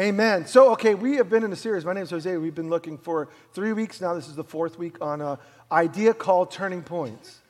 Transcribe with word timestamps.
Amen. 0.00 0.46
So, 0.46 0.72
okay, 0.72 0.94
we 0.94 1.16
have 1.16 1.28
been 1.28 1.44
in 1.44 1.52
a 1.52 1.56
series. 1.56 1.84
My 1.84 1.92
name 1.92 2.04
is 2.04 2.10
Jose. 2.10 2.34
We've 2.38 2.54
been 2.54 2.70
looking 2.70 2.96
for 2.96 3.28
three 3.52 3.74
weeks 3.74 4.00
now. 4.00 4.14
This 4.14 4.28
is 4.28 4.34
the 4.34 4.42
fourth 4.42 4.78
week 4.78 4.96
on 5.02 5.20
an 5.20 5.36
idea 5.70 6.14
called 6.14 6.50
turning 6.50 6.82
points. 6.82 7.40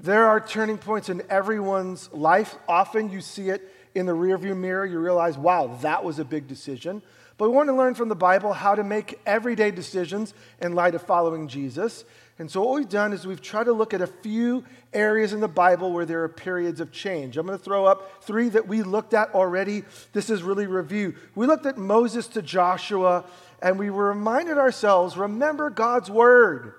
There 0.00 0.26
are 0.26 0.40
turning 0.40 0.76
points 0.76 1.08
in 1.08 1.22
everyone's 1.30 2.12
life. 2.12 2.56
Often 2.66 3.10
you 3.10 3.20
see 3.20 3.48
it 3.48 3.72
in 3.94 4.06
the 4.06 4.12
rearview 4.12 4.56
mirror. 4.56 4.84
You 4.84 4.98
realize, 4.98 5.38
wow, 5.38 5.78
that 5.82 6.02
was 6.02 6.18
a 6.18 6.24
big 6.24 6.48
decision. 6.48 7.00
But 7.38 7.50
we 7.50 7.54
want 7.54 7.68
to 7.68 7.76
learn 7.76 7.94
from 7.94 8.08
the 8.08 8.16
Bible 8.16 8.52
how 8.52 8.74
to 8.74 8.82
make 8.82 9.20
everyday 9.24 9.70
decisions 9.70 10.34
in 10.60 10.72
light 10.72 10.96
of 10.96 11.02
following 11.02 11.46
Jesus. 11.46 12.04
And 12.38 12.50
so, 12.50 12.62
what 12.62 12.74
we've 12.74 12.88
done 12.88 13.12
is 13.12 13.26
we've 13.26 13.40
tried 13.40 13.64
to 13.64 13.72
look 13.72 13.94
at 13.94 14.02
a 14.02 14.08
few 14.08 14.64
areas 14.92 15.32
in 15.32 15.40
the 15.40 15.48
Bible 15.48 15.92
where 15.92 16.04
there 16.04 16.24
are 16.24 16.28
periods 16.28 16.80
of 16.80 16.90
change. 16.90 17.36
I'm 17.36 17.46
going 17.46 17.56
to 17.58 17.64
throw 17.64 17.84
up 17.84 18.24
three 18.24 18.48
that 18.48 18.66
we 18.66 18.82
looked 18.82 19.14
at 19.14 19.32
already. 19.34 19.84
This 20.12 20.30
is 20.30 20.42
really 20.42 20.66
review. 20.66 21.14
We 21.36 21.46
looked 21.46 21.64
at 21.64 21.78
Moses 21.78 22.26
to 22.28 22.42
Joshua, 22.42 23.24
and 23.62 23.78
we 23.78 23.88
reminded 23.88 24.58
ourselves 24.58 25.16
remember 25.16 25.70
God's 25.70 26.10
word. 26.10 26.74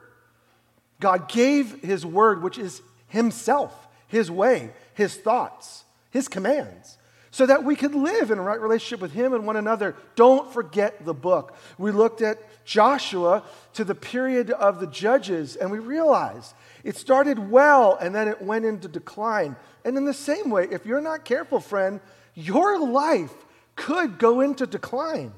God 0.99 1.29
gave 1.29 1.81
his 1.81 2.05
word, 2.05 2.43
which 2.43 2.57
is 2.57 2.81
himself, 3.07 3.87
his 4.07 4.29
way, 4.29 4.71
his 4.93 5.15
thoughts, 5.15 5.85
his 6.09 6.27
commands 6.27 6.97
so 7.35 7.45
that 7.45 7.65
we 7.65 7.75
could 7.75 7.93
live 7.93 8.31
in 8.31 8.37
a 8.37 8.41
right 8.41 8.61
relationship 8.61 9.01
with 9.01 9.11
Him 9.11 9.33
and 9.33 9.45
one 9.45 9.57
another. 9.57 9.93
Don't 10.15 10.53
forget 10.53 11.03
the 11.03 11.13
book. 11.13 11.53
We 11.77 11.91
looked 11.91 12.21
at 12.21 12.37
Joshua 12.63 13.43
to 13.73 13.83
the 13.83 13.93
period 13.93 14.51
of 14.51 14.79
the 14.79 14.87
judges, 14.87 15.57
and 15.57 15.69
we 15.69 15.79
realized 15.79 16.53
it 16.85 16.95
started 16.95 17.51
well 17.51 17.97
and 17.99 18.15
then 18.15 18.29
it 18.29 18.41
went 18.41 18.63
into 18.63 18.87
decline. 18.87 19.57
And 19.83 19.97
in 19.97 20.05
the 20.05 20.13
same 20.13 20.49
way, 20.49 20.69
if 20.71 20.85
you're 20.85 21.01
not 21.01 21.25
careful, 21.25 21.59
friend, 21.59 21.99
your 22.35 22.79
life 22.79 23.33
could 23.75 24.17
go 24.17 24.39
into 24.39 24.65
decline. 24.65 25.33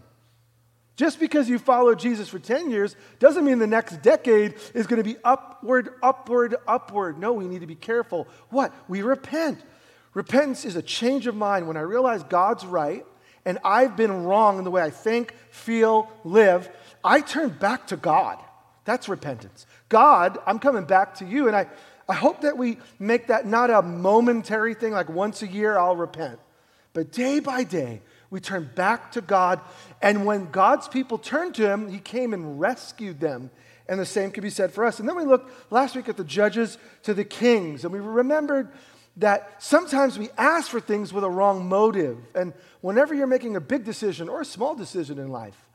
Just 0.98 1.20
because 1.20 1.50
you 1.50 1.58
follow 1.58 1.96
Jesus 1.96 2.30
for 2.30 2.38
10 2.38 2.70
years 2.70 2.96
doesn't 3.18 3.44
mean 3.44 3.58
the 3.58 3.66
next 3.66 4.04
decade 4.04 4.54
is 4.76 4.86
going 4.86 5.02
to 5.02 5.04
be 5.04 5.18
upward, 5.24 5.90
upward, 6.04 6.58
upward. 6.68 7.18
No, 7.18 7.34
we 7.34 7.48
need 7.48 7.62
to 7.62 7.68
be 7.68 7.74
careful. 7.74 8.28
What? 8.50 8.72
We 8.88 9.02
repent. 9.02 9.64
Repentance 10.18 10.66
is 10.66 10.76
a 10.76 10.82
change 10.82 11.28
of 11.28 11.36
mind 11.36 11.68
when 11.68 11.78
I 11.78 11.82
realize 11.82 12.24
God's 12.24 12.66
right 12.66 13.06
and 13.46 13.60
I've 13.64 13.96
been 13.96 14.24
wrong 14.24 14.58
in 14.58 14.64
the 14.64 14.72
way 14.72 14.82
I 14.82 14.90
think, 14.90 15.32
feel, 15.52 16.12
live. 16.24 16.72
I 17.04 17.22
turn 17.22 17.50
back 17.50 17.86
to 17.88 17.98
God. 17.98 18.40
That's 18.84 19.08
repentance. 19.08 19.68
God, 19.90 20.40
I'm 20.48 20.58
coming 20.58 20.86
back 20.86 21.14
to 21.20 21.26
you. 21.26 21.46
And 21.46 21.56
I, 21.56 21.68
I 22.10 22.16
hope 22.16 22.42
that 22.42 22.58
we 22.58 22.80
make 22.98 23.28
that 23.28 23.46
not 23.46 23.70
a 23.70 23.84
momentary 23.84 24.74
thing, 24.74 24.92
like 24.92 25.08
once 25.08 25.44
a 25.44 25.48
year 25.48 25.78
I'll 25.78 25.96
repent. 25.96 26.40
But 26.94 27.12
day 27.12 27.40
by 27.40 27.64
day, 27.64 28.02
we 28.32 28.40
turn 28.40 28.72
back 28.74 29.12
to 29.12 29.22
God. 29.22 29.62
And 30.02 30.26
when 30.26 30.50
God's 30.50 30.88
people 30.88 31.20
turned 31.20 31.54
to 31.56 31.70
Him, 31.70 31.90
He 31.90 32.00
came 32.00 32.34
and 32.34 32.60
rescued 32.60 33.20
them. 33.20 33.52
And 33.88 34.00
the 34.00 34.06
same 34.06 34.32
could 34.32 34.42
be 34.42 34.50
said 34.50 34.74
for 34.74 34.84
us. 34.84 35.00
And 35.00 35.08
then 35.08 35.16
we 35.16 35.26
looked 35.26 35.72
last 35.72 35.96
week 35.96 36.10
at 36.10 36.18
the 36.18 36.24
judges 36.24 36.80
to 37.04 37.14
the 37.14 37.24
kings, 37.24 37.84
and 37.84 37.94
we 37.94 38.00
remembered 38.00 38.70
that 39.18 39.62
sometimes 39.62 40.18
we 40.18 40.30
ask 40.38 40.70
for 40.70 40.80
things 40.80 41.12
with 41.12 41.24
a 41.24 41.30
wrong 41.30 41.68
motive. 41.68 42.18
And 42.36 42.54
whenever 42.82 43.14
you're 43.14 43.28
making 43.28 43.56
a 43.56 43.62
big 43.62 43.84
decision 43.84 44.30
or 44.30 44.42
a 44.42 44.46
small 44.46 44.76
decision 44.76 45.18
in 45.18 45.30
life, 45.30 45.68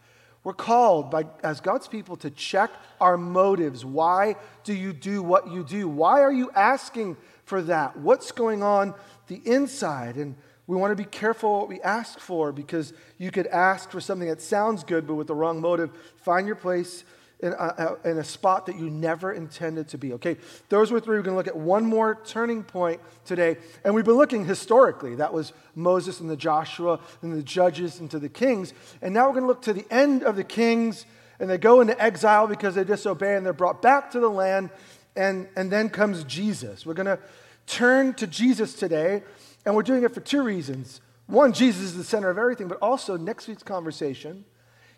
we're 0.44 0.52
called 0.52 1.10
by, 1.10 1.26
as 1.42 1.60
God's 1.60 1.86
people 1.86 2.16
to 2.16 2.30
check 2.30 2.70
our 3.00 3.16
motives. 3.16 3.84
Why 3.84 4.36
do 4.64 4.74
you 4.74 4.92
do 4.92 5.22
what 5.22 5.50
you 5.50 5.64
do? 5.64 5.88
Why 5.88 6.20
are 6.20 6.32
you 6.32 6.50
asking 6.54 7.16
for 7.44 7.62
that? 7.62 7.96
What's 7.96 8.32
going 8.32 8.62
on 8.62 8.94
the 9.28 9.40
inside? 9.44 10.16
And 10.16 10.34
we 10.66 10.76
want 10.76 10.90
to 10.90 10.96
be 10.96 11.08
careful 11.08 11.60
what 11.60 11.68
we 11.68 11.80
ask 11.82 12.18
for 12.18 12.52
because 12.52 12.92
you 13.18 13.30
could 13.30 13.46
ask 13.48 13.90
for 13.90 14.00
something 14.00 14.28
that 14.28 14.40
sounds 14.40 14.84
good 14.84 15.06
but 15.06 15.14
with 15.14 15.26
the 15.26 15.34
wrong 15.34 15.60
motive. 15.60 15.90
Find 16.16 16.46
your 16.46 16.56
place 16.56 17.04
in 17.42 17.52
a, 17.58 17.96
in 18.04 18.18
a 18.18 18.24
spot 18.24 18.66
that 18.66 18.78
you 18.78 18.88
never 18.88 19.32
intended 19.32 19.88
to 19.88 19.98
be. 19.98 20.12
Okay, 20.12 20.36
those 20.68 20.92
were 20.92 21.00
three. 21.00 21.16
We're 21.16 21.22
going 21.22 21.34
to 21.34 21.38
look 21.38 21.48
at 21.48 21.56
one 21.56 21.84
more 21.84 22.20
turning 22.24 22.62
point 22.62 23.00
today. 23.24 23.56
And 23.84 23.94
we've 23.94 24.04
been 24.04 24.14
looking 24.14 24.44
historically. 24.44 25.16
That 25.16 25.34
was 25.34 25.52
Moses 25.74 26.20
and 26.20 26.30
the 26.30 26.36
Joshua 26.36 27.00
and 27.20 27.32
the 27.32 27.42
judges 27.42 27.98
and 27.98 28.08
to 28.12 28.20
the 28.20 28.28
kings. 28.28 28.72
And 29.02 29.12
now 29.12 29.26
we're 29.26 29.34
going 29.34 29.42
to 29.42 29.48
look 29.48 29.62
to 29.62 29.72
the 29.72 29.84
end 29.90 30.22
of 30.22 30.36
the 30.36 30.44
kings. 30.44 31.04
And 31.40 31.50
they 31.50 31.58
go 31.58 31.80
into 31.80 32.00
exile 32.00 32.46
because 32.46 32.76
they 32.76 32.84
disobey 32.84 33.34
and 33.34 33.44
they're 33.44 33.52
brought 33.52 33.82
back 33.82 34.12
to 34.12 34.20
the 34.20 34.30
land. 34.30 34.70
And, 35.16 35.48
and 35.56 35.70
then 35.70 35.90
comes 35.90 36.22
Jesus. 36.24 36.86
We're 36.86 36.94
going 36.94 37.06
to 37.06 37.18
turn 37.66 38.14
to 38.14 38.28
Jesus 38.28 38.74
today. 38.74 39.24
And 39.66 39.74
we're 39.74 39.82
doing 39.82 40.04
it 40.04 40.14
for 40.14 40.20
two 40.20 40.44
reasons. 40.44 41.00
One, 41.26 41.52
Jesus 41.52 41.82
is 41.82 41.96
the 41.96 42.04
center 42.04 42.30
of 42.30 42.38
everything, 42.38 42.68
but 42.68 42.78
also 42.80 43.16
next 43.16 43.48
week's 43.48 43.62
conversation 43.64 44.44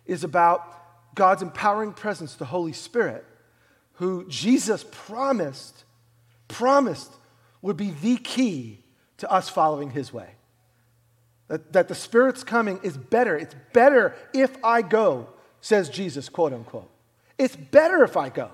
is 0.04 0.24
about 0.24 0.83
God's 1.14 1.42
empowering 1.42 1.92
presence, 1.92 2.34
the 2.34 2.44
Holy 2.44 2.72
Spirit, 2.72 3.24
who 3.94 4.26
Jesus 4.28 4.84
promised, 4.90 5.84
promised 6.48 7.12
would 7.62 7.76
be 7.76 7.90
the 7.90 8.16
key 8.16 8.84
to 9.18 9.30
us 9.30 9.48
following 9.48 9.90
his 9.90 10.12
way. 10.12 10.30
That, 11.48 11.72
that 11.72 11.88
the 11.88 11.94
Spirit's 11.94 12.42
coming 12.42 12.80
is 12.82 12.96
better. 12.96 13.36
It's 13.36 13.54
better 13.72 14.14
if 14.32 14.56
I 14.64 14.82
go, 14.82 15.28
says 15.60 15.88
Jesus, 15.88 16.28
quote 16.28 16.52
unquote. 16.52 16.90
It's 17.38 17.56
better 17.56 18.02
if 18.02 18.16
I 18.16 18.28
go. 18.28 18.50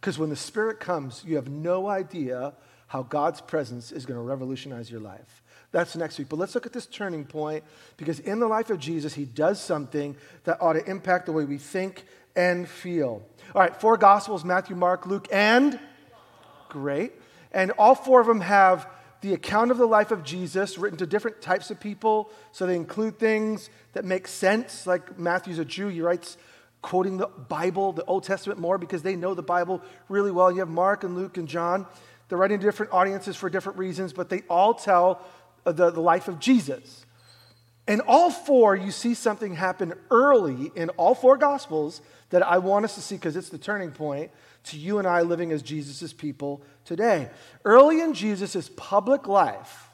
Because 0.00 0.18
when 0.18 0.30
the 0.30 0.36
Spirit 0.36 0.80
comes, 0.80 1.22
you 1.24 1.36
have 1.36 1.48
no 1.48 1.88
idea 1.88 2.54
how 2.88 3.02
God's 3.02 3.40
presence 3.40 3.92
is 3.92 4.04
going 4.04 4.18
to 4.18 4.22
revolutionize 4.22 4.90
your 4.90 5.00
life. 5.00 5.41
That's 5.72 5.96
next 5.96 6.18
week. 6.18 6.28
But 6.28 6.38
let's 6.38 6.54
look 6.54 6.66
at 6.66 6.72
this 6.72 6.86
turning 6.86 7.24
point 7.24 7.64
because 7.96 8.20
in 8.20 8.38
the 8.38 8.46
life 8.46 8.70
of 8.70 8.78
Jesus, 8.78 9.14
he 9.14 9.24
does 9.24 9.60
something 9.60 10.16
that 10.44 10.58
ought 10.60 10.74
to 10.74 10.84
impact 10.88 11.26
the 11.26 11.32
way 11.32 11.44
we 11.44 11.58
think 11.58 12.04
and 12.36 12.68
feel. 12.68 13.22
All 13.54 13.60
right, 13.60 13.74
four 13.80 13.96
Gospels 13.96 14.44
Matthew, 14.44 14.76
Mark, 14.76 15.06
Luke, 15.06 15.28
and 15.32 15.80
great. 16.68 17.12
And 17.52 17.70
all 17.72 17.94
four 17.94 18.20
of 18.20 18.26
them 18.26 18.40
have 18.40 18.88
the 19.22 19.34
account 19.34 19.70
of 19.70 19.78
the 19.78 19.86
life 19.86 20.10
of 20.10 20.24
Jesus 20.24 20.76
written 20.78 20.98
to 20.98 21.06
different 21.06 21.40
types 21.40 21.70
of 21.70 21.80
people. 21.80 22.30
So 22.50 22.66
they 22.66 22.76
include 22.76 23.18
things 23.18 23.70
that 23.92 24.04
make 24.04 24.26
sense, 24.26 24.86
like 24.86 25.18
Matthew's 25.18 25.58
a 25.58 25.64
Jew. 25.64 25.88
He 25.88 26.00
writes 26.00 26.36
quoting 26.82 27.16
the 27.16 27.28
Bible, 27.28 27.92
the 27.92 28.04
Old 28.04 28.24
Testament 28.24 28.58
more 28.58 28.76
because 28.76 29.02
they 29.02 29.14
know 29.14 29.34
the 29.34 29.42
Bible 29.42 29.80
really 30.08 30.32
well. 30.32 30.50
You 30.50 30.58
have 30.58 30.68
Mark 30.68 31.04
and 31.04 31.14
Luke 31.14 31.38
and 31.38 31.46
John. 31.46 31.86
They're 32.28 32.38
writing 32.38 32.58
to 32.58 32.64
different 32.64 32.92
audiences 32.92 33.36
for 33.36 33.48
different 33.48 33.78
reasons, 33.78 34.12
but 34.12 34.28
they 34.28 34.42
all 34.48 34.74
tell 34.74 35.22
the, 35.64 35.90
the 35.90 36.00
life 36.00 36.28
of 36.28 36.38
Jesus. 36.38 37.04
In 37.88 38.00
all 38.00 38.30
four, 38.30 38.76
you 38.76 38.90
see 38.90 39.14
something 39.14 39.54
happen 39.54 39.94
early 40.10 40.70
in 40.74 40.88
all 40.90 41.14
four 41.14 41.36
Gospels 41.36 42.00
that 42.30 42.42
I 42.42 42.58
want 42.58 42.84
us 42.84 42.94
to 42.94 43.00
see 43.00 43.16
because 43.16 43.36
it's 43.36 43.48
the 43.48 43.58
turning 43.58 43.90
point 43.90 44.30
to 44.64 44.78
you 44.78 44.98
and 44.98 45.06
I 45.06 45.22
living 45.22 45.50
as 45.52 45.62
Jesus' 45.62 46.12
people 46.12 46.62
today. 46.84 47.28
Early 47.64 48.00
in 48.00 48.14
Jesus' 48.14 48.70
public 48.76 49.26
life, 49.26 49.88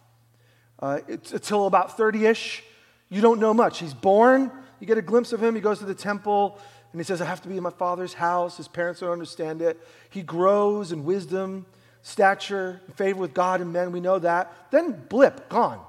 uh, 0.81 1.01
until 1.09 1.67
about 1.67 1.97
30 1.97 2.27
ish, 2.27 2.63
you 3.09 3.21
don't 3.21 3.41
know 3.41 3.55
much. 3.55 3.79
He's 3.79 3.95
born, 3.95 4.53
you 4.81 4.87
get 4.87 4.99
a 4.99 5.03
glimpse 5.03 5.33
of 5.33 5.43
him, 5.43 5.55
he 5.55 5.61
goes 5.61 5.79
to 5.79 5.87
the 5.87 5.95
temple, 5.95 6.59
and 6.93 7.01
he 7.01 7.05
says, 7.05 7.21
I 7.21 7.25
have 7.25 7.43
to 7.43 7.49
be 7.49 7.57
in 7.57 7.63
my 7.63 7.71
father's 7.71 8.15
house. 8.15 8.57
His 8.57 8.69
parents 8.69 9.01
don't 9.01 9.11
understand 9.11 9.63
it. 9.63 9.79
He 10.11 10.23
grows 10.23 10.93
in 10.93 11.05
wisdom 11.05 11.67
stature, 12.03 12.81
favor 12.97 13.21
with 13.21 13.35
God 13.35 13.61
and 13.61 13.73
men. 13.73 13.93
We 13.93 14.01
know 14.01 14.19
that. 14.19 14.71
Then 14.71 15.05
blip, 15.09 15.49
gone. 15.49 15.81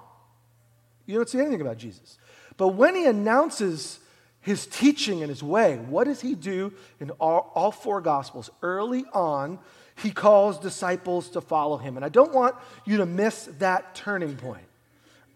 You 1.05 1.15
don't 1.15 1.29
see 1.29 1.39
anything 1.39 1.61
about 1.61 1.77
Jesus. 1.77 2.17
But 2.57 2.69
when 2.69 2.95
he 2.95 3.05
announces 3.05 3.99
his 4.41 4.65
teaching 4.67 5.21
and 5.21 5.29
his 5.29 5.41
way, 5.41 5.77
what 5.77 6.05
does 6.05 6.21
he 6.21 6.35
do 6.35 6.73
in 6.99 7.11
all, 7.11 7.51
all 7.55 7.71
four 7.71 8.01
Gospels? 8.01 8.49
Early 8.61 9.05
on, 9.13 9.59
he 9.95 10.11
calls 10.11 10.59
disciples 10.59 11.29
to 11.29 11.41
follow 11.41 11.77
him. 11.77 11.95
And 11.95 12.05
I 12.05 12.09
don't 12.09 12.33
want 12.33 12.55
you 12.85 12.97
to 12.97 13.05
miss 13.05 13.49
that 13.59 13.95
turning 13.95 14.35
point. 14.35 14.65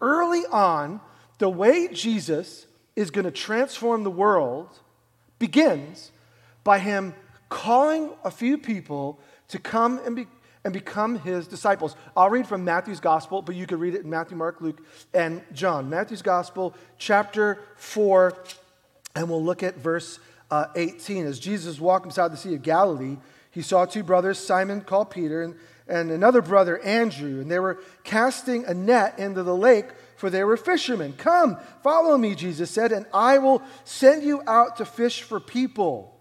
Early 0.00 0.44
on, 0.50 1.00
the 1.38 1.48
way 1.48 1.88
Jesus 1.88 2.66
is 2.96 3.10
going 3.10 3.24
to 3.24 3.30
transform 3.30 4.04
the 4.04 4.10
world 4.10 4.68
begins 5.38 6.12
by 6.62 6.78
him 6.78 7.14
calling 7.48 8.10
a 8.24 8.30
few 8.30 8.56
people 8.58 9.18
to 9.48 9.58
come 9.58 10.00
and 10.06 10.16
be, 10.16 10.26
and 10.64 10.72
become 10.72 11.18
his 11.18 11.46
disciples. 11.46 11.94
I'll 12.16 12.30
read 12.30 12.46
from 12.46 12.64
Matthew's 12.64 13.00
gospel, 13.00 13.42
but 13.42 13.54
you 13.54 13.66
could 13.66 13.78
read 13.78 13.94
it 13.94 14.02
in 14.02 14.10
Matthew, 14.10 14.36
Mark, 14.36 14.60
Luke, 14.60 14.80
and 15.12 15.42
John. 15.52 15.90
Matthew's 15.90 16.22
gospel, 16.22 16.74
chapter 16.96 17.60
4, 17.76 18.34
and 19.14 19.28
we'll 19.28 19.44
look 19.44 19.62
at 19.62 19.76
verse 19.76 20.18
uh, 20.50 20.66
18. 20.74 21.26
As 21.26 21.38
Jesus 21.38 21.78
walked 21.78 22.06
beside 22.06 22.32
the 22.32 22.36
Sea 22.36 22.54
of 22.54 22.62
Galilee, 22.62 23.18
he 23.50 23.60
saw 23.60 23.84
two 23.84 24.02
brothers, 24.02 24.38
Simon 24.38 24.80
called 24.80 25.10
Peter, 25.10 25.42
and, 25.42 25.54
and 25.86 26.10
another 26.10 26.40
brother, 26.40 26.78
Andrew, 26.78 27.40
and 27.40 27.50
they 27.50 27.58
were 27.58 27.78
casting 28.02 28.64
a 28.64 28.72
net 28.72 29.18
into 29.18 29.42
the 29.42 29.54
lake, 29.54 29.86
for 30.16 30.30
they 30.30 30.44
were 30.44 30.56
fishermen. 30.56 31.12
Come, 31.12 31.58
follow 31.82 32.16
me, 32.16 32.34
Jesus 32.34 32.70
said, 32.70 32.90
and 32.90 33.04
I 33.12 33.36
will 33.36 33.62
send 33.84 34.22
you 34.22 34.42
out 34.46 34.76
to 34.78 34.86
fish 34.86 35.22
for 35.22 35.40
people. 35.40 36.18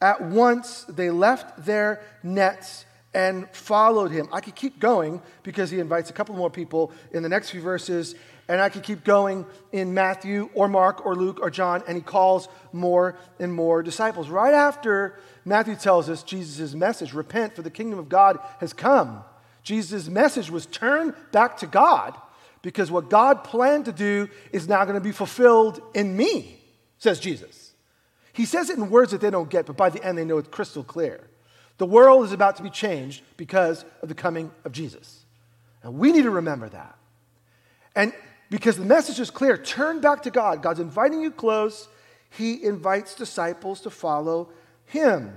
At 0.00 0.22
once 0.22 0.84
they 0.84 1.10
left 1.10 1.66
their 1.66 2.00
nets 2.22 2.86
and 3.14 3.48
followed 3.50 4.10
him. 4.10 4.28
I 4.32 4.40
could 4.40 4.54
keep 4.54 4.78
going 4.78 5.22
because 5.42 5.70
he 5.70 5.80
invites 5.80 6.10
a 6.10 6.12
couple 6.12 6.34
more 6.34 6.50
people 6.50 6.92
in 7.12 7.22
the 7.22 7.28
next 7.28 7.50
few 7.50 7.60
verses. 7.60 8.14
And 8.48 8.60
I 8.60 8.68
could 8.68 8.82
keep 8.82 9.04
going 9.04 9.44
in 9.72 9.92
Matthew 9.92 10.48
or 10.54 10.68
Mark 10.68 11.04
or 11.04 11.14
Luke 11.14 11.38
or 11.40 11.50
John, 11.50 11.82
and 11.86 11.96
he 11.96 12.02
calls 12.02 12.48
more 12.72 13.16
and 13.38 13.52
more 13.52 13.82
disciples. 13.82 14.28
Right 14.28 14.54
after 14.54 15.18
Matthew 15.44 15.76
tells 15.76 16.08
us 16.08 16.22
Jesus' 16.22 16.74
message 16.74 17.12
repent, 17.12 17.54
for 17.54 17.62
the 17.62 17.70
kingdom 17.70 17.98
of 17.98 18.08
God 18.08 18.38
has 18.60 18.72
come. 18.72 19.22
Jesus' 19.62 20.08
message 20.08 20.50
was 20.50 20.64
turn 20.66 21.14
back 21.30 21.58
to 21.58 21.66
God 21.66 22.16
because 22.62 22.90
what 22.90 23.10
God 23.10 23.44
planned 23.44 23.84
to 23.84 23.92
do 23.92 24.28
is 24.52 24.66
now 24.66 24.84
going 24.84 24.94
to 24.94 25.00
be 25.00 25.12
fulfilled 25.12 25.80
in 25.94 26.16
me, 26.16 26.58
says 26.98 27.20
Jesus. 27.20 27.72
He 28.32 28.44
says 28.44 28.70
it 28.70 28.78
in 28.78 28.88
words 28.88 29.12
that 29.12 29.20
they 29.20 29.30
don't 29.30 29.50
get, 29.50 29.66
but 29.66 29.76
by 29.76 29.90
the 29.90 30.02
end 30.02 30.16
they 30.16 30.24
know 30.24 30.38
it's 30.38 30.48
crystal 30.48 30.84
clear. 30.84 31.28
The 31.78 31.86
world 31.86 32.24
is 32.24 32.32
about 32.32 32.56
to 32.56 32.62
be 32.62 32.70
changed 32.70 33.22
because 33.36 33.84
of 34.02 34.08
the 34.08 34.14
coming 34.14 34.50
of 34.64 34.72
Jesus. 34.72 35.24
And 35.82 35.94
we 35.98 36.12
need 36.12 36.24
to 36.24 36.30
remember 36.30 36.68
that. 36.68 36.96
And 37.94 38.12
because 38.50 38.76
the 38.76 38.84
message 38.84 39.20
is 39.20 39.30
clear 39.30 39.56
turn 39.56 40.00
back 40.00 40.22
to 40.22 40.30
God. 40.30 40.62
God's 40.62 40.80
inviting 40.80 41.20
you 41.20 41.30
close, 41.30 41.88
He 42.30 42.62
invites 42.64 43.14
disciples 43.14 43.80
to 43.82 43.90
follow 43.90 44.50
Him. 44.86 45.36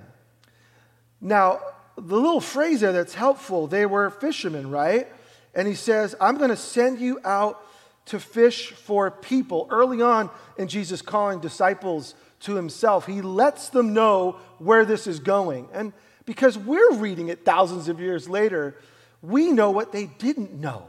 Now, 1.19 1.59
the 1.95 2.15
little 2.15 2.41
phrase 2.41 2.81
there 2.81 2.93
that's 2.93 3.13
helpful 3.13 3.67
they 3.67 3.85
were 3.85 4.09
fishermen, 4.09 4.71
right? 4.71 5.07
And 5.53 5.67
He 5.67 5.75
says, 5.75 6.15
I'm 6.19 6.37
going 6.37 6.49
to 6.49 6.57
send 6.57 6.99
you 6.99 7.19
out 7.23 7.63
to 8.05 8.19
fish 8.19 8.71
for 8.71 9.11
people. 9.11 9.67
Early 9.69 10.01
on 10.01 10.29
in 10.57 10.67
Jesus 10.67 11.01
calling 11.01 11.39
disciples 11.39 12.15
to 12.41 12.55
Himself, 12.55 13.05
He 13.05 13.21
lets 13.21 13.69
them 13.69 13.93
know 13.93 14.37
where 14.57 14.85
this 14.85 15.05
is 15.05 15.19
going. 15.19 15.67
And 15.73 15.93
because 16.25 16.57
we're 16.57 16.93
reading 16.93 17.29
it 17.29 17.45
thousands 17.45 17.87
of 17.87 17.99
years 17.99 18.29
later, 18.29 18.75
we 19.21 19.51
know 19.51 19.71
what 19.71 19.91
they 19.91 20.05
didn't 20.05 20.53
know 20.53 20.87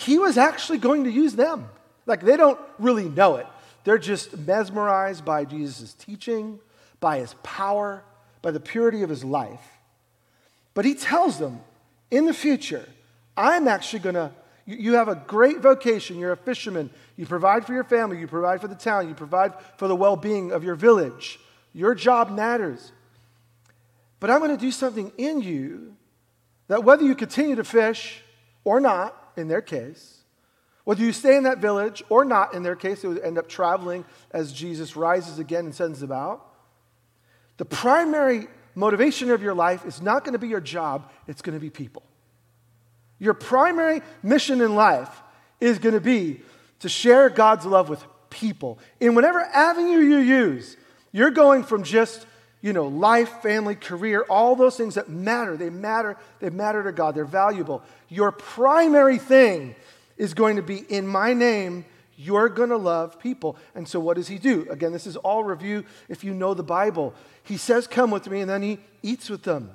he 0.00 0.18
was 0.18 0.38
actually 0.38 0.78
going 0.78 1.04
to 1.04 1.10
use 1.10 1.34
them. 1.34 1.68
Like 2.06 2.22
they 2.22 2.36
don't 2.36 2.58
really 2.78 3.08
know 3.08 3.36
it. 3.36 3.46
They're 3.84 3.98
just 3.98 4.36
mesmerized 4.36 5.24
by 5.24 5.44
Jesus' 5.44 5.92
teaching, 5.92 6.58
by 7.00 7.18
his 7.18 7.34
power, 7.42 8.02
by 8.40 8.50
the 8.50 8.60
purity 8.60 9.02
of 9.02 9.10
his 9.10 9.24
life. 9.24 9.60
But 10.72 10.84
he 10.84 10.94
tells 10.94 11.38
them 11.38 11.60
in 12.10 12.24
the 12.24 12.32
future, 12.32 12.86
I'm 13.36 13.68
actually 13.68 13.98
going 14.00 14.14
to, 14.14 14.32
you 14.66 14.94
have 14.94 15.08
a 15.08 15.14
great 15.14 15.58
vocation. 15.58 16.18
You're 16.18 16.32
a 16.32 16.36
fisherman. 16.36 16.90
You 17.16 17.26
provide 17.26 17.66
for 17.66 17.74
your 17.74 17.84
family, 17.84 18.18
you 18.18 18.26
provide 18.26 18.60
for 18.60 18.68
the 18.68 18.74
town, 18.74 19.08
you 19.08 19.14
provide 19.14 19.52
for 19.76 19.86
the 19.86 19.96
well 19.96 20.16
being 20.16 20.52
of 20.52 20.64
your 20.64 20.74
village. 20.74 21.38
Your 21.74 21.94
job 21.94 22.30
matters. 22.30 22.92
But 24.20 24.30
I'm 24.30 24.38
going 24.38 24.56
to 24.56 24.56
do 24.56 24.70
something 24.70 25.12
in 25.18 25.40
you 25.40 25.96
that 26.68 26.84
whether 26.84 27.02
you 27.02 27.14
continue 27.14 27.56
to 27.56 27.64
fish 27.64 28.22
or 28.64 28.78
not, 28.78 29.16
in 29.36 29.48
their 29.48 29.62
case. 29.62 30.18
Whether 30.84 31.02
you 31.02 31.12
stay 31.12 31.36
in 31.36 31.44
that 31.44 31.58
village 31.58 32.02
or 32.08 32.24
not, 32.24 32.54
in 32.54 32.62
their 32.62 32.76
case, 32.76 33.02
they 33.02 33.08
would 33.08 33.20
end 33.20 33.38
up 33.38 33.48
traveling 33.48 34.04
as 34.30 34.52
Jesus 34.52 34.96
rises 34.96 35.38
again 35.38 35.66
and 35.66 35.74
sends 35.74 36.00
them 36.00 36.12
out. 36.12 36.46
The 37.56 37.64
primary 37.64 38.48
motivation 38.74 39.30
of 39.30 39.42
your 39.42 39.54
life 39.54 39.84
is 39.84 40.00
not 40.00 40.24
going 40.24 40.32
to 40.32 40.38
be 40.38 40.48
your 40.48 40.60
job, 40.60 41.10
it's 41.26 41.42
going 41.42 41.54
to 41.56 41.60
be 41.60 41.70
people. 41.70 42.02
Your 43.18 43.34
primary 43.34 44.00
mission 44.22 44.60
in 44.60 44.74
life 44.74 45.22
is 45.60 45.78
going 45.78 45.94
to 45.94 46.00
be 46.00 46.40
to 46.78 46.88
share 46.88 47.28
God's 47.28 47.66
love 47.66 47.90
with 47.90 48.02
people. 48.30 48.78
In 48.98 49.14
whatever 49.14 49.40
avenue 49.40 49.98
you 49.98 50.18
use, 50.18 50.76
you're 51.12 51.30
going 51.30 51.64
from 51.64 51.82
just 51.82 52.24
you 52.62 52.72
know, 52.72 52.88
life, 52.88 53.42
family, 53.42 53.74
career, 53.74 54.24
all 54.28 54.54
those 54.54 54.76
things 54.76 54.96
that 54.96 55.08
matter. 55.08 55.56
They 55.56 55.70
matter. 55.70 56.16
They 56.40 56.50
matter 56.50 56.82
to 56.82 56.92
God. 56.92 57.14
They're 57.14 57.24
valuable. 57.24 57.82
Your 58.08 58.32
primary 58.32 59.18
thing 59.18 59.74
is 60.18 60.34
going 60.34 60.56
to 60.56 60.62
be 60.62 60.78
in 60.78 61.06
my 61.06 61.32
name, 61.32 61.86
you're 62.16 62.50
going 62.50 62.68
to 62.68 62.76
love 62.76 63.18
people. 63.18 63.56
And 63.74 63.88
so, 63.88 63.98
what 63.98 64.16
does 64.16 64.28
he 64.28 64.36
do? 64.36 64.66
Again, 64.70 64.92
this 64.92 65.06
is 65.06 65.16
all 65.16 65.42
review 65.42 65.84
if 66.10 66.22
you 66.22 66.34
know 66.34 66.52
the 66.52 66.62
Bible. 66.62 67.14
He 67.42 67.56
says, 67.56 67.86
Come 67.86 68.10
with 68.10 68.28
me, 68.28 68.42
and 68.42 68.50
then 68.50 68.60
he 68.60 68.78
eats 69.02 69.30
with 69.30 69.44
them, 69.44 69.70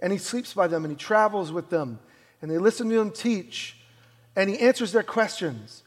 and 0.00 0.12
he 0.12 0.18
sleeps 0.18 0.54
by 0.54 0.68
them, 0.68 0.84
and 0.84 0.92
he 0.92 0.96
travels 0.96 1.50
with 1.50 1.70
them, 1.70 1.98
and 2.40 2.48
they 2.48 2.58
listen 2.58 2.88
to 2.88 3.00
him 3.00 3.10
teach, 3.10 3.76
and 4.36 4.48
he 4.48 4.60
answers 4.60 4.92
their 4.92 5.02
questions, 5.02 5.82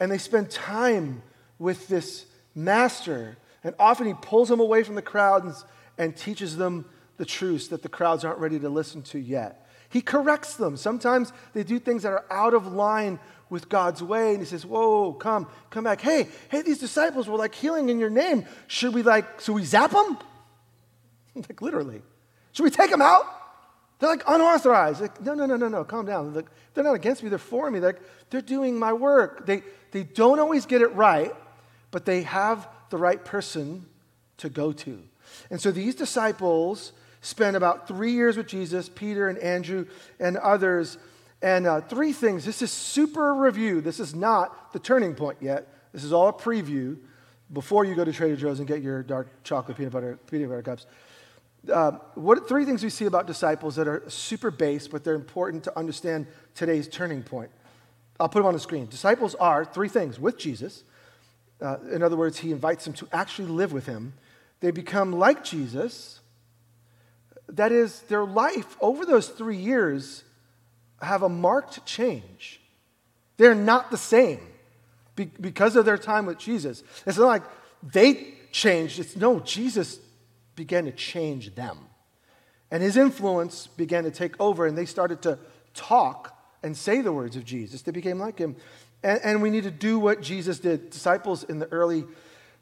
and 0.00 0.10
they 0.10 0.18
spend 0.18 0.50
time 0.50 1.22
with 1.60 1.86
this 1.86 2.26
master 2.56 3.36
and 3.64 3.74
often 3.78 4.06
he 4.06 4.14
pulls 4.14 4.48
them 4.48 4.60
away 4.60 4.82
from 4.82 4.94
the 4.94 5.02
crowds 5.02 5.64
and 5.96 6.16
teaches 6.16 6.56
them 6.56 6.84
the 7.16 7.24
truths 7.24 7.68
that 7.68 7.82
the 7.82 7.88
crowds 7.88 8.24
aren't 8.24 8.38
ready 8.38 8.58
to 8.58 8.68
listen 8.68 9.02
to 9.02 9.18
yet. 9.18 9.66
He 9.90 10.00
corrects 10.00 10.54
them. 10.54 10.76
Sometimes 10.76 11.32
they 11.54 11.64
do 11.64 11.78
things 11.78 12.02
that 12.02 12.12
are 12.12 12.24
out 12.30 12.54
of 12.54 12.66
line 12.72 13.18
with 13.50 13.68
God's 13.68 14.02
way, 14.02 14.30
and 14.30 14.40
he 14.40 14.44
says, 14.44 14.66
Whoa, 14.66 15.14
come, 15.14 15.48
come 15.70 15.84
back. 15.84 16.00
Hey, 16.00 16.28
hey, 16.50 16.62
these 16.62 16.78
disciples 16.78 17.26
were 17.28 17.38
like 17.38 17.54
healing 17.54 17.88
in 17.88 17.98
your 17.98 18.10
name. 18.10 18.44
Should 18.66 18.94
we 18.94 19.02
like, 19.02 19.40
should 19.40 19.54
we 19.54 19.64
zap 19.64 19.90
them? 19.90 20.18
like 21.34 21.62
literally. 21.62 22.02
Should 22.52 22.64
we 22.64 22.70
take 22.70 22.90
them 22.90 23.02
out? 23.02 23.24
They're 23.98 24.10
like 24.10 24.22
unauthorized. 24.26 25.00
Like, 25.00 25.20
no, 25.22 25.34
no, 25.34 25.46
no, 25.46 25.56
no, 25.56 25.68
no, 25.68 25.84
calm 25.84 26.06
down. 26.06 26.32
They're, 26.32 26.42
like, 26.42 26.50
they're 26.74 26.84
not 26.84 26.94
against 26.94 27.22
me, 27.22 27.30
they're 27.30 27.38
for 27.38 27.70
me. 27.70 27.80
They're, 27.80 27.92
like, 27.92 28.02
they're 28.30 28.42
doing 28.42 28.78
my 28.78 28.92
work. 28.92 29.46
They, 29.46 29.62
they 29.90 30.04
don't 30.04 30.38
always 30.38 30.66
get 30.66 30.82
it 30.82 30.94
right, 30.94 31.34
but 31.90 32.04
they 32.04 32.22
have 32.22 32.68
the 32.90 32.98
right 32.98 33.24
person 33.24 33.86
to 34.38 34.48
go 34.48 34.72
to. 34.72 35.02
And 35.50 35.60
so 35.60 35.70
these 35.70 35.94
disciples 35.94 36.92
spent 37.20 37.56
about 37.56 37.88
three 37.88 38.12
years 38.12 38.36
with 38.36 38.46
Jesus, 38.46 38.88
Peter 38.88 39.28
and 39.28 39.38
Andrew 39.38 39.86
and 40.20 40.36
others. 40.36 40.98
And 41.42 41.66
uh, 41.66 41.80
three 41.82 42.12
things. 42.12 42.44
This 42.44 42.62
is 42.62 42.72
super 42.72 43.34
review. 43.34 43.80
This 43.80 44.00
is 44.00 44.14
not 44.14 44.72
the 44.72 44.78
turning 44.78 45.14
point 45.14 45.38
yet. 45.40 45.68
This 45.92 46.04
is 46.04 46.12
all 46.12 46.28
a 46.28 46.32
preview 46.32 46.98
before 47.52 47.84
you 47.84 47.94
go 47.94 48.04
to 48.04 48.12
Trader 48.12 48.36
Joe's 48.36 48.58
and 48.58 48.68
get 48.68 48.82
your 48.82 49.02
dark 49.02 49.28
chocolate 49.44 49.76
peanut 49.76 49.92
butter, 49.92 50.18
peanut 50.30 50.48
butter 50.48 50.62
cups. 50.62 50.86
Uh, 51.72 51.92
what 52.14 52.48
three 52.48 52.64
things 52.64 52.82
we 52.82 52.90
see 52.90 53.06
about 53.06 53.26
disciples 53.26 53.76
that 53.76 53.88
are 53.88 54.02
super 54.08 54.50
base, 54.50 54.88
but 54.88 55.04
they're 55.04 55.14
important 55.14 55.64
to 55.64 55.78
understand 55.78 56.26
today's 56.54 56.88
turning 56.88 57.22
point? 57.22 57.50
I'll 58.20 58.28
put 58.28 58.40
them 58.40 58.46
on 58.46 58.54
the 58.54 58.60
screen. 58.60 58.86
Disciples 58.86 59.34
are 59.36 59.64
three 59.64 59.88
things 59.88 60.18
with 60.18 60.38
Jesus. 60.38 60.84
Uh, 61.60 61.76
in 61.92 62.02
other 62.02 62.16
words, 62.16 62.38
he 62.38 62.52
invites 62.52 62.84
them 62.84 62.94
to 62.94 63.08
actually 63.12 63.48
live 63.48 63.72
with 63.72 63.86
him. 63.86 64.12
They 64.60 64.70
become 64.70 65.12
like 65.12 65.44
Jesus. 65.44 66.20
That 67.48 67.72
is, 67.72 68.00
their 68.02 68.24
life 68.24 68.76
over 68.80 69.04
those 69.04 69.28
three 69.28 69.56
years 69.56 70.24
have 71.00 71.22
a 71.22 71.28
marked 71.28 71.84
change. 71.86 72.60
They're 73.36 73.54
not 73.54 73.90
the 73.90 73.96
same 73.96 74.40
be- 75.16 75.30
because 75.40 75.76
of 75.76 75.84
their 75.84 75.98
time 75.98 76.26
with 76.26 76.38
Jesus. 76.38 76.82
It's 77.06 77.18
not 77.18 77.26
like 77.26 77.42
they 77.82 78.34
changed. 78.52 78.98
It's 78.98 79.16
no, 79.16 79.40
Jesus 79.40 79.98
began 80.56 80.84
to 80.84 80.92
change 80.92 81.54
them. 81.54 81.78
And 82.70 82.82
his 82.82 82.96
influence 82.96 83.66
began 83.66 84.04
to 84.04 84.10
take 84.10 84.38
over, 84.40 84.66
and 84.66 84.76
they 84.76 84.84
started 84.84 85.22
to 85.22 85.38
talk 85.74 86.36
and 86.62 86.76
say 86.76 87.00
the 87.00 87.12
words 87.12 87.36
of 87.36 87.44
Jesus. 87.44 87.82
They 87.82 87.92
became 87.92 88.18
like 88.18 88.38
him. 88.38 88.56
And, 89.02 89.20
and 89.22 89.42
we 89.42 89.50
need 89.50 89.64
to 89.64 89.70
do 89.70 89.98
what 89.98 90.20
Jesus 90.22 90.58
did. 90.58 90.90
Disciples 90.90 91.44
in 91.44 91.58
the 91.58 91.66
early 91.66 92.04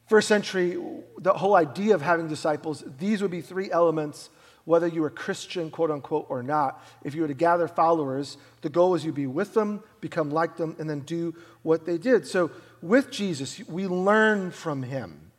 first 0.07 0.28
century, 0.28 0.78
the 1.19 1.33
whole 1.33 1.55
idea 1.55 1.95
of 1.95 2.02
having 2.02 2.28
disciples, 2.28 2.85
these 2.99 3.23
would 3.23 3.31
be 3.31 3.40
three 3.40 3.71
elements, 3.71 4.31
whether 4.64 4.87
you 4.87 5.00
were 5.00 5.11
Christian, 5.11 5.71
quote 5.71 5.90
unquote, 5.90 6.26
or 6.28 6.43
not. 6.43 6.83
If 7.05 7.14
you 7.14 7.23
were 7.23 7.28
to 7.28 7.35
gather 7.35 7.69
followers, 7.69 8.37
the 8.62 8.69
goal 8.69 8.95
is 8.95 9.05
you 9.05 9.12
be 9.12 9.26
with 9.26 9.55
them, 9.55 9.83
become 10.00 10.31
like 10.31 10.57
them, 10.57 10.76
and 10.78 10.88
then 10.88 11.00
do 11.00 11.35
what 11.62 11.87
they 11.87 11.99
did. 11.99 12.26
So 12.26 12.50
with 12.83 13.11
Jesus, 13.11 13.61
we 13.69 13.87
learn 13.87 14.50
from 14.50 14.83
him. 14.83 15.33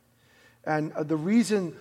And 0.64 0.92
uh, 0.92 1.02
the 1.02 1.16
reason 1.16 1.74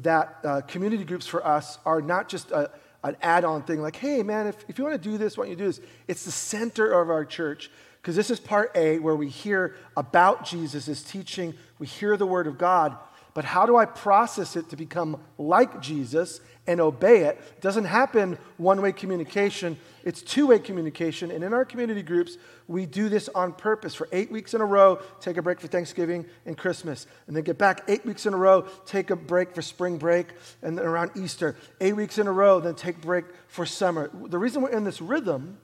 that 0.00 0.38
uh, 0.44 0.60
community 0.62 1.04
groups 1.04 1.26
for 1.26 1.46
us 1.46 1.78
are 1.86 2.02
not 2.02 2.28
just 2.28 2.50
a, 2.50 2.70
an 3.02 3.16
add 3.22 3.44
on 3.44 3.62
thing 3.62 3.80
like, 3.80 3.96
hey, 3.96 4.22
man, 4.22 4.46
if, 4.46 4.64
if 4.68 4.78
you 4.78 4.84
want 4.84 5.00
to 5.00 5.08
do 5.10 5.16
this, 5.16 5.36
why 5.36 5.44
don't 5.44 5.50
you 5.50 5.56
do 5.56 5.66
this? 5.66 5.80
It's 6.08 6.24
the 6.24 6.32
center 6.32 7.00
of 7.00 7.10
our 7.10 7.24
church 7.24 7.70
because 8.04 8.16
this 8.16 8.28
is 8.28 8.38
part 8.38 8.70
A 8.74 8.98
where 8.98 9.16
we 9.16 9.30
hear 9.30 9.74
about 9.96 10.44
Jesus' 10.44 11.02
teaching, 11.02 11.54
we 11.78 11.86
hear 11.86 12.18
the 12.18 12.26
word 12.26 12.46
of 12.46 12.58
God, 12.58 12.94
but 13.32 13.46
how 13.46 13.64
do 13.64 13.78
I 13.78 13.86
process 13.86 14.56
it 14.56 14.68
to 14.68 14.76
become 14.76 15.18
like 15.38 15.80
Jesus 15.80 16.42
and 16.66 16.82
obey 16.82 17.22
it? 17.22 17.38
It 17.56 17.62
doesn't 17.62 17.86
happen 17.86 18.36
one 18.58 18.82
way 18.82 18.92
communication, 18.92 19.78
it's 20.04 20.20
two 20.20 20.48
way 20.48 20.58
communication. 20.58 21.30
And 21.30 21.42
in 21.42 21.54
our 21.54 21.64
community 21.64 22.02
groups, 22.02 22.36
we 22.68 22.84
do 22.84 23.08
this 23.08 23.30
on 23.34 23.54
purpose 23.54 23.94
for 23.94 24.06
eight 24.12 24.30
weeks 24.30 24.52
in 24.52 24.60
a 24.60 24.66
row, 24.66 25.00
take 25.18 25.38
a 25.38 25.42
break 25.42 25.58
for 25.58 25.68
Thanksgiving 25.68 26.26
and 26.44 26.58
Christmas, 26.58 27.06
and 27.26 27.34
then 27.34 27.42
get 27.42 27.56
back 27.56 27.84
eight 27.88 28.04
weeks 28.04 28.26
in 28.26 28.34
a 28.34 28.36
row, 28.36 28.66
take 28.84 29.08
a 29.08 29.16
break 29.16 29.54
for 29.54 29.62
spring 29.62 29.96
break 29.96 30.26
and 30.60 30.76
then 30.76 30.84
around 30.84 31.12
Easter, 31.16 31.56
eight 31.80 31.96
weeks 31.96 32.18
in 32.18 32.26
a 32.26 32.32
row, 32.32 32.60
then 32.60 32.74
take 32.74 33.00
break 33.00 33.24
for 33.48 33.64
summer. 33.64 34.10
The 34.12 34.38
reason 34.38 34.60
we're 34.60 34.72
in 34.72 34.84
this 34.84 35.00
rhythm 35.00 35.56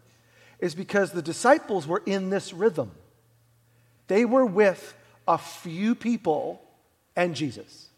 is 0.61 0.75
because 0.75 1.13
the 1.13 1.23
disciples 1.23 1.87
were 1.87 2.03
in 2.07 2.31
this 2.31 2.53
rhythm. 2.53 2.93
They 4.07 4.25
were 4.25 4.45
with 4.45 4.95
a 5.27 5.39
few 5.39 5.95
people 5.95 6.63
and 7.17 7.35
Jesus. 7.35 7.89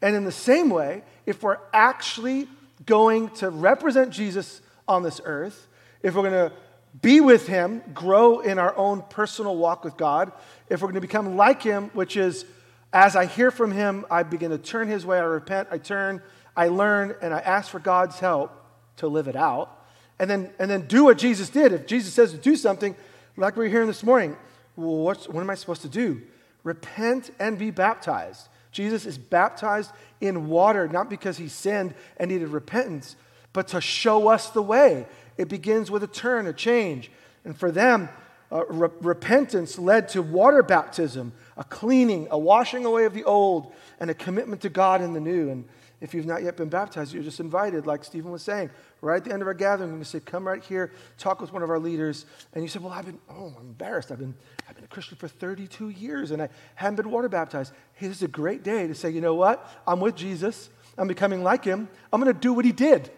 And 0.00 0.14
in 0.14 0.24
the 0.24 0.32
same 0.32 0.70
way, 0.70 1.02
if 1.26 1.42
we're 1.42 1.58
actually 1.72 2.48
going 2.84 3.30
to 3.30 3.50
represent 3.50 4.10
Jesus 4.10 4.60
on 4.86 5.02
this 5.02 5.20
earth, 5.24 5.68
if 6.02 6.14
we're 6.14 6.28
going 6.28 6.50
to 6.50 6.52
be 7.00 7.20
with 7.20 7.46
him, 7.48 7.82
grow 7.92 8.40
in 8.40 8.58
our 8.58 8.76
own 8.76 9.02
personal 9.08 9.56
walk 9.56 9.84
with 9.84 9.96
God, 9.96 10.32
if 10.68 10.80
we're 10.80 10.88
going 10.88 10.94
to 10.94 11.00
become 11.00 11.36
like 11.36 11.62
him, 11.62 11.90
which 11.94 12.16
is 12.16 12.44
as 12.92 13.16
I 13.16 13.26
hear 13.26 13.50
from 13.50 13.72
him, 13.72 14.04
I 14.10 14.22
begin 14.22 14.50
to 14.50 14.58
turn 14.58 14.86
his 14.86 15.04
way, 15.04 15.18
I 15.18 15.22
repent, 15.22 15.68
I 15.70 15.78
turn, 15.78 16.22
I 16.56 16.68
learn, 16.68 17.16
and 17.20 17.34
I 17.34 17.40
ask 17.40 17.70
for 17.70 17.80
God's 17.80 18.20
help 18.20 18.52
to 18.98 19.08
live 19.08 19.26
it 19.26 19.34
out. 19.34 19.83
And 20.18 20.30
then, 20.30 20.50
and 20.58 20.70
then 20.70 20.86
do 20.86 21.04
what 21.04 21.18
Jesus 21.18 21.48
did. 21.48 21.72
If 21.72 21.86
Jesus 21.86 22.14
says 22.14 22.30
to 22.32 22.38
do 22.38 22.56
something, 22.56 22.94
like 23.36 23.56
we 23.56 23.66
are 23.66 23.68
hearing 23.68 23.88
this 23.88 24.02
morning, 24.02 24.36
well, 24.76 24.98
what 24.98 25.28
am 25.28 25.50
I 25.50 25.54
supposed 25.54 25.82
to 25.82 25.88
do? 25.88 26.22
Repent 26.62 27.30
and 27.38 27.58
be 27.58 27.70
baptized. 27.70 28.48
Jesus 28.72 29.06
is 29.06 29.18
baptized 29.18 29.92
in 30.20 30.48
water, 30.48 30.88
not 30.88 31.08
because 31.08 31.38
he 31.38 31.48
sinned 31.48 31.94
and 32.16 32.30
needed 32.30 32.48
repentance, 32.48 33.16
but 33.52 33.68
to 33.68 33.80
show 33.80 34.28
us 34.28 34.50
the 34.50 34.62
way. 34.62 35.06
It 35.36 35.48
begins 35.48 35.90
with 35.90 36.02
a 36.02 36.08
turn, 36.08 36.46
a 36.46 36.52
change. 36.52 37.10
And 37.44 37.56
for 37.56 37.70
them, 37.70 38.08
uh, 38.50 38.64
re- 38.66 38.88
repentance 39.00 39.78
led 39.78 40.08
to 40.10 40.22
water 40.22 40.62
baptism, 40.62 41.32
a 41.56 41.64
cleaning, 41.64 42.28
a 42.30 42.38
washing 42.38 42.84
away 42.84 43.04
of 43.04 43.14
the 43.14 43.24
old, 43.24 43.72
and 44.00 44.10
a 44.10 44.14
commitment 44.14 44.62
to 44.62 44.68
God 44.68 45.02
in 45.02 45.12
the 45.12 45.20
new. 45.20 45.50
And 45.50 45.64
if 46.00 46.12
you've 46.12 46.26
not 46.26 46.42
yet 46.42 46.56
been 46.56 46.68
baptized, 46.68 47.14
you're 47.14 47.22
just 47.22 47.40
invited, 47.40 47.86
like 47.86 48.04
Stephen 48.04 48.30
was 48.30 48.42
saying. 48.42 48.70
Right 49.00 49.16
at 49.16 49.24
the 49.24 49.32
end 49.32 49.42
of 49.42 49.48
our 49.48 49.54
gathering, 49.54 49.98
to 49.98 50.04
say, 50.04 50.20
Come 50.20 50.46
right 50.46 50.62
here, 50.62 50.92
talk 51.18 51.40
with 51.40 51.52
one 51.52 51.62
of 51.62 51.70
our 51.70 51.78
leaders. 51.78 52.26
And 52.52 52.62
you 52.62 52.68
say, 52.68 52.78
Well, 52.78 52.92
I've 52.92 53.06
been, 53.06 53.18
oh, 53.30 53.54
I'm 53.58 53.66
embarrassed. 53.66 54.10
I've 54.10 54.18
been, 54.18 54.34
I've 54.68 54.74
been 54.74 54.84
a 54.84 54.88
Christian 54.88 55.16
for 55.16 55.28
32 55.28 55.90
years 55.90 56.30
and 56.30 56.42
I 56.42 56.48
haven't 56.74 56.96
been 56.96 57.10
water 57.10 57.28
baptized. 57.28 57.72
Hey, 57.94 58.08
this 58.08 58.18
is 58.18 58.22
a 58.22 58.28
great 58.28 58.62
day 58.62 58.86
to 58.86 58.94
say, 58.94 59.10
You 59.10 59.20
know 59.20 59.34
what? 59.34 59.68
I'm 59.86 60.00
with 60.00 60.16
Jesus. 60.16 60.68
I'm 60.98 61.08
becoming 61.08 61.42
like 61.42 61.64
him. 61.64 61.88
I'm 62.12 62.20
going 62.20 62.32
to 62.32 62.38
do 62.38 62.52
what 62.52 62.64
he 62.64 62.72
did. 62.72 63.10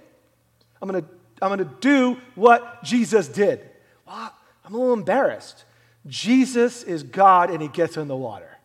I'm 0.80 0.88
going 0.88 1.02
to, 1.02 1.09
I'm 1.42 1.49
going 1.49 1.68
to 1.68 1.76
do 1.80 2.18
what 2.35 2.83
Jesus 2.85 3.28
did. 3.28 3.61
Well, 4.06 4.33
I'm 4.64 4.75
a 4.75 4.76
little 4.76 4.95
embarrassed. 4.95 5.64
Jesus 6.06 6.83
is 6.83 7.02
God 7.02 7.50
and 7.50 7.61
he 7.61 7.68
gets 7.68 7.97
in 7.97 8.09
the 8.09 8.16
water. 8.16 8.59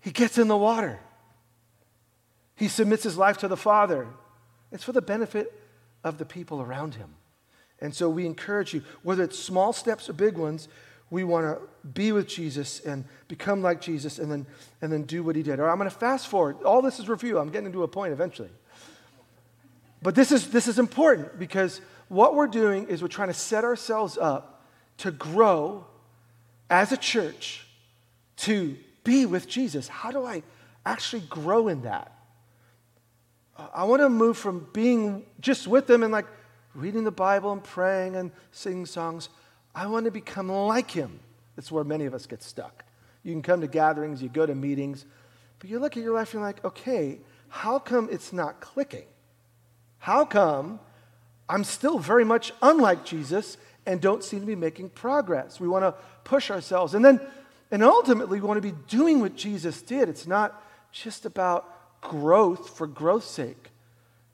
He 0.00 0.10
gets 0.10 0.38
in 0.38 0.48
the 0.48 0.56
water. 0.56 1.00
He 2.58 2.66
submits 2.66 3.04
his 3.04 3.16
life 3.16 3.38
to 3.38 3.48
the 3.48 3.56
Father. 3.56 4.08
It's 4.72 4.82
for 4.82 4.92
the 4.92 5.00
benefit 5.00 5.52
of 6.02 6.18
the 6.18 6.24
people 6.24 6.60
around 6.60 6.96
him. 6.96 7.14
And 7.80 7.94
so 7.94 8.10
we 8.10 8.26
encourage 8.26 8.74
you, 8.74 8.82
whether 9.04 9.22
it's 9.22 9.38
small 9.38 9.72
steps 9.72 10.08
or 10.08 10.12
big 10.12 10.36
ones, 10.36 10.68
we 11.08 11.22
want 11.22 11.46
to 11.46 11.88
be 11.88 12.10
with 12.10 12.26
Jesus 12.26 12.80
and 12.80 13.04
become 13.28 13.62
like 13.62 13.80
Jesus 13.80 14.18
and 14.18 14.30
then, 14.30 14.44
and 14.82 14.92
then 14.92 15.04
do 15.04 15.22
what 15.22 15.36
he 15.36 15.42
did. 15.44 15.60
Or 15.60 15.70
I'm 15.70 15.78
going 15.78 15.88
to 15.88 15.96
fast 15.96 16.26
forward. 16.26 16.60
All 16.64 16.82
this 16.82 16.98
is 16.98 17.08
review. 17.08 17.38
I'm 17.38 17.50
getting 17.50 17.72
to 17.72 17.84
a 17.84 17.88
point 17.88 18.12
eventually. 18.12 18.50
But 20.02 20.16
this 20.16 20.32
is, 20.32 20.50
this 20.50 20.66
is 20.66 20.80
important 20.80 21.38
because 21.38 21.80
what 22.08 22.34
we're 22.34 22.48
doing 22.48 22.88
is 22.88 23.02
we're 23.02 23.08
trying 23.08 23.28
to 23.28 23.34
set 23.34 23.62
ourselves 23.62 24.18
up 24.18 24.64
to 24.98 25.12
grow 25.12 25.86
as 26.68 26.90
a 26.90 26.96
church 26.96 27.66
to 28.38 28.76
be 29.04 29.26
with 29.26 29.48
Jesus. 29.48 29.86
How 29.86 30.10
do 30.10 30.24
I 30.24 30.42
actually 30.84 31.22
grow 31.22 31.68
in 31.68 31.82
that? 31.82 32.17
I 33.74 33.84
want 33.84 34.02
to 34.02 34.08
move 34.08 34.38
from 34.38 34.68
being 34.72 35.26
just 35.40 35.66
with 35.66 35.90
Him 35.90 36.02
and 36.02 36.12
like 36.12 36.26
reading 36.74 37.04
the 37.04 37.10
Bible 37.10 37.52
and 37.52 37.62
praying 37.62 38.14
and 38.14 38.30
singing 38.52 38.86
songs. 38.86 39.28
I 39.74 39.86
want 39.86 40.04
to 40.04 40.10
become 40.10 40.48
like 40.48 40.90
Him. 40.90 41.20
That's 41.56 41.72
where 41.72 41.84
many 41.84 42.04
of 42.04 42.14
us 42.14 42.26
get 42.26 42.42
stuck. 42.42 42.84
You 43.24 43.32
can 43.32 43.42
come 43.42 43.60
to 43.60 43.66
gatherings, 43.66 44.22
you 44.22 44.28
go 44.28 44.46
to 44.46 44.54
meetings, 44.54 45.04
but 45.58 45.68
you 45.68 45.80
look 45.80 45.96
at 45.96 46.02
your 46.02 46.14
life 46.14 46.32
and 46.32 46.40
you're 46.40 46.48
like, 46.48 46.64
okay, 46.64 47.18
how 47.48 47.78
come 47.78 48.08
it's 48.10 48.32
not 48.32 48.60
clicking? 48.60 49.06
How 49.98 50.24
come 50.24 50.78
I'm 51.48 51.64
still 51.64 51.98
very 51.98 52.24
much 52.24 52.52
unlike 52.62 53.04
Jesus 53.04 53.56
and 53.86 54.00
don't 54.00 54.22
seem 54.22 54.40
to 54.40 54.46
be 54.46 54.54
making 54.54 54.90
progress? 54.90 55.58
We 55.58 55.66
want 55.66 55.82
to 55.82 55.94
push 56.22 56.50
ourselves. 56.50 56.94
And 56.94 57.04
then, 57.04 57.20
and 57.70 57.82
ultimately, 57.82 58.40
we 58.40 58.46
want 58.46 58.62
to 58.62 58.72
be 58.72 58.76
doing 58.86 59.20
what 59.20 59.34
Jesus 59.34 59.82
did. 59.82 60.08
It's 60.08 60.26
not 60.26 60.62
just 60.92 61.26
about 61.26 61.77
growth 62.00 62.76
for 62.76 62.86
growth's 62.86 63.30
sake, 63.30 63.70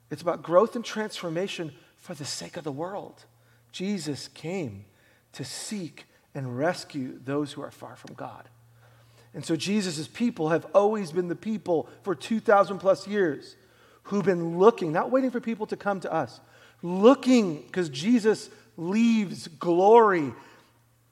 it's 0.09 0.21
about 0.21 0.43
growth 0.43 0.75
and 0.75 0.85
transformation 0.85 1.73
for 1.97 2.13
the 2.13 2.25
sake 2.25 2.57
of 2.57 2.63
the 2.63 2.71
world. 2.71 3.25
Jesus 3.71 4.27
came 4.29 4.85
to 5.33 5.43
seek 5.43 6.05
and 6.33 6.57
rescue 6.57 7.19
those 7.23 7.53
who 7.53 7.61
are 7.61 7.71
far 7.71 7.95
from 7.95 8.13
God. 8.13 8.47
And 9.33 9.45
so 9.45 9.55
Jesus' 9.55 10.07
people 10.07 10.49
have 10.49 10.65
always 10.73 11.11
been 11.11 11.27
the 11.27 11.35
people 11.35 11.89
for 12.03 12.15
2,000 12.15 12.79
plus 12.79 13.07
years 13.07 13.55
who've 14.03 14.23
been 14.23 14.57
looking, 14.57 14.93
not 14.93 15.11
waiting 15.11 15.31
for 15.31 15.41
people 15.41 15.65
to 15.67 15.75
come 15.75 15.99
to 16.01 16.13
us, 16.13 16.39
looking 16.81 17.63
because 17.63 17.89
Jesus 17.89 18.49
leaves 18.77 19.47
glory 19.47 20.33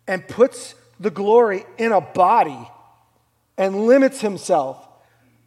and 0.08 0.26
puts 0.28 0.76
the 1.00 1.10
glory 1.10 1.66
in 1.78 1.92
a 1.92 2.02
body 2.02 2.70
and 3.58 3.88
limits 3.88 4.22
himself 4.22 4.88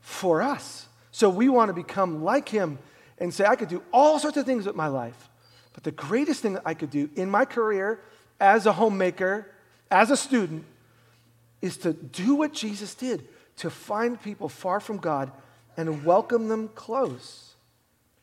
for 0.00 0.42
us. 0.42 0.85
So 1.16 1.30
we 1.30 1.48
want 1.48 1.70
to 1.70 1.72
become 1.72 2.22
like 2.22 2.46
him 2.46 2.78
and 3.16 3.32
say, 3.32 3.46
I 3.46 3.56
could 3.56 3.70
do 3.70 3.82
all 3.90 4.18
sorts 4.18 4.36
of 4.36 4.44
things 4.44 4.66
with 4.66 4.76
my 4.76 4.88
life. 4.88 5.30
But 5.72 5.82
the 5.82 5.90
greatest 5.90 6.42
thing 6.42 6.52
that 6.52 6.62
I 6.66 6.74
could 6.74 6.90
do 6.90 7.08
in 7.16 7.30
my 7.30 7.46
career 7.46 8.00
as 8.38 8.66
a 8.66 8.72
homemaker, 8.74 9.50
as 9.90 10.10
a 10.10 10.16
student, 10.18 10.66
is 11.62 11.78
to 11.78 11.94
do 11.94 12.34
what 12.34 12.52
Jesus 12.52 12.94
did 12.94 13.26
to 13.56 13.70
find 13.70 14.20
people 14.20 14.50
far 14.50 14.78
from 14.78 14.98
God 14.98 15.32
and 15.78 16.04
welcome 16.04 16.48
them 16.48 16.68
close. 16.74 17.54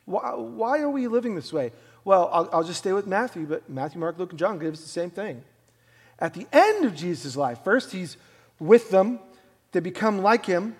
Why, 0.05 0.35
why 0.35 0.79
are 0.81 0.89
we 0.91 1.07
living 1.07 1.33
this 1.33 1.51
way? 1.51 1.71
Well, 2.05 2.29
I'll, 2.31 2.47
I'll, 2.53 2.63
just 2.63 2.77
stay 2.77 2.93
with 2.93 3.07
Matthew, 3.07 3.47
but 3.47 3.67
Matthew, 3.67 3.99
Mark, 3.99 4.19
Luke, 4.19 4.29
and 4.29 4.39
John 4.39 4.59
give 4.59 4.71
us 4.71 4.81
the 4.81 4.87
same 4.87 5.09
thing. 5.09 5.43
At 6.19 6.35
the 6.35 6.45
end 6.53 6.85
of 6.85 6.93
Jesus' 6.93 7.35
life, 7.35 7.57
first 7.63 7.91
he's 7.91 8.17
with 8.59 8.91
them, 8.91 9.17
they 9.71 9.79
become 9.79 10.21
like 10.21 10.45
him, 10.45 10.75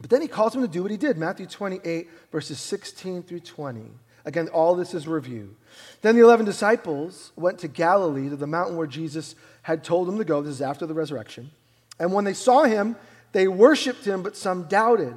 but 0.00 0.10
then 0.10 0.22
he 0.22 0.28
calls 0.28 0.52
them 0.52 0.62
to 0.62 0.68
do 0.68 0.82
what 0.82 0.90
he 0.90 0.96
did. 0.96 1.18
Matthew 1.18 1.46
28, 1.46 2.08
verses 2.32 2.58
16 2.58 3.22
through 3.22 3.40
20. 3.40 3.90
Again, 4.24 4.48
all 4.48 4.74
this 4.74 4.94
is 4.94 5.06
review. 5.06 5.56
Then 6.02 6.16
the 6.16 6.22
11 6.22 6.46
disciples 6.46 7.32
went 7.36 7.58
to 7.60 7.68
Galilee, 7.68 8.28
to 8.28 8.36
the 8.36 8.46
mountain 8.46 8.76
where 8.76 8.86
Jesus 8.86 9.34
had 9.62 9.84
told 9.84 10.08
them 10.08 10.18
to 10.18 10.24
go. 10.24 10.42
This 10.42 10.54
is 10.54 10.62
after 10.62 10.86
the 10.86 10.94
resurrection. 10.94 11.50
And 11.98 12.12
when 12.12 12.24
they 12.24 12.34
saw 12.34 12.64
him, 12.64 12.96
they 13.32 13.48
worshiped 13.48 14.04
him, 14.04 14.22
but 14.22 14.36
some 14.36 14.64
doubted. 14.64 15.14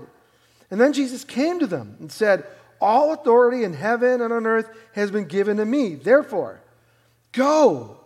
And 0.70 0.80
then 0.80 0.94
Jesus 0.94 1.24
came 1.24 1.60
to 1.60 1.68
them 1.68 1.98
and 2.00 2.12
said, 2.12 2.46
All 2.80 3.14
authority 3.14 3.64
in 3.64 3.74
heaven 3.74 4.22
and 4.22 4.34
on 4.34 4.46
earth 4.46 4.70
has 4.94 5.12
been 5.12 5.26
given 5.26 5.58
to 5.58 5.66
me. 5.66 5.96
Therefore, 5.96 6.62
go 7.32 7.98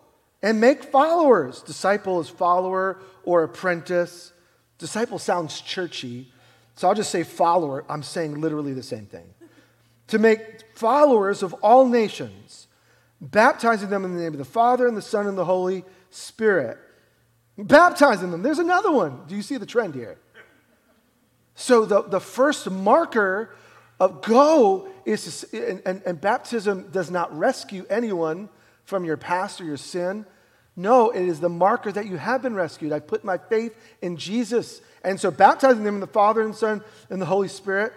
and 0.42 0.62
make 0.62 0.84
followers. 0.84 1.62
Disciple 1.62 2.20
is 2.20 2.30
follower 2.30 3.00
or 3.24 3.44
apprentice. 3.44 4.32
Disciple 4.78 5.20
sounds 5.20 5.62
churchy, 5.62 6.32
so 6.78 6.88
I'll 6.88 6.94
just 6.94 7.10
say 7.10 7.24
follower. 7.24 7.84
I'm 7.90 8.04
saying 8.04 8.40
literally 8.40 8.74
the 8.74 8.84
same 8.84 9.08
thing. 9.08 9.34
To 10.10 10.20
make 10.20 10.78
followers 10.78 11.42
of 11.42 11.54
all 11.56 11.88
nations, 11.88 12.68
baptizing 13.20 13.90
them 13.90 14.06
in 14.06 14.14
the 14.14 14.22
name 14.22 14.34
of 14.34 14.38
the 14.38 14.46
Father 14.46 14.88
and 14.88 14.96
the 14.96 15.02
Son 15.02 15.26
and 15.26 15.36
the 15.36 15.44
Holy 15.44 15.84
Spirit. 16.12 16.78
Baptizing 17.58 18.30
them. 18.30 18.44
There's 18.44 18.60
another 18.60 18.92
one. 18.92 19.22
Do 19.28 19.36
you 19.36 19.42
see 19.42 19.58
the 19.58 19.66
trend 19.66 19.96
here? 19.96 20.20
So 21.56 21.84
the, 21.86 22.04
the 22.04 22.20
first 22.20 22.70
marker 22.70 23.56
of 24.00 24.22
go 24.22 24.88
is, 25.04 25.46
and, 25.52 25.82
and, 25.84 26.04
and 26.06 26.22
baptism 26.22 26.92
does 26.92 27.10
not 27.10 27.36
rescue 27.36 27.88
anyone 27.90 28.50
from 28.84 29.04
your 29.04 29.18
past 29.18 29.60
or 29.60 29.66
your 29.66 29.78
sin. 29.78 30.28
No, 30.80 31.10
it 31.10 31.28
is 31.28 31.40
the 31.40 31.50
marker 31.50 31.92
that 31.92 32.06
you 32.06 32.18
have 32.18 32.44
been 32.44 32.54
rescued. 32.54 32.94
I 32.94 33.00
put 33.00 33.26
my 33.26 33.40
faith 33.40 33.76
in 34.04 34.16
Jesus. 34.16 34.80
And 35.04 35.20
so 35.20 35.32
baptizing 35.32 35.84
them 35.84 35.96
in 35.96 36.02
the 36.02 36.08
Father 36.08 36.44
and 36.44 36.56
Son 36.56 36.84
and 37.10 37.20
the 37.20 37.26
Holy 37.26 37.48
Spirit. 37.48 37.94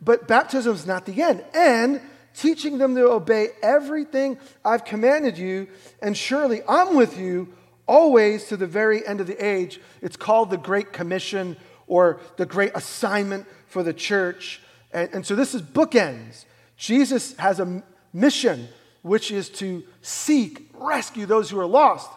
But 0.00 0.28
baptism 0.28 0.72
is 0.72 0.86
not 0.86 1.06
the 1.06 1.22
end. 1.22 1.44
And 1.52 2.00
teaching 2.34 2.78
them 2.78 2.94
to 2.94 3.10
obey 3.10 3.48
everything 3.62 4.38
I've 4.64 4.84
commanded 4.84 5.38
you. 5.38 5.66
And 6.00 6.16
surely 6.16 6.62
I'm 6.68 6.94
with 6.94 7.18
you 7.18 7.52
always 7.88 8.44
to 8.46 8.56
the 8.56 8.66
very 8.68 9.04
end 9.04 9.20
of 9.20 9.26
the 9.26 9.44
age. 9.44 9.80
It's 10.00 10.16
called 10.16 10.50
the 10.50 10.56
Great 10.56 10.92
Commission 10.92 11.56
or 11.88 12.20
the 12.36 12.46
great 12.46 12.70
assignment 12.76 13.44
for 13.66 13.82
the 13.82 13.92
church. 13.92 14.60
And, 14.92 15.12
and 15.12 15.26
so 15.26 15.34
this 15.34 15.52
is 15.52 15.62
bookends. 15.62 16.44
Jesus 16.76 17.36
has 17.38 17.58
a 17.58 17.82
mission, 18.12 18.68
which 19.02 19.32
is 19.32 19.48
to 19.48 19.82
seek, 20.00 20.70
rescue 20.74 21.26
those 21.26 21.50
who 21.50 21.58
are 21.58 21.66
lost. 21.66 22.08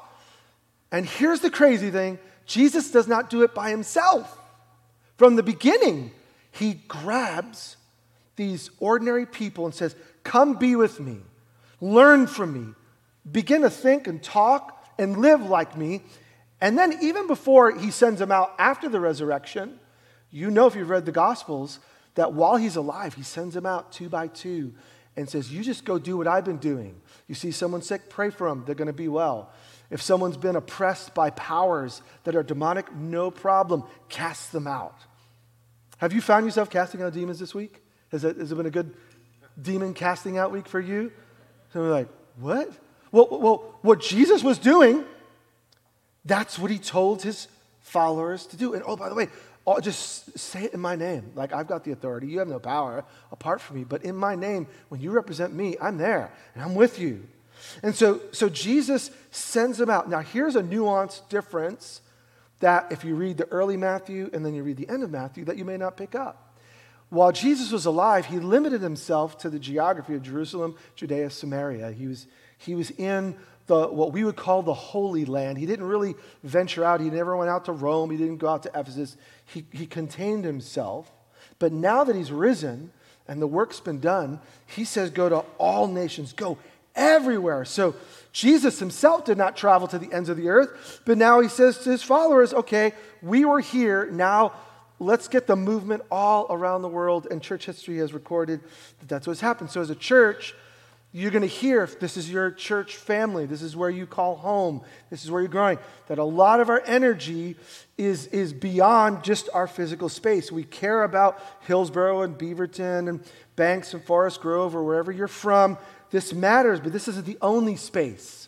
And 0.94 1.08
here's 1.08 1.42
the 1.42 1.50
crazy 1.50 1.90
thing 1.92 2.20
Jesus 2.46 2.92
does 2.92 3.08
not 3.08 3.30
do 3.30 3.42
it 3.42 3.54
by 3.54 3.70
himself. 3.72 4.40
From 5.18 5.36
the 5.36 5.44
beginning, 5.44 6.12
he 6.52 6.76
grabs 6.88 7.76
these 8.36 8.70
ordinary 8.80 9.26
people 9.26 9.66
and 9.66 9.74
says, 9.74 9.96
Come 10.24 10.54
be 10.54 10.78
with 10.78 11.00
me, 11.00 11.18
learn 11.82 12.28
from 12.28 12.54
me, 12.54 12.74
begin 13.30 13.64
to 13.64 13.70
think 13.70 14.08
and 14.08 14.22
talk 14.24 14.88
and 14.98 15.18
live 15.18 15.42
like 15.42 15.76
me. 15.76 16.04
And 16.62 16.78
then, 16.78 16.98
even 17.02 17.28
before 17.28 17.78
he 17.78 17.92
sends 17.92 18.20
them 18.20 18.32
out 18.32 18.54
after 18.58 18.88
the 18.88 19.00
resurrection, 19.00 19.80
you 20.32 20.50
know 20.50 20.68
if 20.68 20.76
you've 20.76 20.90
read 20.90 21.06
the 21.06 21.12
Gospels 21.12 21.80
that 22.16 22.34
while 22.34 22.56
he's 22.56 22.76
alive, 22.76 23.16
he 23.16 23.24
sends 23.24 23.56
them 23.56 23.66
out 23.66 23.92
two 23.92 24.10
by 24.10 24.28
two 24.28 24.74
and 25.16 25.28
says, 25.28 25.52
You 25.52 25.64
just 25.64 25.86
go 25.86 25.98
do 25.98 26.18
what 26.18 26.28
I've 26.28 26.46
been 26.46 26.58
doing. 26.58 27.02
You 27.28 27.36
see 27.36 27.52
someone 27.52 27.82
sick, 27.82 28.10
pray 28.10 28.30
for 28.30 28.48
them, 28.48 28.64
they're 28.66 28.76
going 28.76 28.88
to 28.88 28.94
be 28.94 29.08
well. 29.08 29.52
If 29.94 30.02
someone's 30.02 30.38
been 30.38 30.56
oppressed 30.56 31.14
by 31.14 31.30
powers 31.30 32.02
that 32.24 32.36
are 32.36 32.42
demonic, 32.42 32.92
no 32.96 33.30
problem, 33.30 33.84
cast 34.10 34.52
them 34.52 34.66
out. 34.66 34.98
Have 36.00 36.14
you 36.14 36.20
found 36.20 36.46
yourself 36.46 36.72
casting 36.72 37.04
out 37.04 37.14
demons 37.14 37.38
this 37.38 37.54
week? 37.54 37.80
Has 38.12 38.24
it, 38.24 38.38
has 38.38 38.52
it 38.52 38.56
been 38.56 38.66
a 38.66 38.72
good 38.72 38.96
demon 39.62 39.94
casting 39.94 40.40
out 40.40 40.52
week 40.52 40.68
for 40.68 40.80
you? 40.80 41.12
So 41.72 41.82
we're 41.82 41.92
like, 41.92 42.08
What? 42.40 42.72
Well, 43.12 43.28
well, 43.40 43.78
what 43.84 44.02
Jesus 44.02 44.44
was 44.44 44.58
doing, 44.58 45.06
that's 46.26 46.58
what 46.58 46.72
he 46.72 46.80
told 46.80 47.22
his 47.22 47.48
followers 47.82 48.48
to 48.48 48.58
do. 48.58 48.74
And 48.74 48.82
oh, 48.88 48.96
by 48.96 49.10
the 49.10 49.16
way, 49.16 49.28
just 49.80 50.40
say 50.40 50.64
it 50.64 50.74
in 50.74 50.80
my 50.80 50.96
name. 50.96 51.34
Like, 51.36 51.54
I've 51.54 51.68
got 51.68 51.84
the 51.84 51.92
authority. 51.92 52.26
You 52.26 52.40
have 52.40 52.48
no 52.48 52.58
power 52.58 53.06
apart 53.32 53.62
from 53.62 53.78
me. 53.78 53.84
But 53.84 54.04
in 54.04 54.16
my 54.16 54.34
name, 54.34 54.66
when 54.90 55.02
you 55.02 55.12
represent 55.12 55.54
me, 55.54 55.78
I'm 55.80 56.00
there 56.00 56.32
and 56.56 56.64
I'm 56.64 56.74
with 56.74 56.98
you. 57.00 57.28
And 57.82 57.96
so, 57.96 58.22
so 58.32 58.50
Jesus 58.50 59.12
sends 59.32 59.78
them 59.78 59.90
out. 59.90 60.10
Now, 60.10 60.20
here's 60.20 60.56
a 60.56 60.64
nuanced 60.64 61.28
difference 61.30 62.02
that 62.60 62.92
if 62.92 63.04
you 63.04 63.16
read 63.16 63.38
the 63.38 63.48
early 63.50 63.78
Matthew 63.78 64.30
and 64.32 64.46
then 64.46 64.54
you 64.54 64.64
read 64.64 64.78
the 64.78 64.88
end 64.88 65.04
of 65.04 65.12
Matthew, 65.12 65.46
that 65.46 65.58
you 65.58 65.66
may 65.66 65.78
not 65.78 65.98
pick 65.98 66.16
up. 66.16 66.58
While 67.10 67.32
Jesus 67.32 67.72
was 67.72 67.86
alive, 67.86 68.26
he 68.26 68.40
limited 68.40 68.82
himself 68.82 69.38
to 69.40 69.50
the 69.50 69.60
geography 69.60 70.16
of 70.16 70.24
Jerusalem, 70.24 70.76
Judea, 70.96 71.30
Samaria. 71.30 71.92
He 71.92 72.08
was, 72.08 72.26
he 72.58 72.74
was 72.74 72.90
in 72.92 73.36
the, 73.68 73.88
what 73.88 74.12
we 74.12 74.24
would 74.24 74.36
call 74.36 74.62
the 74.62 74.74
Holy 74.74 75.26
Land. 75.26 75.58
He 75.58 75.66
didn't 75.66 75.86
really 75.86 76.16
venture 76.44 76.84
out. 76.84 77.02
He 77.02 77.10
never 77.10 77.38
went 77.38 77.50
out 77.50 77.66
to 77.66 77.72
Rome. 77.72 78.10
He 78.10 78.18
didn't 78.18 78.38
go 78.38 78.48
out 78.48 78.64
to 78.64 78.70
Ephesus. 78.70 79.16
He, 79.46 79.66
he 79.72 79.86
contained 79.86 80.44
himself. 80.44 81.12
But 81.60 81.72
now 81.72 82.04
that 82.04 82.16
he's 82.16 82.32
risen 82.32 82.92
and 83.28 83.42
the 83.42 83.48
work's 83.48 83.80
been 83.80 84.00
done, 84.00 84.40
he 84.66 84.84
says, 84.84 85.10
Go 85.10 85.30
to 85.30 85.46
all 85.58 85.88
nations, 85.88 86.34
go 86.34 86.58
everywhere. 86.96 87.66
So 87.66 87.96
Jesus 88.32 88.80
himself 88.80 89.26
did 89.26 89.38
not 89.38 89.56
travel 89.56 89.88
to 89.90 90.00
the 90.00 90.12
ends 90.12 90.30
of 90.30 90.38
the 90.38 90.50
earth, 90.50 91.02
but 91.06 91.18
now 91.18 91.40
he 91.40 91.50
says 91.50 91.78
to 91.80 91.92
his 91.92 92.04
followers, 92.04 92.54
Okay, 92.54 92.94
we 93.22 93.46
were 93.46 93.60
here. 93.60 94.10
Now 94.12 94.54
let's 95.00 95.28
get 95.28 95.48
the 95.48 95.56
movement 95.56 96.04
all 96.12 96.48
around 96.50 96.82
the 96.82 96.90
world. 96.90 97.28
And 97.30 97.42
church 97.42 97.66
history 97.66 97.98
has 97.98 98.14
recorded 98.14 98.62
that 99.00 99.10
that's 99.10 99.28
what's 99.28 99.42
happened. 99.42 99.70
So 99.70 99.82
as 99.82 99.90
a 99.90 99.96
church, 99.96 100.56
you're 101.16 101.30
going 101.30 101.44
to 101.44 101.48
hear 101.48 101.84
if 101.84 102.00
this 102.00 102.18
is 102.18 102.30
your 102.30 102.50
church 102.50 102.96
family, 102.96 103.46
this 103.46 103.62
is 103.62 103.76
where 103.76 103.92
you 103.92 104.08
call 104.08 104.36
home, 104.36 104.82
this 105.12 105.24
is 105.24 105.30
where 105.30 105.42
you're 105.44 105.48
growing, 105.48 105.78
that 106.08 106.18
a 106.18 106.24
lot 106.24 106.60
of 106.60 106.70
our 106.70 106.82
energy 106.88 107.56
is, 108.00 108.26
is 108.28 108.52
beyond 108.52 109.24
just 109.24 109.48
our 109.54 109.68
physical 109.68 110.10
space. 110.10 110.52
We 110.52 110.64
care 110.64 111.04
about 111.04 111.40
Hillsboro 111.68 112.24
and 112.24 112.36
Beaverton 112.36 113.08
and 113.08 113.24
Banks 113.56 113.94
and 113.94 114.04
Forest 114.04 114.42
Grove 114.42 114.76
or 114.76 114.84
wherever 114.84 115.12
you're 115.12 115.28
from. 115.28 115.78
This 116.14 116.32
matters, 116.32 116.80
but 116.80 116.94
this 116.94 117.08
isn't 117.08 117.26
the 117.26 117.40
only 117.42 117.76
space. 117.76 118.48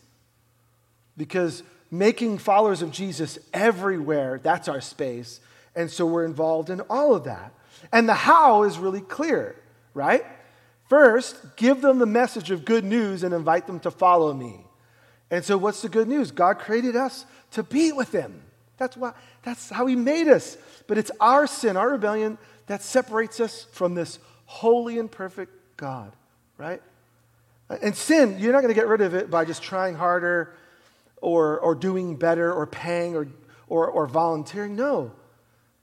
Because 1.17 1.63
making 1.89 2.37
followers 2.37 2.83
of 2.83 2.91
Jesus 2.91 3.39
everywhere, 3.55 4.39
that's 4.43 4.67
our 4.67 4.81
space. 4.81 5.39
And 5.75 5.89
so 5.89 6.05
we're 6.05 6.25
involved 6.25 6.69
in 6.69 6.81
all 6.81 7.15
of 7.15 7.23
that. 7.23 7.53
And 7.91 8.07
the 8.07 8.13
how 8.13 8.65
is 8.65 8.77
really 8.77 9.01
clear, 9.01 9.55
right? 9.95 10.23
First, 10.89 11.55
give 11.55 11.81
them 11.81 11.97
the 11.97 12.05
message 12.05 12.51
of 12.51 12.65
good 12.65 12.83
news 12.83 13.23
and 13.23 13.33
invite 13.33 13.65
them 13.65 13.79
to 13.79 13.89
follow 13.89 14.31
me. 14.31 14.63
And 15.31 15.43
so, 15.43 15.57
what's 15.57 15.81
the 15.81 15.89
good 15.89 16.07
news? 16.07 16.29
God 16.29 16.59
created 16.59 16.95
us 16.95 17.25
to 17.53 17.63
be 17.63 17.91
with 17.91 18.11
Him. 18.11 18.43
That's, 18.77 18.95
why, 18.95 19.13
that's 19.41 19.71
how 19.71 19.87
He 19.87 19.95
made 19.95 20.27
us. 20.27 20.55
But 20.85 20.99
it's 20.99 21.09
our 21.19 21.47
sin, 21.47 21.77
our 21.77 21.89
rebellion, 21.89 22.37
that 22.67 22.83
separates 22.83 23.39
us 23.39 23.63
from 23.71 23.95
this 23.95 24.19
holy 24.45 24.99
and 24.99 25.11
perfect 25.11 25.51
God, 25.77 26.11
right? 26.59 26.83
And 27.69 27.95
sin, 27.95 28.37
you're 28.39 28.53
not 28.53 28.61
going 28.61 28.73
to 28.73 28.79
get 28.79 28.87
rid 28.87 29.01
of 29.01 29.15
it 29.15 29.29
by 29.29 29.45
just 29.45 29.63
trying 29.63 29.95
harder 29.95 30.53
or, 31.17 31.59
or 31.59 31.73
doing 31.75 32.15
better 32.15 32.53
or 32.53 32.67
paying 32.67 33.15
or, 33.15 33.27
or, 33.67 33.87
or 33.87 34.05
volunteering. 34.05 34.75
No. 34.75 35.11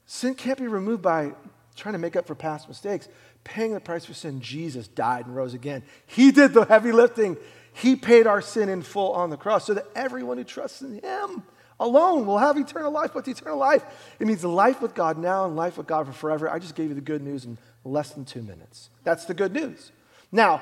Sin 0.05 0.35
can't 0.35 0.57
be 0.57 0.67
removed 0.67 1.01
by 1.01 1.33
trying 1.75 1.93
to 1.93 1.99
make 1.99 2.15
up 2.15 2.27
for 2.27 2.35
past 2.35 2.67
mistakes 2.67 3.07
paying 3.43 3.73
the 3.73 3.79
price 3.79 4.05
for 4.05 4.13
sin, 4.13 4.41
Jesus 4.41 4.87
died 4.87 5.25
and 5.25 5.35
rose 5.35 5.53
again. 5.53 5.83
He 6.05 6.31
did 6.31 6.53
the 6.53 6.65
heavy 6.65 6.91
lifting. 6.91 7.37
He 7.73 7.95
paid 7.95 8.27
our 8.27 8.41
sin 8.41 8.69
in 8.69 8.81
full 8.81 9.11
on 9.13 9.29
the 9.29 9.37
cross 9.37 9.65
so 9.65 9.73
that 9.73 9.85
everyone 9.95 10.37
who 10.37 10.43
trusts 10.43 10.81
in 10.81 10.99
Him 10.99 11.43
alone 11.79 12.25
will 12.25 12.37
have 12.37 12.57
eternal 12.57 12.91
life. 12.91 13.15
What's 13.15 13.27
eternal 13.27 13.57
life? 13.57 13.83
It 14.19 14.27
means 14.27 14.43
life 14.43 14.81
with 14.81 14.93
God 14.93 15.17
now 15.17 15.45
and 15.45 15.55
life 15.55 15.77
with 15.77 15.87
God 15.87 16.05
for 16.05 16.13
forever. 16.13 16.49
I 16.49 16.59
just 16.59 16.75
gave 16.75 16.89
you 16.89 16.95
the 16.95 17.01
good 17.01 17.21
news 17.21 17.45
in 17.45 17.57
less 17.83 18.11
than 18.11 18.25
two 18.25 18.41
minutes. 18.41 18.89
That's 19.03 19.25
the 19.25 19.33
good 19.33 19.53
news. 19.53 19.91
Now, 20.31 20.61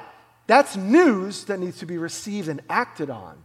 that's 0.52 0.76
news 0.76 1.46
that 1.46 1.60
needs 1.60 1.80
to 1.80 1.86
be 1.86 1.98
received 1.98 2.50
and 2.50 2.62
acted 2.70 3.10
on. 3.10 3.38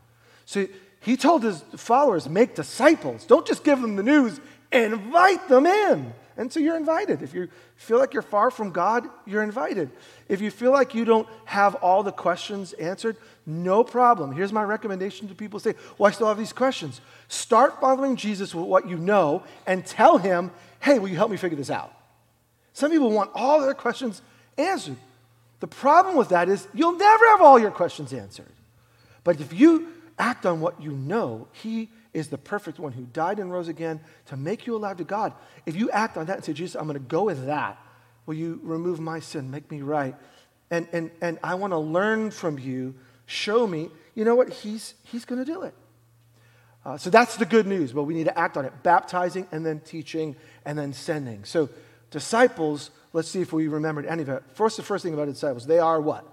So 0.44 0.66
he 1.00 1.16
told 1.16 1.44
his 1.44 1.62
followers, 1.76 2.28
make 2.28 2.56
disciples. 2.56 3.24
Don't 3.24 3.46
just 3.46 3.62
give 3.62 3.80
them 3.80 3.94
the 3.94 4.02
news, 4.02 4.40
invite 4.72 5.48
them 5.48 5.66
in. 5.66 6.12
And 6.36 6.52
so 6.52 6.58
you're 6.58 6.76
invited. 6.76 7.22
If 7.22 7.32
you 7.32 7.48
feel 7.76 7.98
like 7.98 8.12
you're 8.12 8.22
far 8.22 8.50
from 8.50 8.72
God, 8.72 9.08
you're 9.24 9.44
invited. 9.44 9.90
If 10.28 10.40
you 10.40 10.50
feel 10.50 10.72
like 10.72 10.96
you 10.96 11.04
don't 11.04 11.28
have 11.44 11.76
all 11.76 12.02
the 12.02 12.10
questions 12.10 12.72
answered, 12.72 13.16
no 13.46 13.84
problem. 13.84 14.32
Here's 14.32 14.52
my 14.52 14.64
recommendation 14.64 15.28
to 15.28 15.34
people 15.36 15.60
say, 15.60 15.74
Well, 15.96 16.08
I 16.08 16.10
still 16.10 16.26
have 16.26 16.36
these 16.36 16.52
questions. 16.52 17.00
Start 17.28 17.80
following 17.80 18.16
Jesus 18.16 18.52
with 18.52 18.66
what 18.66 18.88
you 18.88 18.96
know 18.96 19.44
and 19.64 19.86
tell 19.86 20.18
him, 20.18 20.50
Hey, 20.80 20.98
will 20.98 21.08
you 21.08 21.16
help 21.16 21.30
me 21.30 21.36
figure 21.36 21.56
this 21.56 21.70
out? 21.70 21.94
Some 22.72 22.90
people 22.90 23.12
want 23.12 23.30
all 23.32 23.60
their 23.60 23.74
questions 23.74 24.20
answered. 24.58 24.96
The 25.60 25.66
problem 25.66 26.16
with 26.16 26.28
that 26.30 26.48
is 26.48 26.66
you'll 26.74 26.96
never 26.96 27.26
have 27.28 27.42
all 27.42 27.58
your 27.58 27.70
questions 27.70 28.12
answered. 28.12 28.52
But 29.24 29.40
if 29.40 29.52
you 29.52 29.88
act 30.18 30.46
on 30.46 30.60
what 30.60 30.80
you 30.80 30.92
know, 30.92 31.48
he 31.52 31.88
is 32.12 32.28
the 32.28 32.38
perfect 32.38 32.78
one 32.78 32.92
who 32.92 33.02
died 33.04 33.38
and 33.38 33.52
rose 33.52 33.68
again 33.68 34.00
to 34.26 34.36
make 34.36 34.66
you 34.66 34.76
alive 34.76 34.96
to 34.98 35.04
God. 35.04 35.32
If 35.66 35.76
you 35.76 35.90
act 35.90 36.16
on 36.16 36.26
that 36.26 36.36
and 36.36 36.44
say, 36.44 36.52
Jesus, 36.52 36.74
I'm 36.74 36.86
going 36.86 36.94
to 36.94 37.00
go 37.00 37.24
with 37.24 37.46
that, 37.46 37.78
will 38.24 38.34
you 38.34 38.60
remove 38.62 39.00
my 39.00 39.20
sin, 39.20 39.50
make 39.50 39.70
me 39.70 39.82
right? 39.82 40.14
And, 40.70 40.88
and, 40.92 41.10
and 41.20 41.38
I 41.42 41.54
want 41.54 41.72
to 41.72 41.78
learn 41.78 42.30
from 42.30 42.58
you, 42.58 42.94
show 43.26 43.66
me, 43.66 43.90
you 44.14 44.24
know 44.24 44.34
what? 44.34 44.50
He's, 44.50 44.94
he's 45.04 45.24
going 45.24 45.44
to 45.44 45.52
do 45.52 45.62
it. 45.62 45.74
Uh, 46.84 46.96
so 46.96 47.10
that's 47.10 47.36
the 47.36 47.44
good 47.44 47.66
news, 47.66 47.92
but 47.92 48.04
we 48.04 48.14
need 48.14 48.24
to 48.24 48.38
act 48.38 48.56
on 48.56 48.64
it 48.64 48.72
baptizing 48.82 49.46
and 49.50 49.66
then 49.66 49.80
teaching 49.80 50.36
and 50.64 50.78
then 50.78 50.92
sending. 50.92 51.44
So, 51.44 51.68
disciples, 52.16 52.90
let's 53.12 53.28
see 53.28 53.42
if 53.42 53.52
we 53.52 53.68
remembered 53.68 54.06
any 54.06 54.22
of 54.22 54.30
it. 54.30 54.42
First, 54.54 54.78
the 54.78 54.82
first 54.82 55.04
thing 55.04 55.12
about 55.12 55.26
disciples, 55.26 55.66
they 55.66 55.78
are 55.78 56.00
what? 56.00 56.26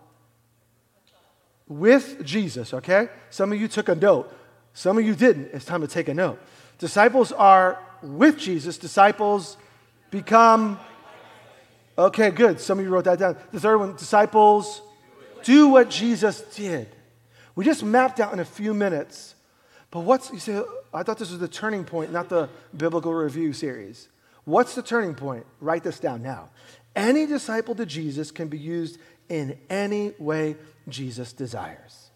With 1.67 2.23
Jesus, 2.23 2.73
okay? 2.73 3.09
Some 3.29 3.51
of 3.51 3.59
you 3.59 3.67
took 3.67 3.89
a 3.89 3.95
note. 3.95 4.33
Some 4.73 4.97
of 4.97 5.05
you 5.05 5.13
didn't. 5.13 5.49
It's 5.51 5.65
time 5.65 5.81
to 5.81 5.87
take 5.87 6.07
a 6.07 6.13
note. 6.13 6.39
Disciples 6.77 7.33
are 7.33 7.79
with 8.01 8.37
Jesus. 8.37 8.77
Disciples 8.77 9.57
become. 10.09 10.79
Okay, 11.97 12.31
good. 12.31 12.61
Some 12.61 12.79
of 12.79 12.85
you 12.85 12.89
wrote 12.89 13.03
that 13.03 13.19
down. 13.19 13.35
The 13.51 13.59
third 13.59 13.77
one 13.77 13.95
disciples 13.97 14.81
do 15.43 15.67
what 15.67 15.89
Jesus 15.89 16.39
did. 16.55 16.87
We 17.55 17.65
just 17.65 17.83
mapped 17.83 18.21
out 18.21 18.31
in 18.31 18.39
a 18.39 18.45
few 18.45 18.73
minutes. 18.73 19.35
But 19.91 19.99
what's, 20.01 20.31
you 20.31 20.39
say, 20.39 20.61
I 20.93 21.03
thought 21.03 21.19
this 21.19 21.29
was 21.29 21.39
the 21.39 21.47
turning 21.49 21.83
point, 21.83 22.13
not 22.13 22.29
the 22.29 22.49
biblical 22.75 23.13
review 23.13 23.51
series. 23.51 24.07
What's 24.45 24.75
the 24.75 24.83
turning 24.83 25.15
point? 25.15 25.45
Write 25.59 25.83
this 25.83 25.99
down 25.99 26.21
now. 26.21 26.49
Any 26.95 27.25
disciple 27.25 27.75
to 27.75 27.85
Jesus 27.85 28.31
can 28.31 28.47
be 28.47 28.57
used 28.57 28.99
in 29.29 29.57
any 29.69 30.13
way 30.19 30.57
Jesus 30.87 31.33
desires. 31.33 32.11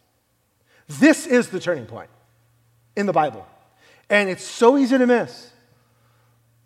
This 0.88 1.26
is 1.26 1.50
the 1.50 1.60
turning 1.60 1.86
point 1.86 2.10
in 2.96 3.06
the 3.06 3.14
Bible. 3.14 3.46
And 4.10 4.30
it's 4.30 4.44
so 4.44 4.78
easy 4.78 4.98
to 4.98 5.06
miss. 5.08 5.52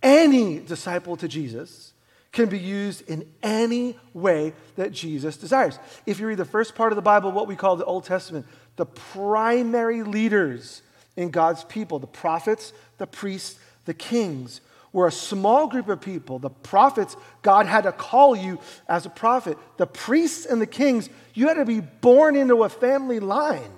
Any 0.03 0.59
disciple 0.59 1.15
to 1.17 1.27
Jesus 1.27 1.93
can 2.31 2.47
be 2.47 2.59
used 2.59 3.07
in 3.09 3.25
any 3.43 3.97
way 4.13 4.53
that 4.75 4.91
Jesus 4.91 5.37
desires. 5.37 5.77
If 6.05 6.19
you 6.19 6.27
read 6.27 6.37
the 6.37 6.45
first 6.45 6.75
part 6.75 6.91
of 6.91 6.95
the 6.95 7.01
Bible, 7.01 7.31
what 7.31 7.47
we 7.47 7.55
call 7.55 7.75
the 7.75 7.85
Old 7.85 8.05
Testament, 8.05 8.45
the 8.77 8.85
primary 8.85 10.03
leaders 10.03 10.81
in 11.17 11.29
God's 11.29 11.63
people, 11.65 11.99
the 11.99 12.07
prophets, 12.07 12.73
the 12.97 13.07
priests, 13.07 13.59
the 13.85 13.93
kings, 13.93 14.61
were 14.93 15.07
a 15.07 15.11
small 15.11 15.67
group 15.67 15.87
of 15.87 16.01
people. 16.01 16.39
The 16.39 16.49
prophets, 16.49 17.15
God 17.41 17.65
had 17.65 17.83
to 17.83 17.91
call 17.91 18.35
you 18.35 18.59
as 18.87 19.05
a 19.05 19.09
prophet. 19.09 19.57
The 19.77 19.87
priests 19.87 20.45
and 20.45 20.61
the 20.61 20.67
kings, 20.67 21.09
you 21.33 21.47
had 21.47 21.55
to 21.55 21.65
be 21.65 21.79
born 21.79 22.35
into 22.35 22.63
a 22.63 22.69
family 22.69 23.19
line. 23.19 23.71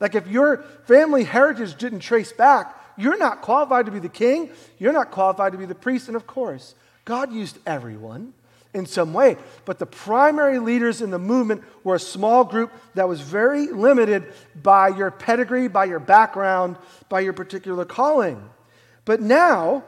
Like 0.00 0.14
if 0.14 0.26
your 0.26 0.64
family 0.86 1.24
heritage 1.24 1.76
didn't 1.76 2.00
trace 2.00 2.32
back, 2.32 2.78
you're 2.96 3.18
not 3.18 3.42
qualified 3.42 3.86
to 3.86 3.92
be 3.92 3.98
the 3.98 4.08
king, 4.08 4.50
you're 4.78 4.92
not 4.92 5.10
qualified 5.10 5.52
to 5.52 5.58
be 5.58 5.66
the 5.66 5.74
priest. 5.74 6.08
And 6.08 6.16
of 6.16 6.26
course, 6.26 6.74
God 7.04 7.32
used 7.32 7.58
everyone 7.66 8.34
in 8.74 8.86
some 8.86 9.12
way. 9.12 9.36
But 9.64 9.78
the 9.78 9.86
primary 9.86 10.58
leaders 10.58 11.02
in 11.02 11.10
the 11.10 11.18
movement 11.18 11.62
were 11.84 11.96
a 11.96 12.00
small 12.00 12.44
group 12.44 12.72
that 12.94 13.08
was 13.08 13.20
very 13.20 13.68
limited 13.68 14.32
by 14.60 14.88
your 14.88 15.10
pedigree, 15.10 15.68
by 15.68 15.84
your 15.86 16.00
background, 16.00 16.76
by 17.08 17.20
your 17.20 17.32
particular 17.32 17.84
calling. 17.84 18.42
But 19.04 19.20
now, 19.20 19.84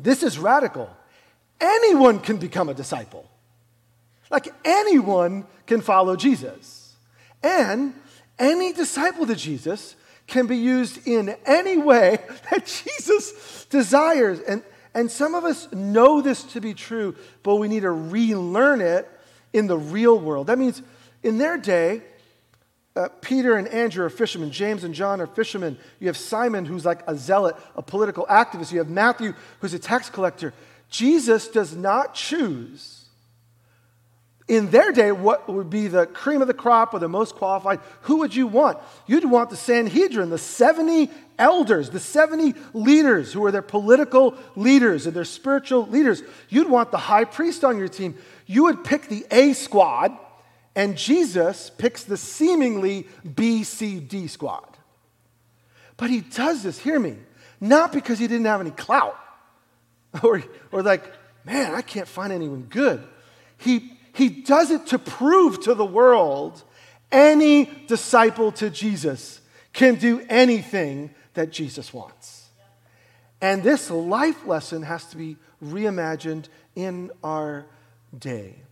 this 0.00 0.22
is 0.22 0.38
radical. 0.38 0.88
Anyone 1.60 2.20
can 2.20 2.36
become 2.36 2.68
a 2.68 2.74
disciple. 2.74 3.28
Like 4.30 4.48
anyone 4.64 5.46
can 5.66 5.80
follow 5.80 6.16
Jesus. 6.16 6.94
And 7.42 7.94
any 8.38 8.72
disciple 8.72 9.26
to 9.26 9.34
Jesus 9.34 9.96
can 10.26 10.46
be 10.46 10.56
used 10.56 11.06
in 11.06 11.34
any 11.46 11.76
way 11.76 12.18
that 12.50 12.66
Jesus 12.66 13.66
desires. 13.70 14.40
And, 14.40 14.62
and 14.94 15.10
some 15.10 15.34
of 15.34 15.44
us 15.44 15.70
know 15.72 16.20
this 16.20 16.44
to 16.52 16.60
be 16.60 16.74
true, 16.74 17.16
but 17.42 17.56
we 17.56 17.68
need 17.68 17.80
to 17.80 17.90
relearn 17.90 18.80
it 18.80 19.08
in 19.52 19.66
the 19.66 19.78
real 19.78 20.18
world. 20.18 20.46
That 20.48 20.58
means 20.58 20.82
in 21.22 21.38
their 21.38 21.56
day, 21.56 22.02
uh, 22.98 23.08
Peter 23.20 23.56
and 23.56 23.68
Andrew 23.68 24.04
are 24.04 24.10
fishermen. 24.10 24.50
James 24.50 24.84
and 24.84 24.94
John 24.94 25.20
are 25.20 25.26
fishermen. 25.26 25.78
You 26.00 26.08
have 26.08 26.16
Simon, 26.16 26.64
who's 26.64 26.84
like 26.84 27.02
a 27.06 27.16
zealot, 27.16 27.56
a 27.76 27.82
political 27.82 28.26
activist. 28.26 28.72
You 28.72 28.78
have 28.78 28.90
Matthew, 28.90 29.34
who's 29.60 29.72
a 29.72 29.78
tax 29.78 30.10
collector. 30.10 30.52
Jesus 30.90 31.48
does 31.48 31.76
not 31.76 32.14
choose 32.14 32.98
in 34.48 34.70
their 34.70 34.92
day, 34.92 35.12
what 35.12 35.46
would 35.46 35.68
be 35.68 35.88
the 35.88 36.06
cream 36.06 36.40
of 36.40 36.48
the 36.48 36.54
crop 36.54 36.94
or 36.94 36.98
the 36.98 37.08
most 37.08 37.34
qualified? 37.34 37.80
Who 38.02 38.16
would 38.18 38.34
you 38.34 38.46
want? 38.46 38.78
You'd 39.06 39.30
want 39.30 39.50
the 39.50 39.56
Sanhedrin, 39.56 40.30
the 40.30 40.38
70 40.38 41.10
elders, 41.38 41.90
the 41.90 42.00
70 42.00 42.54
leaders 42.72 43.30
who 43.30 43.44
are 43.44 43.52
their 43.52 43.60
political 43.60 44.34
leaders 44.56 45.06
and 45.06 45.14
their 45.14 45.26
spiritual 45.26 45.86
leaders. 45.86 46.22
You'd 46.48 46.70
want 46.70 46.90
the 46.90 46.98
high 46.98 47.24
priest 47.24 47.62
on 47.62 47.76
your 47.76 47.88
team. 47.88 48.16
You 48.46 48.64
would 48.64 48.84
pick 48.84 49.08
the 49.08 49.26
A 49.30 49.52
squad, 49.52 50.16
and 50.78 50.96
Jesus 50.96 51.70
picks 51.70 52.04
the 52.04 52.16
seemingly 52.16 53.08
B, 53.34 53.64
C, 53.64 53.98
D 53.98 54.28
squad. 54.28 54.76
But 55.96 56.08
he 56.08 56.20
does 56.20 56.62
this, 56.62 56.78
hear 56.78 57.00
me, 57.00 57.16
not 57.60 57.92
because 57.92 58.20
he 58.20 58.28
didn't 58.28 58.46
have 58.46 58.60
any 58.60 58.70
clout 58.70 59.18
or, 60.22 60.40
or 60.70 60.84
like, 60.84 61.12
man, 61.44 61.74
I 61.74 61.82
can't 61.82 62.06
find 62.06 62.32
anyone 62.32 62.62
good. 62.70 63.02
He 63.56 63.90
he 64.14 64.28
does 64.28 64.70
it 64.70 64.86
to 64.88 65.00
prove 65.00 65.60
to 65.64 65.74
the 65.74 65.84
world 65.84 66.62
any 67.10 67.70
disciple 67.88 68.52
to 68.52 68.70
Jesus 68.70 69.40
can 69.72 69.96
do 69.96 70.24
anything 70.28 71.10
that 71.34 71.50
Jesus 71.50 71.92
wants. 71.92 72.48
And 73.40 73.64
this 73.64 73.90
life 73.90 74.46
lesson 74.46 74.82
has 74.82 75.04
to 75.06 75.16
be 75.16 75.36
reimagined 75.62 76.46
in 76.76 77.10
our 77.22 77.66
day. 78.16 78.62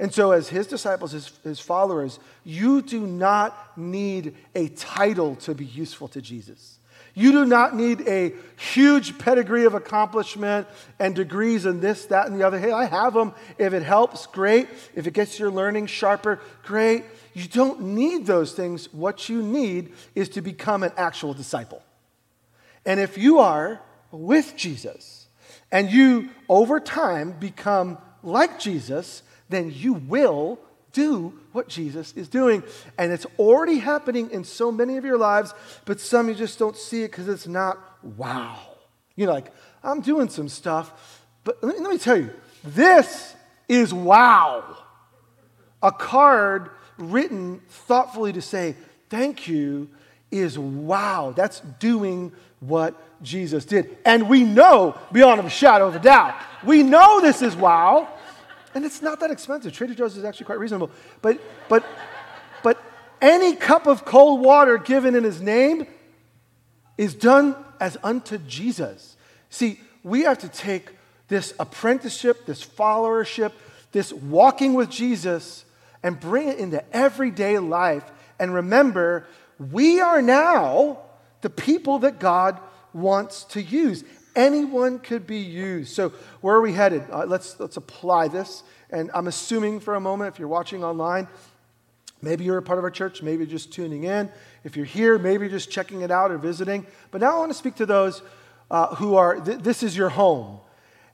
And 0.00 0.14
so, 0.14 0.32
as 0.32 0.48
his 0.48 0.66
disciples, 0.66 1.12
his, 1.12 1.30
his 1.44 1.60
followers, 1.60 2.18
you 2.42 2.80
do 2.80 3.06
not 3.06 3.76
need 3.76 4.34
a 4.54 4.68
title 4.68 5.36
to 5.36 5.54
be 5.54 5.66
useful 5.66 6.08
to 6.08 6.22
Jesus. 6.22 6.78
You 7.14 7.32
do 7.32 7.44
not 7.44 7.76
need 7.76 8.08
a 8.08 8.32
huge 8.56 9.18
pedigree 9.18 9.66
of 9.66 9.74
accomplishment 9.74 10.66
and 10.98 11.14
degrees 11.14 11.66
in 11.66 11.80
this, 11.80 12.06
that, 12.06 12.28
and 12.28 12.40
the 12.40 12.46
other. 12.46 12.58
Hey, 12.58 12.72
I 12.72 12.86
have 12.86 13.12
them. 13.12 13.34
If 13.58 13.74
it 13.74 13.82
helps, 13.82 14.26
great. 14.26 14.68
If 14.94 15.06
it 15.06 15.12
gets 15.12 15.38
your 15.38 15.50
learning 15.50 15.88
sharper, 15.88 16.40
great. 16.62 17.04
You 17.34 17.46
don't 17.46 17.82
need 17.82 18.24
those 18.24 18.52
things. 18.52 18.90
What 18.94 19.28
you 19.28 19.42
need 19.42 19.92
is 20.14 20.30
to 20.30 20.40
become 20.40 20.82
an 20.82 20.92
actual 20.96 21.34
disciple. 21.34 21.82
And 22.86 22.98
if 22.98 23.18
you 23.18 23.40
are 23.40 23.82
with 24.12 24.56
Jesus 24.56 25.26
and 25.70 25.90
you, 25.90 26.30
over 26.48 26.80
time, 26.80 27.32
become 27.32 27.98
like 28.22 28.58
Jesus, 28.58 29.22
then 29.50 29.72
you 29.74 29.94
will 29.94 30.58
do 30.92 31.38
what 31.52 31.68
Jesus 31.68 32.12
is 32.14 32.28
doing. 32.28 32.62
And 32.98 33.12
it's 33.12 33.26
already 33.38 33.78
happening 33.78 34.30
in 34.30 34.44
so 34.44 34.72
many 34.72 34.96
of 34.96 35.04
your 35.04 35.18
lives, 35.18 35.54
but 35.84 36.00
some 36.00 36.28
you 36.28 36.34
just 36.34 36.58
don't 36.58 36.76
see 36.76 37.02
it 37.02 37.10
because 37.10 37.28
it's 37.28 37.46
not 37.46 37.78
wow. 38.16 38.58
You're 39.16 39.32
like, 39.32 39.52
I'm 39.82 40.00
doing 40.00 40.28
some 40.28 40.48
stuff, 40.48 41.24
but 41.44 41.62
let 41.62 41.76
me, 41.76 41.82
let 41.82 41.90
me 41.90 41.98
tell 41.98 42.16
you, 42.16 42.30
this 42.64 43.34
is 43.68 43.92
wow. 43.92 44.78
A 45.82 45.92
card 45.92 46.70
written 46.98 47.60
thoughtfully 47.68 48.32
to 48.32 48.42
say, 48.42 48.74
thank 49.08 49.48
you, 49.48 49.88
is 50.30 50.58
wow. 50.58 51.32
That's 51.34 51.60
doing 51.78 52.32
what 52.60 52.94
Jesus 53.22 53.64
did. 53.64 53.96
And 54.04 54.28
we 54.28 54.44
know 54.44 54.96
beyond 55.12 55.40
a 55.40 55.50
shadow 55.50 55.88
of 55.88 55.96
a 55.96 55.98
doubt, 55.98 56.34
we 56.64 56.82
know 56.82 57.20
this 57.20 57.42
is 57.42 57.56
wow 57.56 58.08
and 58.74 58.84
it's 58.84 59.02
not 59.02 59.20
that 59.20 59.30
expensive. 59.30 59.72
Trader 59.72 59.94
Joe's 59.94 60.16
is 60.16 60.24
actually 60.24 60.46
quite 60.46 60.58
reasonable. 60.58 60.90
But, 61.22 61.40
but, 61.68 61.84
but 62.62 62.80
any 63.20 63.56
cup 63.56 63.86
of 63.86 64.04
cold 64.04 64.40
water 64.40 64.78
given 64.78 65.14
in 65.14 65.24
his 65.24 65.40
name 65.40 65.86
is 66.96 67.14
done 67.14 67.56
as 67.80 67.96
unto 68.02 68.38
Jesus. 68.38 69.16
See, 69.48 69.80
we 70.04 70.22
have 70.22 70.38
to 70.38 70.48
take 70.48 70.90
this 71.28 71.54
apprenticeship, 71.58 72.46
this 72.46 72.64
followership, 72.64 73.52
this 73.92 74.12
walking 74.12 74.74
with 74.74 74.90
Jesus, 74.90 75.64
and 76.02 76.18
bring 76.18 76.48
it 76.48 76.58
into 76.58 76.84
everyday 76.94 77.58
life. 77.58 78.04
And 78.38 78.54
remember, 78.54 79.26
we 79.58 80.00
are 80.00 80.22
now 80.22 80.98
the 81.40 81.50
people 81.50 82.00
that 82.00 82.20
God 82.20 82.58
wants 82.92 83.44
to 83.44 83.62
use. 83.62 84.04
Anyone 84.36 84.98
could 84.98 85.26
be 85.26 85.38
used. 85.38 85.92
So, 85.92 86.10
where 86.40 86.56
are 86.56 86.60
we 86.60 86.72
headed? 86.72 87.04
Uh, 87.10 87.24
let's, 87.26 87.58
let's 87.58 87.76
apply 87.76 88.28
this. 88.28 88.62
And 88.90 89.10
I'm 89.14 89.26
assuming 89.26 89.80
for 89.80 89.94
a 89.94 90.00
moment, 90.00 90.34
if 90.34 90.38
you're 90.38 90.48
watching 90.48 90.84
online, 90.84 91.28
maybe 92.22 92.44
you're 92.44 92.58
a 92.58 92.62
part 92.62 92.78
of 92.78 92.84
our 92.84 92.90
church, 92.90 93.22
maybe 93.22 93.44
you're 93.44 93.50
just 93.50 93.72
tuning 93.72 94.04
in. 94.04 94.30
If 94.64 94.76
you're 94.76 94.86
here, 94.86 95.18
maybe 95.18 95.44
you're 95.44 95.50
just 95.50 95.70
checking 95.70 96.02
it 96.02 96.10
out 96.10 96.30
or 96.30 96.38
visiting. 96.38 96.86
But 97.10 97.20
now 97.20 97.36
I 97.36 97.38
want 97.38 97.52
to 97.52 97.58
speak 97.58 97.76
to 97.76 97.86
those 97.86 98.22
uh, 98.70 98.94
who 98.96 99.16
are, 99.16 99.40
th- 99.40 99.58
this 99.58 99.82
is 99.82 99.96
your 99.96 100.10
home. 100.10 100.60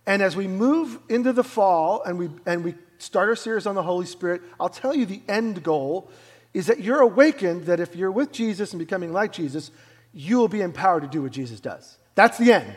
And 0.06 0.22
as 0.22 0.36
we 0.36 0.46
move 0.46 0.98
into 1.08 1.32
the 1.32 1.44
fall 1.44 2.02
and 2.02 2.18
we, 2.18 2.30
and 2.46 2.64
we 2.64 2.74
start 2.98 3.28
our 3.28 3.36
series 3.36 3.66
on 3.66 3.74
the 3.74 3.82
Holy 3.82 4.06
Spirit, 4.06 4.42
I'll 4.60 4.68
tell 4.68 4.94
you 4.94 5.06
the 5.06 5.22
end 5.28 5.62
goal 5.62 6.10
is 6.54 6.66
that 6.66 6.80
you're 6.80 7.00
awakened 7.00 7.66
that 7.66 7.80
if 7.80 7.94
you're 7.94 8.10
with 8.10 8.32
Jesus 8.32 8.72
and 8.72 8.78
becoming 8.78 9.12
like 9.12 9.32
Jesus, 9.32 9.70
you 10.14 10.38
will 10.38 10.48
be 10.48 10.62
empowered 10.62 11.02
to 11.02 11.08
do 11.08 11.22
what 11.22 11.32
Jesus 11.32 11.60
does. 11.60 11.98
That's 12.14 12.38
the 12.38 12.52
end. 12.52 12.74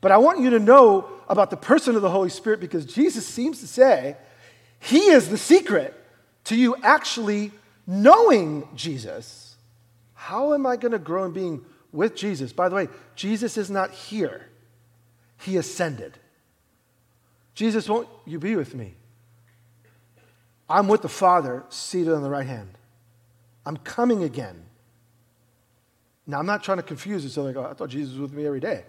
But 0.00 0.12
I 0.12 0.16
want 0.16 0.40
you 0.40 0.50
to 0.50 0.58
know 0.58 1.08
about 1.28 1.50
the 1.50 1.56
person 1.56 1.96
of 1.96 2.02
the 2.02 2.10
Holy 2.10 2.30
Spirit 2.30 2.60
because 2.60 2.86
Jesus 2.86 3.26
seems 3.26 3.60
to 3.60 3.66
say 3.66 4.16
he 4.80 5.10
is 5.10 5.28
the 5.28 5.38
secret 5.38 5.94
to 6.44 6.56
you 6.56 6.74
actually 6.82 7.52
knowing 7.86 8.66
Jesus. 8.74 9.56
How 10.14 10.54
am 10.54 10.66
I 10.66 10.76
going 10.76 10.92
to 10.92 10.98
grow 10.98 11.24
in 11.24 11.32
being 11.32 11.64
with 11.92 12.16
Jesus? 12.16 12.52
By 12.52 12.68
the 12.68 12.76
way, 12.76 12.88
Jesus 13.14 13.56
is 13.56 13.70
not 13.70 13.90
here, 13.90 14.46
He 15.38 15.56
ascended. 15.56 16.18
Jesus, 17.54 17.88
won't 17.88 18.08
you 18.24 18.38
be 18.38 18.56
with 18.56 18.74
me? 18.74 18.94
I'm 20.68 20.88
with 20.88 21.02
the 21.02 21.08
Father 21.08 21.64
seated 21.68 22.12
on 22.12 22.22
the 22.22 22.30
right 22.30 22.46
hand. 22.46 22.78
I'm 23.66 23.76
coming 23.76 24.22
again. 24.22 24.62
Now, 26.26 26.38
I'm 26.38 26.46
not 26.46 26.62
trying 26.62 26.78
to 26.78 26.82
confuse 26.82 27.24
you, 27.24 27.28
so 27.28 27.42
like, 27.42 27.56
oh, 27.56 27.64
I 27.64 27.74
thought 27.74 27.90
Jesus 27.90 28.12
was 28.12 28.20
with 28.20 28.32
me 28.32 28.46
every 28.46 28.60
day. 28.60 28.84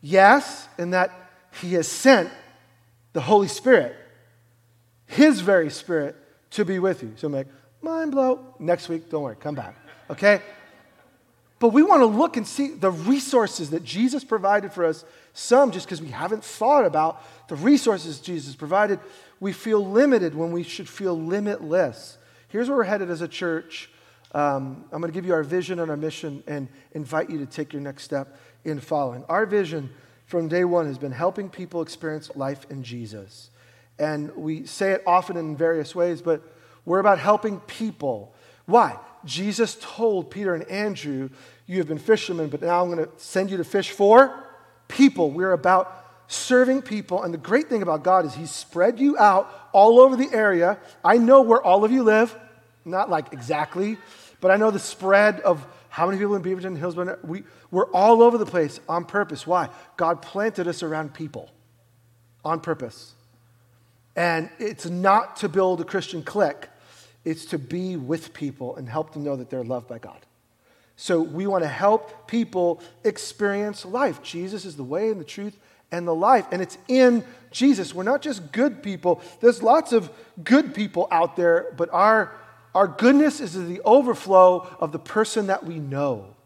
Yes, 0.00 0.68
in 0.78 0.90
that 0.90 1.12
he 1.60 1.74
has 1.74 1.88
sent 1.88 2.30
the 3.12 3.20
Holy 3.20 3.48
Spirit, 3.48 3.96
his 5.06 5.40
very 5.40 5.70
spirit, 5.70 6.16
to 6.50 6.64
be 6.64 6.78
with 6.78 7.02
you. 7.02 7.12
So 7.16 7.26
I'm 7.26 7.32
like, 7.32 7.48
mind 7.82 8.12
blow. 8.12 8.54
Next 8.58 8.88
week, 8.88 9.10
don't 9.10 9.22
worry, 9.22 9.36
come 9.38 9.54
back. 9.54 9.74
Okay? 10.10 10.40
But 11.58 11.70
we 11.70 11.82
want 11.82 12.00
to 12.00 12.06
look 12.06 12.36
and 12.36 12.46
see 12.46 12.68
the 12.68 12.90
resources 12.90 13.70
that 13.70 13.84
Jesus 13.84 14.22
provided 14.22 14.72
for 14.72 14.84
us. 14.84 15.04
Some, 15.32 15.72
just 15.72 15.86
because 15.86 16.00
we 16.00 16.08
haven't 16.08 16.44
thought 16.44 16.84
about 16.84 17.22
the 17.48 17.56
resources 17.56 18.20
Jesus 18.20 18.54
provided, 18.54 19.00
we 19.40 19.52
feel 19.52 19.84
limited 19.84 20.34
when 20.34 20.52
we 20.52 20.62
should 20.62 20.88
feel 20.88 21.18
limitless. 21.20 22.18
Here's 22.48 22.68
where 22.68 22.78
we're 22.78 22.84
headed 22.84 23.10
as 23.10 23.22
a 23.22 23.28
church. 23.28 23.90
Um, 24.32 24.84
I'm 24.92 25.00
going 25.00 25.12
to 25.12 25.16
give 25.16 25.26
you 25.26 25.32
our 25.32 25.42
vision 25.42 25.80
and 25.80 25.90
our 25.90 25.96
mission 25.96 26.42
and 26.46 26.68
invite 26.92 27.30
you 27.30 27.38
to 27.38 27.46
take 27.46 27.72
your 27.72 27.82
next 27.82 28.04
step 28.04 28.36
in 28.64 28.80
following. 28.80 29.24
Our 29.28 29.46
vision 29.46 29.90
from 30.26 30.48
day 30.48 30.64
one 30.64 30.86
has 30.86 30.98
been 30.98 31.12
helping 31.12 31.48
people 31.48 31.82
experience 31.82 32.30
life 32.34 32.66
in 32.70 32.82
Jesus. 32.82 33.50
And 33.98 34.34
we 34.36 34.66
say 34.66 34.92
it 34.92 35.02
often 35.06 35.36
in 35.36 35.56
various 35.56 35.94
ways, 35.94 36.22
but 36.22 36.42
we're 36.84 37.00
about 37.00 37.18
helping 37.18 37.60
people. 37.60 38.34
Why? 38.66 38.98
Jesus 39.24 39.76
told 39.80 40.30
Peter 40.30 40.54
and 40.54 40.68
Andrew, 40.70 41.30
You 41.66 41.78
have 41.78 41.88
been 41.88 41.98
fishermen, 41.98 42.48
but 42.48 42.62
now 42.62 42.82
I'm 42.82 42.90
going 42.90 43.04
to 43.04 43.10
send 43.16 43.50
you 43.50 43.56
to 43.56 43.64
fish 43.64 43.90
for 43.90 44.34
people. 44.86 45.30
We're 45.30 45.52
about 45.52 46.04
serving 46.28 46.82
people. 46.82 47.22
And 47.22 47.32
the 47.32 47.38
great 47.38 47.68
thing 47.68 47.82
about 47.82 48.04
God 48.04 48.24
is 48.24 48.34
He's 48.34 48.50
spread 48.50 49.00
you 49.00 49.18
out 49.18 49.50
all 49.72 49.98
over 50.00 50.14
the 50.14 50.30
area. 50.32 50.78
I 51.04 51.16
know 51.16 51.42
where 51.42 51.62
all 51.62 51.84
of 51.84 51.90
you 51.90 52.02
live, 52.02 52.34
not 52.84 53.10
like 53.10 53.32
exactly, 53.32 53.98
but 54.40 54.50
I 54.50 54.56
know 54.56 54.70
the 54.70 54.78
spread 54.78 55.40
of 55.40 55.66
how 55.98 56.06
many 56.06 56.16
people 56.16 56.36
in 56.36 56.42
Beaverton, 56.44 56.78
Hillsboro? 56.78 57.18
We, 57.24 57.42
we're 57.72 57.90
all 57.90 58.22
over 58.22 58.38
the 58.38 58.46
place 58.46 58.78
on 58.88 59.04
purpose. 59.04 59.48
Why? 59.48 59.68
God 59.96 60.22
planted 60.22 60.68
us 60.68 60.84
around 60.84 61.12
people 61.12 61.50
on 62.44 62.60
purpose. 62.60 63.14
And 64.14 64.48
it's 64.60 64.86
not 64.86 65.38
to 65.38 65.48
build 65.48 65.80
a 65.80 65.84
Christian 65.84 66.22
clique, 66.22 66.68
it's 67.24 67.46
to 67.46 67.58
be 67.58 67.96
with 67.96 68.32
people 68.32 68.76
and 68.76 68.88
help 68.88 69.12
them 69.12 69.24
know 69.24 69.34
that 69.34 69.50
they're 69.50 69.64
loved 69.64 69.88
by 69.88 69.98
God. 69.98 70.24
So 70.94 71.20
we 71.20 71.48
want 71.48 71.64
to 71.64 71.68
help 71.68 72.28
people 72.28 72.80
experience 73.02 73.84
life. 73.84 74.22
Jesus 74.22 74.64
is 74.64 74.76
the 74.76 74.84
way 74.84 75.10
and 75.10 75.20
the 75.20 75.24
truth 75.24 75.58
and 75.90 76.06
the 76.06 76.14
life. 76.14 76.46
And 76.52 76.62
it's 76.62 76.78
in 76.86 77.24
Jesus. 77.50 77.92
We're 77.92 78.04
not 78.04 78.22
just 78.22 78.52
good 78.52 78.84
people. 78.84 79.20
There's 79.40 79.64
lots 79.64 79.92
of 79.92 80.12
good 80.44 80.76
people 80.76 81.08
out 81.10 81.34
there, 81.34 81.74
but 81.76 81.88
our, 81.90 82.32
our 82.78 82.86
goodness 82.86 83.40
is 83.40 83.54
the 83.54 83.80
overflow 83.80 84.64
of 84.78 84.92
the 84.92 85.00
person 85.00 85.48
that 85.48 85.64
we 85.64 85.80
know. 85.80 86.36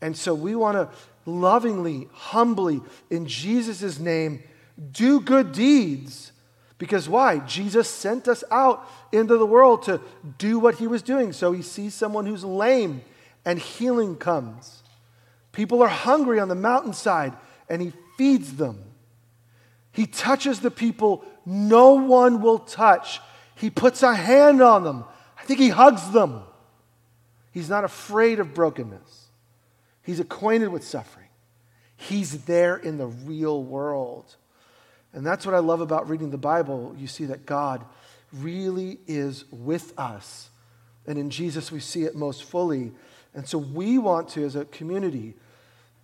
And 0.00 0.16
so 0.16 0.32
we 0.32 0.56
want 0.56 0.78
to 0.78 0.88
lovingly, 1.26 2.08
humbly, 2.14 2.80
in 3.10 3.26
Jesus' 3.26 3.98
name, 3.98 4.42
do 4.90 5.20
good 5.20 5.52
deeds. 5.52 6.32
Because 6.78 7.10
why? 7.10 7.40
Jesus 7.40 7.90
sent 7.90 8.26
us 8.26 8.42
out 8.50 8.90
into 9.12 9.36
the 9.36 9.44
world 9.44 9.82
to 9.82 10.00
do 10.38 10.58
what 10.58 10.76
he 10.76 10.86
was 10.86 11.02
doing. 11.02 11.34
So 11.34 11.52
he 11.52 11.60
sees 11.60 11.92
someone 11.92 12.24
who's 12.24 12.42
lame 12.42 13.02
and 13.44 13.58
healing 13.58 14.16
comes. 14.16 14.82
People 15.52 15.82
are 15.82 15.88
hungry 15.88 16.40
on 16.40 16.48
the 16.48 16.54
mountainside 16.54 17.34
and 17.68 17.82
he 17.82 17.92
feeds 18.16 18.54
them. 18.54 18.82
He 19.92 20.06
touches 20.06 20.60
the 20.60 20.70
people 20.70 21.22
no 21.44 21.92
one 21.96 22.40
will 22.40 22.60
touch. 22.60 23.20
He 23.56 23.68
puts 23.68 24.02
a 24.02 24.14
hand 24.14 24.62
on 24.62 24.82
them. 24.82 25.04
I 25.46 25.48
think 25.48 25.60
he 25.60 25.68
hugs 25.68 26.10
them. 26.10 26.42
He's 27.52 27.70
not 27.70 27.84
afraid 27.84 28.40
of 28.40 28.52
brokenness. 28.52 29.26
He's 30.02 30.18
acquainted 30.18 30.70
with 30.70 30.82
suffering. 30.82 31.28
He's 31.96 32.46
there 32.46 32.76
in 32.76 32.98
the 32.98 33.06
real 33.06 33.62
world. 33.62 34.34
And 35.12 35.24
that's 35.24 35.46
what 35.46 35.54
I 35.54 35.60
love 35.60 35.80
about 35.80 36.08
reading 36.08 36.30
the 36.30 36.36
Bible. 36.36 36.96
You 36.98 37.06
see 37.06 37.26
that 37.26 37.46
God 37.46 37.84
really 38.32 38.98
is 39.06 39.44
with 39.52 39.96
us. 39.96 40.50
And 41.06 41.16
in 41.16 41.30
Jesus, 41.30 41.70
we 41.70 41.78
see 41.78 42.02
it 42.02 42.16
most 42.16 42.42
fully. 42.42 42.90
And 43.32 43.46
so 43.46 43.56
we 43.56 43.98
want 43.98 44.28
to, 44.30 44.44
as 44.44 44.56
a 44.56 44.64
community, 44.64 45.36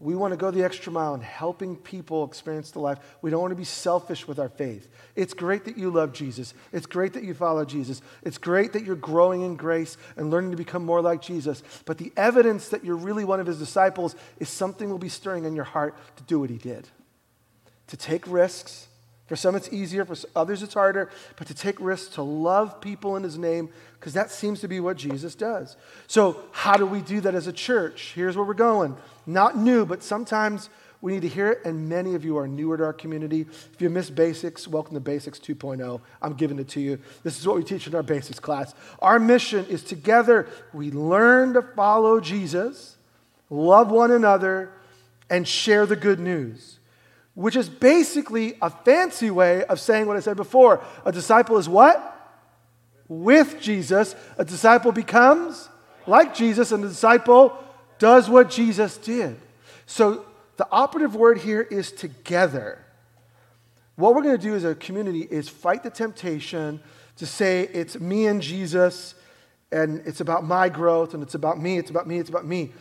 we 0.03 0.17
want 0.17 0.33
to 0.33 0.37
go 0.37 0.51
the 0.51 0.65
extra 0.65 0.91
mile 0.91 1.15
in 1.15 1.21
helping 1.21 1.77
people 1.77 2.25
experience 2.25 2.73
the 2.73 2.81
life. 2.81 2.99
We 3.23 3.31
don't 3.31 3.41
want 3.41 3.53
to 3.53 3.57
be 3.57 3.65
selfish 3.65 4.27
with 4.27 4.41
our 4.41 4.49
faith. 4.49 4.89
It's 5.15 5.33
great 5.33 5.65
that 5.67 5.79
you 5.79 5.91
love 5.91 6.13
Jesus. 6.13 6.55
It's 6.73 6.87
great 6.87 7.13
that 7.13 7.23
you 7.23 7.35
follow 7.35 7.65
Jesus. 7.65 8.03
It's 8.25 8.37
great 8.37 8.73
that 8.73 8.85
you're 8.85 8.97
growing 8.97 9.43
in 9.43 9.55
grace 9.55 9.97
and 10.17 10.29
learning 10.29 10.51
to 10.51 10.57
become 10.57 10.85
more 10.85 11.01
like 11.01 11.23
Jesus. 11.23 11.63
But 11.85 11.99
the 11.99 12.13
evidence 12.17 12.69
that 12.71 12.85
you're 12.85 12.97
really 12.97 13.25
one 13.25 13.39
of 13.39 13.47
his 13.47 13.61
disciples 13.61 14.17
is 14.41 14.49
something 14.49 14.91
will 14.91 14.99
be 14.99 15.09
stirring 15.09 15.45
in 15.45 15.55
your 15.55 15.65
heart 15.65 15.97
to 16.17 16.23
do 16.25 16.41
what 16.41 16.51
he 16.51 16.59
did 16.59 16.89
to 17.93 17.97
take 17.97 18.27
risks. 18.27 18.89
For 19.33 19.37
some, 19.37 19.57
it's 19.57 19.73
easier, 19.73 20.05
for 20.05 20.15
others, 20.37 20.63
it's 20.63 20.75
harder, 20.75 21.09
but 21.37 21.47
to 21.47 21.55
take 21.55 21.81
risks, 21.81 22.17
to 22.17 22.23
love 22.23 22.83
people 22.83 23.17
in 23.17 23.23
his 23.23 23.39
name, 23.39 23.71
because 23.99 24.13
that 24.13 24.31
seems 24.31 24.61
to 24.61 24.69
be 24.69 24.79
what 24.79 24.99
Jesus 24.99 25.35
does. 25.35 25.79
So, 26.07 26.43
how 26.51 26.77
do 26.77 26.85
we 26.85 27.01
do 27.01 27.19
that 27.23 27.35
as 27.35 27.47
a 27.47 27.53
church? 27.53 28.13
Here's 28.15 28.37
where 28.37 28.45
we're 28.45 28.53
going. 28.53 28.95
Not 29.25 29.57
new, 29.57 29.87
but 29.87 30.03
sometimes 30.03 30.69
we 31.01 31.15
need 31.15 31.23
to 31.23 31.29
hear 31.29 31.51
it, 31.51 31.65
and 31.65 31.89
many 31.89 32.15
of 32.15 32.27
you 32.27 32.37
are 32.37 32.47
newer 32.47 32.77
to 32.77 32.85
our 32.85 32.93
community. 32.93 33.47
If 33.73 33.81
you 33.81 33.89
miss 33.89 34.11
basics, 34.11 34.69
welcome 34.69 34.93
to 34.93 35.01
Basics 35.01 35.39
2.0. 35.39 36.03
I'm 36.21 36.35
giving 36.35 36.59
it 36.59 36.69
to 36.69 36.81
you. 36.83 36.99
This 37.23 37.41
is 37.41 37.47
what 37.47 37.57
we 37.57 37.65
teach 37.65 37.87
in 37.87 37.95
our 37.95 38.03
basics 38.03 38.39
class. 38.39 38.75
Our 38.99 39.19
mission 39.19 39.65
is 39.65 39.83
together 39.83 40.47
we 40.75 40.91
learn 40.91 41.55
to 41.55 41.63
follow 41.63 42.21
Jesus, 42.21 42.99
love 43.49 43.91
one 43.91 44.11
another, 44.11 44.73
and 45.31 45.49
share 45.49 45.87
the 45.87 45.97
good 45.97 46.21
news, 46.21 46.81
which 47.35 47.57
is 47.57 47.69
basically 47.69 48.57
a 48.61 48.69
fancy 48.69 49.31
way 49.31 49.65
of 49.65 49.81
saying 49.81 50.07
what 50.07 50.17
I 50.17 50.21
said 50.21 50.37
before. 50.37 50.83
A 51.05 51.13
disciple 51.13 51.57
is 51.57 51.69
what? 51.69 52.09
With 53.09 53.61
Jesus. 53.61 54.15
A 54.37 54.45
disciple 54.45 54.93
becomes 54.93 55.69
like 56.07 56.35
Jesus, 56.35 56.73
and 56.73 56.85
a 56.85 56.89
disciple 56.89 57.57
does 57.99 58.29
what 58.29 58.51
Jesus 58.51 58.97
did. 58.99 59.41
So 59.87 60.25
the 60.57 60.67
operative 60.71 61.15
word 61.15 61.39
here 61.39 61.63
is 61.63 61.93
together. 61.93 62.85
What 63.97 64.15
we're 64.15 64.23
going 64.23 64.37
to 64.37 64.43
do 64.43 64.55
as 64.55 64.65
a 64.65 64.75
community 64.75 65.21
is 65.21 65.49
fight 65.49 65.83
the 65.83 65.91
temptation 65.91 66.81
to 67.17 67.27
say 67.27 67.69
it's 67.73 67.99
me 68.01 68.27
and 68.27 68.43
Jesus 68.43 69.15
and 69.71 70.03
it's 70.07 70.21
about 70.21 70.45
my 70.45 70.69
growth 70.69 71.15
and 71.15 71.23
it's 71.23 71.35
about 71.35 71.61
me, 71.61 71.79
it's 71.79 71.91
about 71.91 72.07
me, 72.07 72.19
it's 72.19 72.29
about 72.29 72.47
me. 72.47 72.73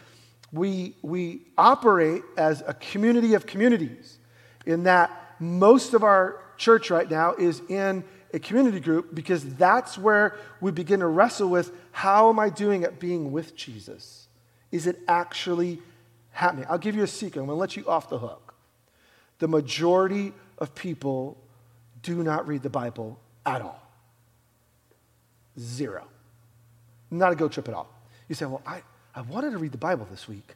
We, 0.52 0.96
we 1.02 1.42
operate 1.58 2.24
as 2.38 2.64
a 2.66 2.74
community 2.74 3.34
of 3.34 3.46
communities 3.46 4.18
in 4.66 4.84
that 4.84 5.36
most 5.40 5.94
of 5.94 6.04
our 6.04 6.40
church 6.58 6.92
right 6.92 7.10
now 7.10 7.34
is 7.34 7.62
in 7.70 8.04
a 8.34 8.40
community 8.40 8.80
group 8.80 9.14
because 9.14 9.44
that's 9.56 9.98
where 9.98 10.38
we 10.62 10.72
begin 10.72 11.00
to 11.02 11.08
wrestle 11.08 11.50
with 11.50 11.72
how 11.92 12.30
am 12.30 12.40
I 12.40 12.50
doing 12.50 12.84
at 12.84 13.00
being 13.00 13.32
with 13.32 13.56
Jesus? 13.56 14.28
Is 14.72 14.88
it 14.88 15.00
actually 15.08 15.80
happening? 16.32 16.66
I'll 16.70 16.78
give 16.78 16.96
you 16.96 17.04
a 17.04 17.08
secret. 17.08 17.42
I'm 17.42 17.48
going 17.48 17.58
to 17.58 17.60
let 17.60 17.76
you 17.76 17.88
off 17.88 18.10
the 18.10 18.18
hook. 18.18 18.54
The 19.40 19.48
majority 19.48 20.34
of 20.58 20.74
people 20.76 21.38
do 22.04 22.24
not 22.24 22.48
read 22.48 22.64
the 22.64 22.70
Bible 22.70 23.20
at 23.46 23.62
all. 23.62 23.82
Zero. 25.60 26.06
Not 27.10 27.34
a 27.34 27.36
go 27.36 27.50
trip 27.50 27.68
at 27.68 27.74
all. 27.74 27.90
You 28.30 28.36
say, 28.36 28.46
well, 28.46 28.62
I, 28.66 28.82
I 29.14 29.22
wanted 29.22 29.52
to 29.52 29.58
read 29.58 29.74
the 29.74 29.78
Bible 29.78 30.08
this 30.10 30.28
week. 30.28 30.56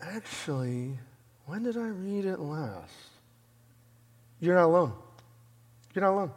Actually, 0.00 0.98
when 1.46 1.62
did 1.62 1.76
I 1.76 1.88
read 1.88 2.24
it 2.24 2.38
last? 2.38 2.92
You're 4.40 4.54
not 4.54 4.64
alone. 4.64 4.92
You're 5.94 6.04
not 6.04 6.12
alone. 6.12 6.30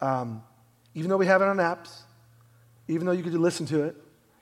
Um, 0.00 0.42
even 0.94 1.10
though 1.10 1.16
we 1.16 1.26
have 1.26 1.42
it 1.42 1.46
on 1.46 1.56
apps, 1.56 2.02
even 2.86 3.06
though 3.06 3.12
you 3.12 3.22
could 3.22 3.32
listen 3.34 3.66
to 3.66 3.82
it, 3.82 3.96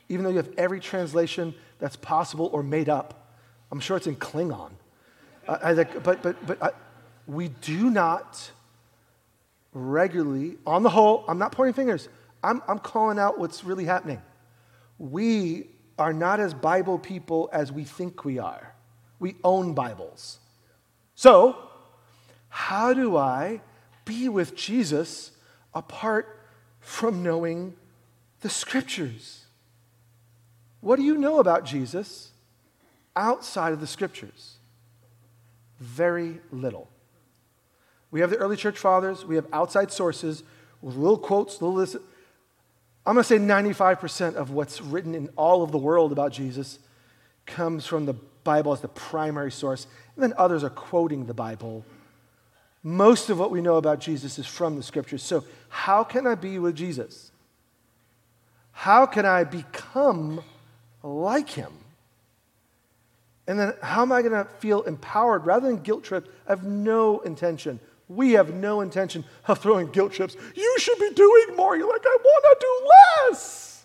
even 0.08 0.24
though 0.24 0.30
you 0.30 0.36
have 0.36 0.52
every 0.56 0.80
translation 0.80 1.54
that's 1.78 1.96
possible 1.96 2.48
or 2.52 2.62
made 2.62 2.88
up. 2.88 3.34
I'm 3.70 3.80
sure 3.80 3.96
it's 3.96 4.06
in 4.06 4.16
Klingon. 4.16 4.70
I, 5.48 5.74
but 5.74 6.22
but, 6.22 6.46
but 6.46 6.62
uh, 6.62 6.70
we 7.26 7.48
do 7.48 7.90
not 7.90 8.50
regularly, 9.72 10.56
on 10.66 10.82
the 10.82 10.88
whole, 10.88 11.24
I'm 11.28 11.38
not 11.38 11.52
pointing 11.52 11.74
fingers, 11.74 12.08
I'm, 12.42 12.62
I'm 12.66 12.78
calling 12.78 13.18
out 13.18 13.38
what's 13.38 13.62
really 13.62 13.84
happening. 13.84 14.22
We 14.98 15.66
are 15.98 16.12
not 16.12 16.40
as 16.40 16.54
Bible 16.54 16.98
people 16.98 17.50
as 17.52 17.70
we 17.70 17.84
think 17.84 18.24
we 18.24 18.38
are. 18.38 18.72
We 19.18 19.36
own 19.42 19.74
Bibles. 19.74 20.38
So, 21.14 21.56
how 22.48 22.92
do 22.92 23.16
I 23.16 23.60
be 24.04 24.28
with 24.28 24.54
Jesus 24.54 25.32
apart 25.74 26.40
from 26.80 27.22
knowing 27.22 27.74
the 28.40 28.48
scriptures? 28.48 29.44
What 30.80 30.96
do 30.96 31.02
you 31.02 31.16
know 31.16 31.38
about 31.38 31.64
Jesus 31.64 32.30
outside 33.14 33.72
of 33.72 33.80
the 33.80 33.86
scriptures? 33.86 34.56
Very 35.80 36.40
little. 36.50 36.88
We 38.10 38.20
have 38.20 38.30
the 38.30 38.36
early 38.36 38.56
church 38.56 38.78
fathers, 38.78 39.24
we 39.24 39.34
have 39.34 39.46
outside 39.52 39.90
sources 39.90 40.44
with 40.80 40.96
little 40.96 41.18
quotes, 41.18 41.60
little 41.60 41.76
list. 41.76 41.96
I'm 43.04 43.14
going 43.14 43.22
to 43.22 43.24
say 43.24 43.38
95% 43.38 44.34
of 44.34 44.50
what's 44.50 44.80
written 44.80 45.14
in 45.14 45.28
all 45.36 45.62
of 45.62 45.72
the 45.72 45.78
world 45.78 46.12
about 46.12 46.32
Jesus 46.32 46.78
comes 47.46 47.86
from 47.86 48.06
the 48.06 48.14
Bible 48.46 48.72
as 48.72 48.80
the 48.80 48.88
primary 48.88 49.52
source, 49.52 49.86
and 50.14 50.22
then 50.22 50.32
others 50.38 50.64
are 50.64 50.70
quoting 50.70 51.26
the 51.26 51.34
Bible. 51.34 51.84
Most 52.82 53.28
of 53.28 53.38
what 53.38 53.50
we 53.50 53.60
know 53.60 53.76
about 53.76 54.00
Jesus 54.00 54.38
is 54.38 54.46
from 54.46 54.76
the 54.76 54.82
scriptures. 54.82 55.22
So, 55.22 55.44
how 55.68 56.02
can 56.04 56.26
I 56.26 56.36
be 56.36 56.58
with 56.58 56.74
Jesus? 56.74 57.30
How 58.72 59.04
can 59.04 59.26
I 59.26 59.44
become 59.44 60.42
like 61.02 61.50
him? 61.50 61.72
And 63.46 63.58
then 63.58 63.74
how 63.82 64.02
am 64.02 64.12
I 64.12 64.22
going 64.22 64.32
to 64.32 64.44
feel 64.58 64.82
empowered 64.82 65.46
rather 65.46 65.66
than 65.68 65.78
guilt 65.78 66.04
tripped? 66.04 66.28
I 66.46 66.52
have 66.52 66.64
no 66.64 67.20
intention. 67.20 67.80
We 68.08 68.32
have 68.32 68.54
no 68.54 68.80
intention 68.80 69.24
of 69.46 69.58
throwing 69.58 69.90
guilt 69.90 70.12
trips. 70.12 70.36
You 70.54 70.76
should 70.78 70.98
be 70.98 71.10
doing 71.10 71.56
more. 71.56 71.76
You're 71.76 71.88
like, 71.88 72.04
I 72.04 72.18
want 72.22 72.44
to 72.44 72.66
do 72.66 73.30
less. 73.30 73.84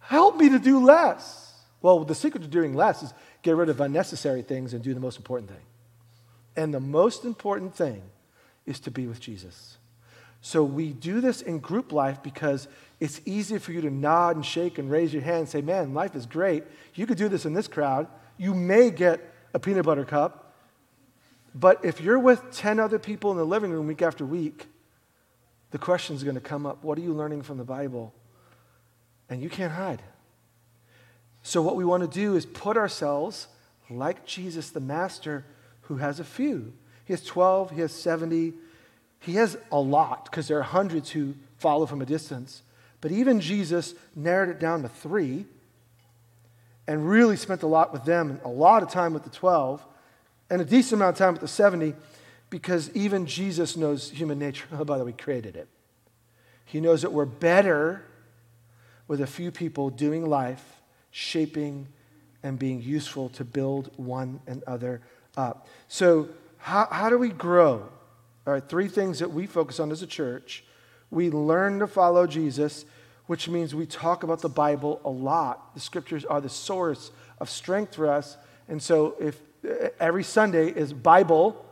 Help 0.00 0.36
me 0.36 0.48
to 0.50 0.58
do 0.58 0.84
less. 0.84 1.54
Well, 1.82 2.04
the 2.04 2.14
secret 2.14 2.42
to 2.42 2.48
doing 2.48 2.74
less 2.74 3.02
is 3.02 3.14
get 3.46 3.54
rid 3.54 3.68
of 3.68 3.80
unnecessary 3.80 4.42
things 4.42 4.74
and 4.74 4.82
do 4.82 4.92
the 4.92 5.00
most 5.00 5.16
important 5.16 5.48
thing. 5.48 5.62
And 6.56 6.74
the 6.74 6.80
most 6.80 7.24
important 7.24 7.76
thing 7.76 8.02
is 8.66 8.80
to 8.80 8.90
be 8.90 9.06
with 9.06 9.20
Jesus. 9.20 9.78
So 10.40 10.64
we 10.64 10.92
do 10.92 11.20
this 11.20 11.42
in 11.42 11.60
group 11.60 11.92
life 11.92 12.22
because 12.24 12.66
it's 12.98 13.20
easy 13.24 13.58
for 13.58 13.70
you 13.70 13.80
to 13.82 13.90
nod 13.90 14.34
and 14.34 14.44
shake 14.44 14.78
and 14.78 14.90
raise 14.90 15.12
your 15.14 15.22
hand 15.22 15.38
and 15.38 15.48
say, 15.48 15.60
Man, 15.60 15.94
life 15.94 16.16
is 16.16 16.26
great. 16.26 16.64
You 16.94 17.06
could 17.06 17.18
do 17.18 17.28
this 17.28 17.46
in 17.46 17.54
this 17.54 17.68
crowd. 17.68 18.08
You 18.36 18.52
may 18.52 18.90
get 18.90 19.20
a 19.54 19.60
peanut 19.60 19.84
butter 19.84 20.04
cup. 20.04 20.54
But 21.54 21.84
if 21.84 22.00
you're 22.00 22.18
with 22.18 22.50
10 22.50 22.80
other 22.80 22.98
people 22.98 23.30
in 23.30 23.38
the 23.38 23.46
living 23.46 23.70
room 23.70 23.86
week 23.86 24.02
after 24.02 24.26
week, 24.26 24.66
the 25.70 25.78
question 25.78 26.16
is 26.16 26.24
going 26.24 26.34
to 26.34 26.40
come 26.40 26.66
up 26.66 26.82
What 26.82 26.98
are 26.98 27.02
you 27.02 27.12
learning 27.12 27.42
from 27.42 27.58
the 27.58 27.64
Bible? 27.64 28.12
And 29.30 29.40
you 29.40 29.48
can't 29.48 29.72
hide. 29.72 30.02
So, 31.46 31.62
what 31.62 31.76
we 31.76 31.84
want 31.84 32.02
to 32.02 32.08
do 32.08 32.34
is 32.34 32.44
put 32.44 32.76
ourselves 32.76 33.46
like 33.88 34.26
Jesus, 34.26 34.70
the 34.70 34.80
Master, 34.80 35.44
who 35.82 35.98
has 35.98 36.18
a 36.18 36.24
few. 36.24 36.72
He 37.04 37.12
has 37.12 37.22
12, 37.22 37.70
he 37.70 37.80
has 37.82 37.92
70, 37.92 38.52
he 39.20 39.34
has 39.34 39.56
a 39.70 39.78
lot 39.78 40.24
because 40.24 40.48
there 40.48 40.58
are 40.58 40.64
hundreds 40.64 41.10
who 41.10 41.34
follow 41.58 41.86
from 41.86 42.02
a 42.02 42.04
distance. 42.04 42.62
But 43.00 43.12
even 43.12 43.40
Jesus 43.40 43.94
narrowed 44.16 44.48
it 44.48 44.58
down 44.58 44.82
to 44.82 44.88
three 44.88 45.46
and 46.88 47.08
really 47.08 47.36
spent 47.36 47.62
a 47.62 47.68
lot 47.68 47.92
with 47.92 48.04
them 48.04 48.40
a 48.44 48.48
lot 48.48 48.82
of 48.82 48.90
time 48.90 49.14
with 49.14 49.22
the 49.22 49.30
12. 49.30 49.86
and 50.50 50.60
a 50.60 50.64
decent 50.64 50.94
amount 51.00 51.14
of 51.14 51.18
time 51.18 51.34
with 51.34 51.42
the 51.42 51.48
70 51.48 51.94
because 52.50 52.90
even 52.92 53.24
Jesus 53.24 53.76
knows 53.76 54.10
human 54.10 54.40
nature. 54.40 54.66
Oh, 54.72 54.84
by 54.84 54.98
the 54.98 55.04
way, 55.04 55.12
created 55.12 55.54
it. 55.54 55.68
He 56.64 56.80
knows 56.80 57.02
that 57.02 57.12
we're 57.12 57.24
better 57.24 58.02
with 59.06 59.20
a 59.20 59.28
few 59.28 59.52
people 59.52 59.90
doing 59.90 60.28
life, 60.28 60.72
shaping, 61.16 61.88
and 62.42 62.58
being 62.58 62.82
useful 62.82 63.30
to 63.30 63.42
build 63.42 63.90
one 63.96 64.38
another 64.46 65.00
up. 65.34 65.66
So, 65.88 66.28
how, 66.58 66.86
how 66.90 67.08
do 67.08 67.16
we 67.16 67.30
grow? 67.30 67.88
All 68.46 68.52
right, 68.52 68.62
three 68.62 68.88
things 68.88 69.20
that 69.20 69.30
we 69.30 69.46
focus 69.46 69.80
on 69.80 69.90
as 69.90 70.02
a 70.02 70.06
church. 70.06 70.62
We 71.10 71.30
learn 71.30 71.78
to 71.78 71.86
follow 71.86 72.26
Jesus, 72.26 72.84
which 73.28 73.48
means 73.48 73.74
we 73.74 73.86
talk 73.86 74.24
about 74.24 74.42
the 74.42 74.50
Bible 74.50 75.00
a 75.06 75.08
lot. 75.08 75.72
The 75.72 75.80
scriptures 75.80 76.26
are 76.26 76.42
the 76.42 76.50
source 76.50 77.10
of 77.38 77.48
strength 77.48 77.94
for 77.94 78.10
us. 78.10 78.36
And 78.68 78.82
so, 78.82 79.16
if 79.18 79.40
every 79.98 80.22
Sunday 80.22 80.68
is 80.68 80.92
Bible, 80.92 81.64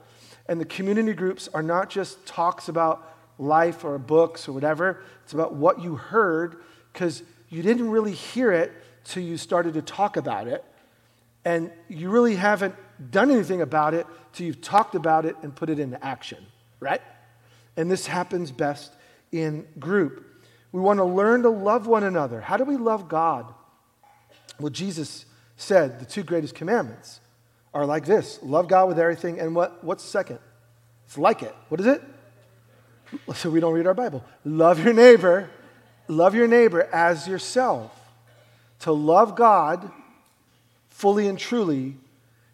and 0.48 0.59
the 0.59 0.64
community 0.64 1.12
groups 1.12 1.50
are 1.52 1.62
not 1.62 1.90
just 1.90 2.24
talks 2.24 2.70
about 2.70 3.14
life 3.38 3.85
or 3.85 3.98
books 3.98 4.48
or 4.48 4.52
whatever, 4.52 5.02
it's 5.22 5.35
about 5.35 5.54
what 5.54 5.83
you 5.83 5.96
heard 5.96 6.57
because 6.94 7.22
you 7.50 7.62
didn't 7.62 7.90
really 7.90 8.12
hear 8.12 8.50
it 8.50 8.72
till 9.04 9.22
you 9.22 9.36
started 9.36 9.74
to 9.74 9.82
talk 9.82 10.16
about 10.16 10.48
it. 10.48 10.64
And 11.44 11.70
you 11.88 12.08
really 12.08 12.36
haven't 12.36 12.74
done 13.10 13.30
anything 13.30 13.60
about 13.60 13.94
it 13.94 14.06
till 14.32 14.46
you've 14.46 14.62
talked 14.62 14.94
about 14.94 15.26
it 15.26 15.36
and 15.42 15.54
put 15.54 15.68
it 15.68 15.78
into 15.78 16.02
action, 16.04 16.44
right? 16.80 17.02
And 17.76 17.90
this 17.90 18.06
happens 18.06 18.50
best 18.50 18.92
in 19.30 19.66
group. 19.78 20.24
We 20.72 20.80
want 20.80 20.98
to 20.98 21.04
learn 21.04 21.42
to 21.42 21.50
love 21.50 21.86
one 21.86 22.04
another. 22.04 22.40
How 22.40 22.56
do 22.56 22.64
we 22.64 22.76
love 22.76 23.08
God? 23.08 23.52
Well, 24.58 24.70
Jesus 24.70 25.26
said 25.56 26.00
the 26.00 26.04
two 26.04 26.22
greatest 26.22 26.54
commandments 26.54 27.20
are 27.72 27.86
like 27.86 28.04
this 28.04 28.38
love 28.42 28.68
God 28.68 28.88
with 28.88 28.98
everything. 28.98 29.38
And 29.38 29.54
what, 29.54 29.84
what's 29.84 30.02
second? 30.02 30.38
It's 31.06 31.18
like 31.18 31.42
it. 31.42 31.54
What 31.68 31.80
is 31.80 31.86
it? 31.86 32.02
So 33.34 33.50
we 33.50 33.60
don't 33.60 33.74
read 33.74 33.86
our 33.86 33.94
Bible. 33.94 34.24
Love 34.44 34.82
your 34.82 34.94
neighbor. 34.94 35.50
Love 36.08 36.34
your 36.34 36.48
neighbor 36.48 36.82
as 36.92 37.28
yourself. 37.28 37.92
To 38.84 38.92
love 38.92 39.36
God 39.36 39.90
fully 40.88 41.28
and 41.28 41.38
truly 41.38 41.96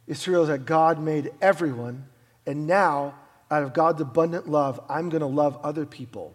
is 0.08 0.22
to 0.22 0.32
realize 0.32 0.48
that 0.48 0.66
God 0.66 1.00
made 1.00 1.30
everyone. 1.40 2.06
And 2.46 2.66
now, 2.66 3.14
out 3.50 3.62
of 3.62 3.72
God's 3.72 4.00
abundant 4.00 4.48
love, 4.48 4.80
I'm 4.88 5.08
going 5.08 5.20
to 5.20 5.26
love 5.26 5.58
other 5.62 5.86
people. 5.86 6.34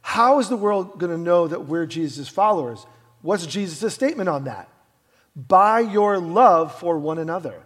How 0.00 0.38
is 0.38 0.48
the 0.48 0.56
world 0.56 0.98
going 0.98 1.12
to 1.12 1.18
know 1.18 1.48
that 1.48 1.66
we're 1.66 1.84
Jesus' 1.84 2.28
followers? 2.28 2.86
What's 3.20 3.46
Jesus' 3.46 3.92
statement 3.92 4.30
on 4.30 4.44
that? 4.44 4.70
by 5.36 5.80
your 5.80 6.18
love 6.18 6.74
for 6.78 6.98
one 6.98 7.18
another. 7.18 7.62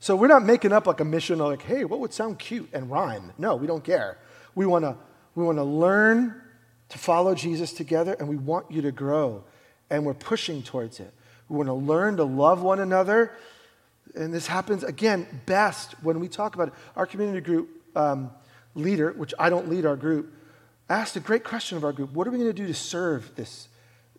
So 0.00 0.16
we're 0.16 0.26
not 0.26 0.42
making 0.42 0.72
up 0.72 0.88
like 0.88 0.98
a 0.98 1.04
mission 1.04 1.38
like, 1.38 1.62
hey, 1.62 1.84
what 1.84 2.00
would 2.00 2.12
sound 2.12 2.40
cute 2.40 2.68
and 2.72 2.90
rhyme? 2.90 3.32
No, 3.38 3.54
we 3.54 3.68
don't 3.68 3.84
care. 3.84 4.18
We 4.56 4.66
want 4.66 4.84
to 4.84 4.96
we 5.34 5.44
want 5.44 5.58
to 5.58 5.64
learn 5.64 6.34
to 6.90 6.98
follow 6.98 7.34
Jesus 7.34 7.72
together 7.72 8.14
and 8.18 8.28
we 8.28 8.36
want 8.36 8.70
you 8.70 8.82
to 8.82 8.92
grow 8.92 9.44
and 9.92 10.06
we're 10.06 10.14
pushing 10.14 10.62
towards 10.62 11.00
it. 11.00 11.12
We 11.50 11.58
want 11.58 11.68
to 11.68 11.74
learn 11.74 12.16
to 12.16 12.24
love 12.24 12.62
one 12.62 12.80
another. 12.80 13.30
And 14.14 14.32
this 14.32 14.46
happens 14.46 14.82
again 14.82 15.26
best 15.44 15.92
when 16.02 16.18
we 16.18 16.28
talk 16.28 16.54
about 16.54 16.68
it. 16.68 16.74
Our 16.96 17.04
community 17.04 17.42
group 17.42 17.68
um, 17.94 18.30
leader, 18.74 19.12
which 19.12 19.34
I 19.38 19.50
don't 19.50 19.68
lead 19.68 19.84
our 19.84 19.96
group, 19.96 20.32
asked 20.88 21.14
a 21.16 21.20
great 21.20 21.44
question 21.44 21.76
of 21.76 21.84
our 21.84 21.92
group. 21.92 22.12
What 22.12 22.26
are 22.26 22.30
we 22.30 22.38
going 22.38 22.48
to 22.48 22.54
do 22.54 22.66
to 22.66 22.74
serve 22.74 23.34
this 23.36 23.68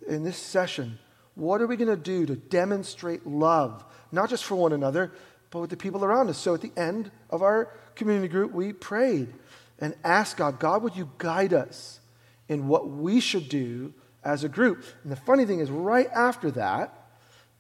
in 0.08 0.24
this 0.24 0.38
session? 0.38 1.00
What 1.34 1.60
are 1.60 1.66
we 1.66 1.76
going 1.76 1.90
to 1.90 1.98
do 1.98 2.28
to 2.28 2.36
demonstrate 2.36 3.26
love, 3.26 3.84
not 4.12 4.30
just 4.30 4.44
for 4.44 4.56
one 4.56 4.74
another, 4.74 5.12
but 5.50 5.60
with 5.60 5.72
the 5.72 5.78
people 5.78 6.06
around 6.06 6.30
us? 6.30 6.38
So 6.38 6.54
at 6.54 6.62
the 6.62 6.72
end 6.78 7.10
of 7.32 7.42
our 7.42 7.72
community 7.96 8.28
group, 8.28 8.52
we 8.52 8.74
prayed 8.74 9.34
and 9.80 9.96
asked 10.04 10.38
God, 10.38 10.60
God, 10.60 10.84
would 10.84 10.96
you 10.96 11.10
guide 11.18 11.52
us 11.52 12.00
in 12.48 12.68
what 12.68 12.90
we 12.90 13.20
should 13.20 13.50
do 13.50 13.92
as 14.24 14.44
a 14.44 14.50
group? 14.50 14.86
And 15.04 15.12
the 15.12 15.18
funny 15.18 15.46
thing 15.46 15.60
is, 15.60 15.70
right 15.70 16.10
after 16.14 16.52
that, 16.52 17.08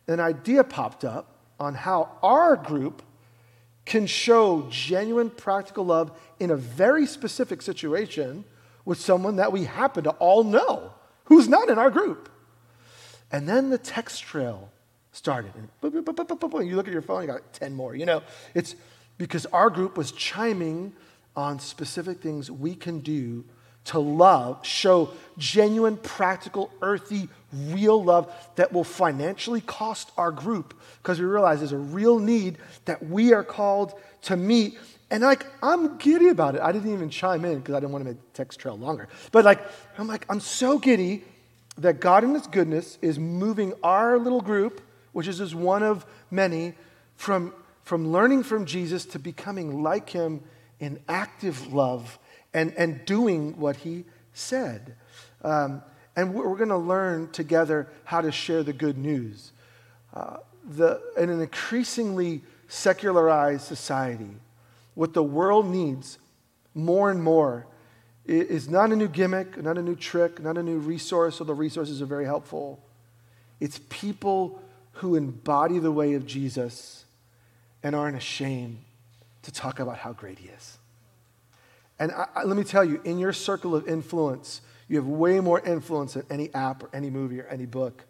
an 0.07 0.19
idea 0.19 0.63
popped 0.63 1.03
up 1.05 1.37
on 1.59 1.75
how 1.75 2.17
our 2.21 2.55
group 2.55 3.01
can 3.85 4.07
show 4.07 4.67
genuine 4.69 5.29
practical 5.29 5.85
love 5.85 6.17
in 6.39 6.51
a 6.51 6.55
very 6.55 7.05
specific 7.05 7.61
situation 7.61 8.45
with 8.85 8.99
someone 8.99 9.37
that 9.37 9.51
we 9.51 9.63
happen 9.63 10.03
to 10.03 10.11
all 10.11 10.43
know 10.43 10.93
who's 11.25 11.47
not 11.47 11.69
in 11.69 11.77
our 11.77 11.89
group. 11.89 12.29
And 13.31 13.47
then 13.47 13.69
the 13.69 13.77
text 13.77 14.23
trail 14.23 14.69
started. 15.11 15.53
And 15.55 15.69
you 15.83 16.75
look 16.75 16.87
at 16.87 16.93
your 16.93 17.01
phone, 17.01 17.21
you 17.21 17.27
got 17.27 17.53
10 17.53 17.73
more. 17.73 17.95
You 17.95 18.05
know, 18.05 18.23
it's 18.53 18.75
because 19.17 19.45
our 19.47 19.69
group 19.69 19.97
was 19.97 20.11
chiming 20.11 20.93
on 21.35 21.59
specific 21.59 22.21
things 22.21 22.51
we 22.51 22.75
can 22.75 22.99
do 22.99 23.43
to 23.85 23.99
love, 23.99 24.65
show 24.65 25.11
genuine, 25.37 25.97
practical, 25.97 26.71
earthy, 26.81 27.27
real 27.51 28.03
love 28.03 28.33
that 28.55 28.71
will 28.71 28.83
financially 28.83 29.61
cost 29.61 30.11
our 30.17 30.31
group 30.31 30.73
because 31.01 31.19
we 31.19 31.25
realize 31.25 31.59
there's 31.59 31.71
a 31.71 31.77
real 31.77 32.19
need 32.19 32.57
that 32.85 33.05
we 33.05 33.33
are 33.33 33.43
called 33.43 33.93
to 34.23 34.37
meet. 34.37 34.77
And 35.11 35.23
like, 35.23 35.45
I'm 35.61 35.97
giddy 35.97 36.29
about 36.29 36.55
it. 36.55 36.61
I 36.61 36.71
didn't 36.71 36.93
even 36.93 37.09
chime 37.09 37.45
in 37.45 37.59
because 37.59 37.75
I 37.75 37.79
didn't 37.79 37.91
want 37.91 38.05
to 38.05 38.11
make 38.11 38.19
the 38.19 38.37
text 38.37 38.59
trail 38.59 38.77
longer. 38.77 39.07
But 39.31 39.45
like, 39.45 39.59
I'm 39.97 40.07
like, 40.07 40.25
I'm 40.29 40.39
so 40.39 40.79
giddy 40.79 41.23
that 41.77 41.99
God 41.99 42.23
in 42.23 42.33
His 42.33 42.47
goodness 42.47 42.97
is 43.01 43.19
moving 43.19 43.73
our 43.83 44.17
little 44.17 44.41
group, 44.41 44.81
which 45.11 45.27
is 45.27 45.39
just 45.39 45.55
one 45.55 45.83
of 45.83 46.05
many, 46.31 46.73
from, 47.15 47.53
from 47.83 48.11
learning 48.11 48.43
from 48.43 48.65
Jesus 48.65 49.05
to 49.07 49.19
becoming 49.19 49.83
like 49.83 50.09
Him 50.09 50.41
in 50.79 50.99
active 51.07 51.73
love 51.73 52.17
and, 52.53 52.73
and 52.75 53.03
doing 53.05 53.57
what 53.59 53.77
He 53.77 54.05
said. 54.33 54.95
Um, 55.43 55.81
and 56.15 56.33
we're, 56.33 56.55
going 56.55 56.69
to 56.69 56.77
learn 56.77 57.31
together 57.31 57.87
how 58.03 58.21
to 58.21 58.31
share 58.31 58.63
the 58.63 58.73
good 58.73 58.97
news. 58.97 59.51
Uh, 60.13 60.37
the, 60.63 61.01
in 61.17 61.29
an 61.29 61.41
increasingly 61.41 62.43
secularized 62.67 63.65
society, 63.65 64.35
what 64.93 65.13
the 65.13 65.23
world 65.23 65.67
needs 65.67 66.19
more 66.75 67.09
and 67.09 67.21
more 67.21 67.67
is 68.25 68.69
not 68.69 68.91
a 68.91 68.95
new 68.95 69.07
gimmick, 69.07 69.61
not 69.61 69.77
a 69.77 69.81
new 69.81 69.95
trick, 69.95 70.41
not 70.41 70.57
a 70.57 70.63
new 70.63 70.77
resource, 70.77 71.41
although 71.41 71.53
resources 71.53 72.01
are 72.01 72.05
very 72.05 72.25
helpful. 72.25 72.81
It's 73.59 73.79
people 73.89 74.61
who 74.93 75.15
embody 75.15 75.79
the 75.79 75.91
way 75.91 76.13
of 76.13 76.25
Jesus 76.25 77.05
and 77.81 77.95
aren't 77.95 78.15
ashamed 78.15 78.77
to 79.41 79.51
talk 79.51 79.79
about 79.79 79.97
how 79.97 80.13
great 80.13 80.39
he 80.39 80.47
is. 80.49 80.77
And 82.03 82.11
I, 82.11 82.27
I, 82.35 82.43
let 82.43 82.57
me 82.57 82.65
tell 82.65 82.83
you, 82.83 82.99
in 83.05 83.17
your 83.17 83.31
circle 83.31 83.73
of 83.73 83.87
influence, 83.87 84.59
you 84.89 84.97
have 84.97 85.07
way 85.07 85.39
more 85.39 85.61
influence 85.61 86.15
than 86.15 86.25
any 86.29 86.53
app 86.53 86.83
or 86.83 86.89
any 86.91 87.09
movie 87.09 87.39
or 87.39 87.47
any 87.47 87.65
book 87.65 88.03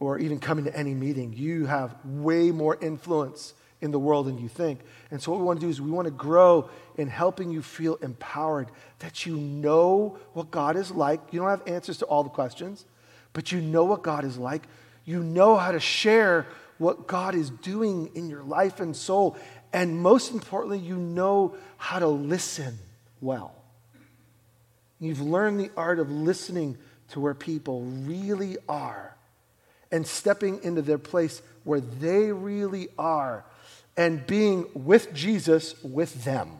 or 0.00 0.18
even 0.18 0.40
coming 0.40 0.64
to 0.64 0.74
any 0.74 0.94
meeting. 0.94 1.34
You 1.34 1.66
have 1.66 1.94
way 2.06 2.50
more 2.52 2.78
influence 2.80 3.52
in 3.82 3.90
the 3.90 3.98
world 3.98 4.28
than 4.28 4.38
you 4.38 4.48
think. 4.48 4.80
And 5.10 5.20
so, 5.20 5.30
what 5.30 5.40
we 5.40 5.46
want 5.46 5.60
to 5.60 5.66
do 5.66 5.68
is 5.68 5.78
we 5.78 5.90
want 5.90 6.06
to 6.06 6.10
grow 6.10 6.70
in 6.96 7.06
helping 7.06 7.50
you 7.50 7.60
feel 7.60 7.96
empowered 7.96 8.70
that 9.00 9.26
you 9.26 9.36
know 9.36 10.16
what 10.32 10.50
God 10.50 10.76
is 10.76 10.90
like. 10.90 11.20
You 11.32 11.40
don't 11.40 11.50
have 11.50 11.68
answers 11.68 11.98
to 11.98 12.06
all 12.06 12.22
the 12.22 12.30
questions, 12.30 12.86
but 13.34 13.52
you 13.52 13.60
know 13.60 13.84
what 13.84 14.02
God 14.02 14.24
is 14.24 14.38
like. 14.38 14.62
You 15.04 15.22
know 15.22 15.58
how 15.58 15.72
to 15.72 15.80
share 15.80 16.46
what 16.78 17.06
God 17.06 17.34
is 17.34 17.50
doing 17.50 18.10
in 18.14 18.30
your 18.30 18.42
life 18.42 18.80
and 18.80 18.96
soul. 18.96 19.36
And 19.74 20.00
most 20.00 20.30
importantly, 20.30 20.78
you 20.78 20.96
know 20.96 21.56
how 21.78 21.98
to 21.98 22.06
listen 22.06 22.78
well. 23.20 23.52
You've 25.00 25.20
learned 25.20 25.58
the 25.58 25.70
art 25.76 25.98
of 25.98 26.10
listening 26.12 26.78
to 27.08 27.18
where 27.18 27.34
people 27.34 27.82
really 27.82 28.56
are 28.68 29.16
and 29.90 30.06
stepping 30.06 30.62
into 30.62 30.80
their 30.80 30.96
place 30.96 31.42
where 31.64 31.80
they 31.80 32.30
really 32.30 32.86
are 32.96 33.44
and 33.96 34.24
being 34.24 34.66
with 34.74 35.12
Jesus 35.12 35.74
with 35.82 36.22
them. 36.22 36.52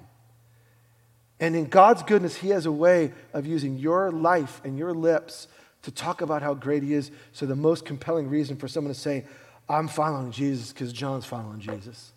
And 1.39 1.55
in 1.55 1.67
God's 1.67 2.03
goodness, 2.03 2.35
He 2.35 2.49
has 2.49 2.67
a 2.67 2.73
way 2.73 3.13
of 3.33 3.47
using 3.47 3.79
your 3.79 4.11
life 4.11 4.61
and 4.65 4.77
your 4.77 4.93
lips 4.93 5.47
to 5.83 5.93
talk 5.93 6.21
about 6.21 6.43
how 6.43 6.55
great 6.55 6.83
He 6.83 6.95
is. 6.95 7.13
So, 7.33 7.47
the 7.47 7.55
most 7.55 7.85
compelling 7.85 8.29
reason 8.29 8.57
for 8.57 8.67
someone 8.67 8.93
to 8.93 8.99
say, 8.99 9.25
I'm 9.69 9.87
following 9.87 10.33
Jesus 10.33 10.73
because 10.73 10.93
John's 10.93 11.27
following 11.27 11.61
Jesus. 11.61 12.14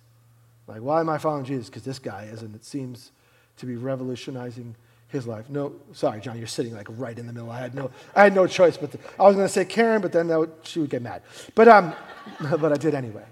Like, 0.68 0.82
why 0.82 1.00
am 1.00 1.10
I 1.10 1.18
following 1.18 1.46
Jesus? 1.46 1.68
Because 1.68 1.84
this 1.84 2.00
guy 2.00 2.24
is, 2.24 2.42
and 2.42 2.54
it 2.54 2.66
seems 2.66 3.12
to 3.58 3.66
be 3.66 3.76
revolutionizing 3.76 4.76
his 5.08 5.26
life. 5.26 5.50
No, 5.50 5.74
sorry, 5.94 6.20
John, 6.20 6.38
you're 6.38 6.48
sitting 6.48 6.74
like 6.74 6.88
right 6.90 7.18
in 7.18 7.28
the 7.28 7.34
middle. 7.34 7.50
I 7.50 7.60
had 7.60 7.74
no, 7.74 7.92
I 8.16 8.24
had 8.24 8.36
no 8.36 8.46
choice. 8.46 8.78
But 8.78 8.96
I 9.18 9.24
was 9.24 9.36
going 9.36 9.48
to 9.48 9.54
say 9.54 9.66
Karen, 9.66 10.02
but 10.02 10.12
then 10.12 10.28
would, 10.28 10.52
she 10.64 10.80
would 10.80 10.90
get 10.90 11.02
mad. 11.02 11.22
But 11.56 11.68
um, 11.68 11.94
but 12.40 12.72
I 12.72 12.78
did 12.78 12.94
anyway. 12.94 13.24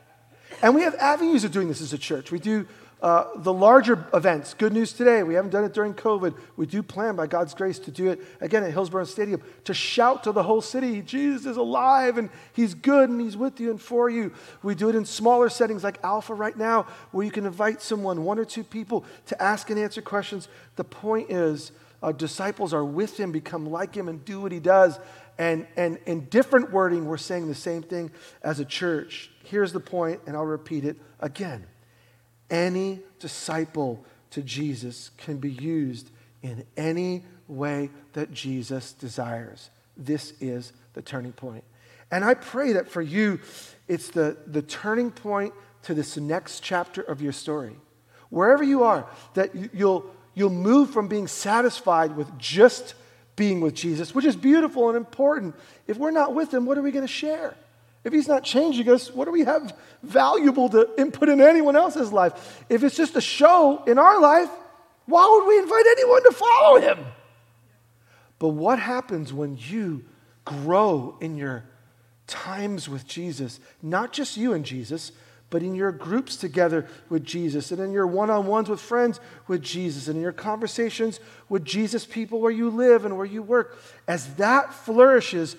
And 0.61 0.73
we 0.73 0.81
have 0.81 0.95
avenues 0.95 1.43
of 1.43 1.51
doing 1.51 1.67
this 1.67 1.81
as 1.81 1.91
a 1.91 1.97
church. 1.97 2.31
We 2.31 2.39
do 2.39 2.65
uh, 3.01 3.25
the 3.35 3.53
larger 3.53 4.07
events. 4.13 4.53
Good 4.53 4.73
news 4.73 4.93
today, 4.93 5.21
we 5.21 5.33
haven't 5.33 5.51
done 5.51 5.63
it 5.63 5.73
during 5.73 5.93
COVID. 5.93 6.33
We 6.55 6.65
do 6.65 6.81
plan, 6.81 7.15
by 7.15 7.27
God's 7.27 7.53
grace, 7.53 7.77
to 7.79 7.91
do 7.91 8.09
it 8.09 8.21
again 8.39 8.63
at 8.63 8.71
Hillsboro 8.71 9.03
Stadium 9.03 9.41
to 9.65 9.73
shout 9.73 10.23
to 10.23 10.31
the 10.31 10.43
whole 10.43 10.61
city 10.61 11.01
Jesus 11.01 11.45
is 11.45 11.57
alive 11.57 12.17
and 12.17 12.29
He's 12.53 12.73
good 12.73 13.09
and 13.09 13.19
He's 13.19 13.35
with 13.37 13.59
you 13.59 13.69
and 13.69 13.81
for 13.81 14.09
you. 14.09 14.33
We 14.63 14.75
do 14.75 14.89
it 14.89 14.95
in 14.95 15.05
smaller 15.05 15.49
settings 15.49 15.83
like 15.83 15.99
Alpha 16.03 16.33
right 16.33 16.57
now, 16.57 16.87
where 17.11 17.25
you 17.25 17.31
can 17.31 17.45
invite 17.45 17.81
someone, 17.81 18.23
one 18.23 18.39
or 18.39 18.45
two 18.45 18.63
people, 18.63 19.05
to 19.27 19.41
ask 19.41 19.69
and 19.69 19.77
answer 19.77 20.01
questions. 20.01 20.47
The 20.77 20.85
point 20.85 21.29
is, 21.29 21.73
uh, 22.01 22.11
disciples 22.11 22.73
are 22.73 22.85
with 22.85 23.19
Him, 23.19 23.31
become 23.31 23.65
like 23.65 23.95
Him, 23.95 24.07
and 24.07 24.23
do 24.23 24.41
what 24.41 24.51
He 24.51 24.59
does. 24.59 24.99
And, 25.37 25.67
and 25.75 25.99
in 26.05 26.25
different 26.25 26.71
wording, 26.71 27.05
we're 27.05 27.17
saying 27.17 27.49
the 27.49 27.55
same 27.55 27.83
thing 27.83 28.11
as 28.41 28.59
a 28.59 28.65
church. 28.65 29.31
Here's 29.43 29.73
the 29.73 29.79
point, 29.79 30.21
and 30.25 30.35
I'll 30.35 30.45
repeat 30.45 30.85
it 30.85 30.97
again. 31.19 31.65
Any 32.49 33.01
disciple 33.19 34.05
to 34.31 34.41
Jesus 34.41 35.11
can 35.17 35.37
be 35.37 35.51
used 35.51 36.09
in 36.41 36.65
any 36.77 37.23
way 37.47 37.89
that 38.13 38.31
Jesus 38.31 38.93
desires. 38.93 39.69
This 39.97 40.33
is 40.39 40.73
the 40.93 41.01
turning 41.01 41.31
point. 41.31 41.63
And 42.11 42.23
I 42.23 42.33
pray 42.33 42.73
that 42.73 42.89
for 42.89 43.01
you, 43.01 43.39
it's 43.87 44.09
the, 44.09 44.37
the 44.45 44.61
turning 44.61 45.11
point 45.11 45.53
to 45.83 45.93
this 45.93 46.17
next 46.17 46.61
chapter 46.61 47.01
of 47.01 47.21
your 47.21 47.31
story. 47.31 47.75
Wherever 48.29 48.63
you 48.63 48.83
are, 48.83 49.07
that 49.33 49.51
you'll, 49.73 50.05
you'll 50.33 50.49
move 50.49 50.91
from 50.91 51.07
being 51.07 51.27
satisfied 51.27 52.15
with 52.15 52.37
just 52.37 52.95
being 53.35 53.61
with 53.61 53.73
Jesus, 53.73 54.15
which 54.15 54.25
is 54.25 54.35
beautiful 54.35 54.87
and 54.89 54.97
important. 54.97 55.55
If 55.87 55.97
we're 55.97 56.11
not 56.11 56.33
with 56.33 56.53
Him, 56.53 56.65
what 56.65 56.77
are 56.77 56.81
we 56.81 56.91
going 56.91 57.05
to 57.05 57.11
share? 57.11 57.55
If 58.05 58.13
he's 58.13 58.27
not 58.27 58.43
changing 58.43 58.87
us, 58.87 59.11
what 59.11 59.25
do 59.25 59.31
we 59.31 59.41
have 59.41 59.75
valuable 60.03 60.69
to 60.69 60.87
input 60.97 61.27
in 61.27 61.41
anyone 61.41 61.75
else's 61.75 62.13
life? 62.13 62.63
If 62.69 62.83
it's 62.83 62.95
just 62.95 63.15
a 63.15 63.21
show 63.21 63.83
in 63.85 63.97
our 63.97 64.21
life, 64.21 64.49
why 65.07 65.27
would 65.27 65.47
we 65.47 65.57
invite 65.57 65.85
anyone 65.87 66.23
to 66.23 66.31
follow 66.31 66.79
him? 66.79 66.99
But 68.37 68.49
what 68.49 68.77
happens 68.77 69.33
when 69.33 69.57
you 69.59 70.05
grow 70.45 71.17
in 71.19 71.35
your 71.35 71.65
times 72.27 72.87
with 72.87 73.07
Jesus? 73.07 73.59
Not 73.81 74.13
just 74.13 74.37
you 74.37 74.53
and 74.53 74.63
Jesus, 74.63 75.11
but 75.49 75.63
in 75.63 75.73
your 75.73 75.91
groups 75.91 76.35
together 76.35 76.87
with 77.09 77.23
Jesus, 77.23 77.71
and 77.71 77.79
in 77.79 77.91
your 77.91 78.05
one 78.05 78.29
on 78.29 78.45
ones 78.45 78.69
with 78.69 78.79
friends 78.79 79.19
with 79.47 79.63
Jesus, 79.63 80.07
and 80.07 80.17
in 80.17 80.21
your 80.21 80.31
conversations 80.31 81.19
with 81.49 81.65
Jesus 81.65 82.05
people 82.05 82.39
where 82.39 82.51
you 82.51 82.69
live 82.69 83.03
and 83.03 83.17
where 83.17 83.25
you 83.25 83.41
work. 83.41 83.79
As 84.07 84.35
that 84.35 84.73
flourishes, 84.73 85.55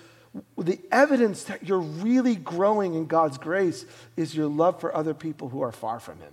the 0.58 0.80
evidence 0.90 1.44
that 1.44 1.66
you're 1.66 1.78
really 1.78 2.36
growing 2.36 2.94
in 2.94 3.06
God's 3.06 3.38
grace 3.38 3.84
is 4.16 4.34
your 4.34 4.48
love 4.48 4.80
for 4.80 4.94
other 4.94 5.14
people 5.14 5.48
who 5.48 5.62
are 5.62 5.72
far 5.72 6.00
from 6.00 6.18
Him. 6.20 6.32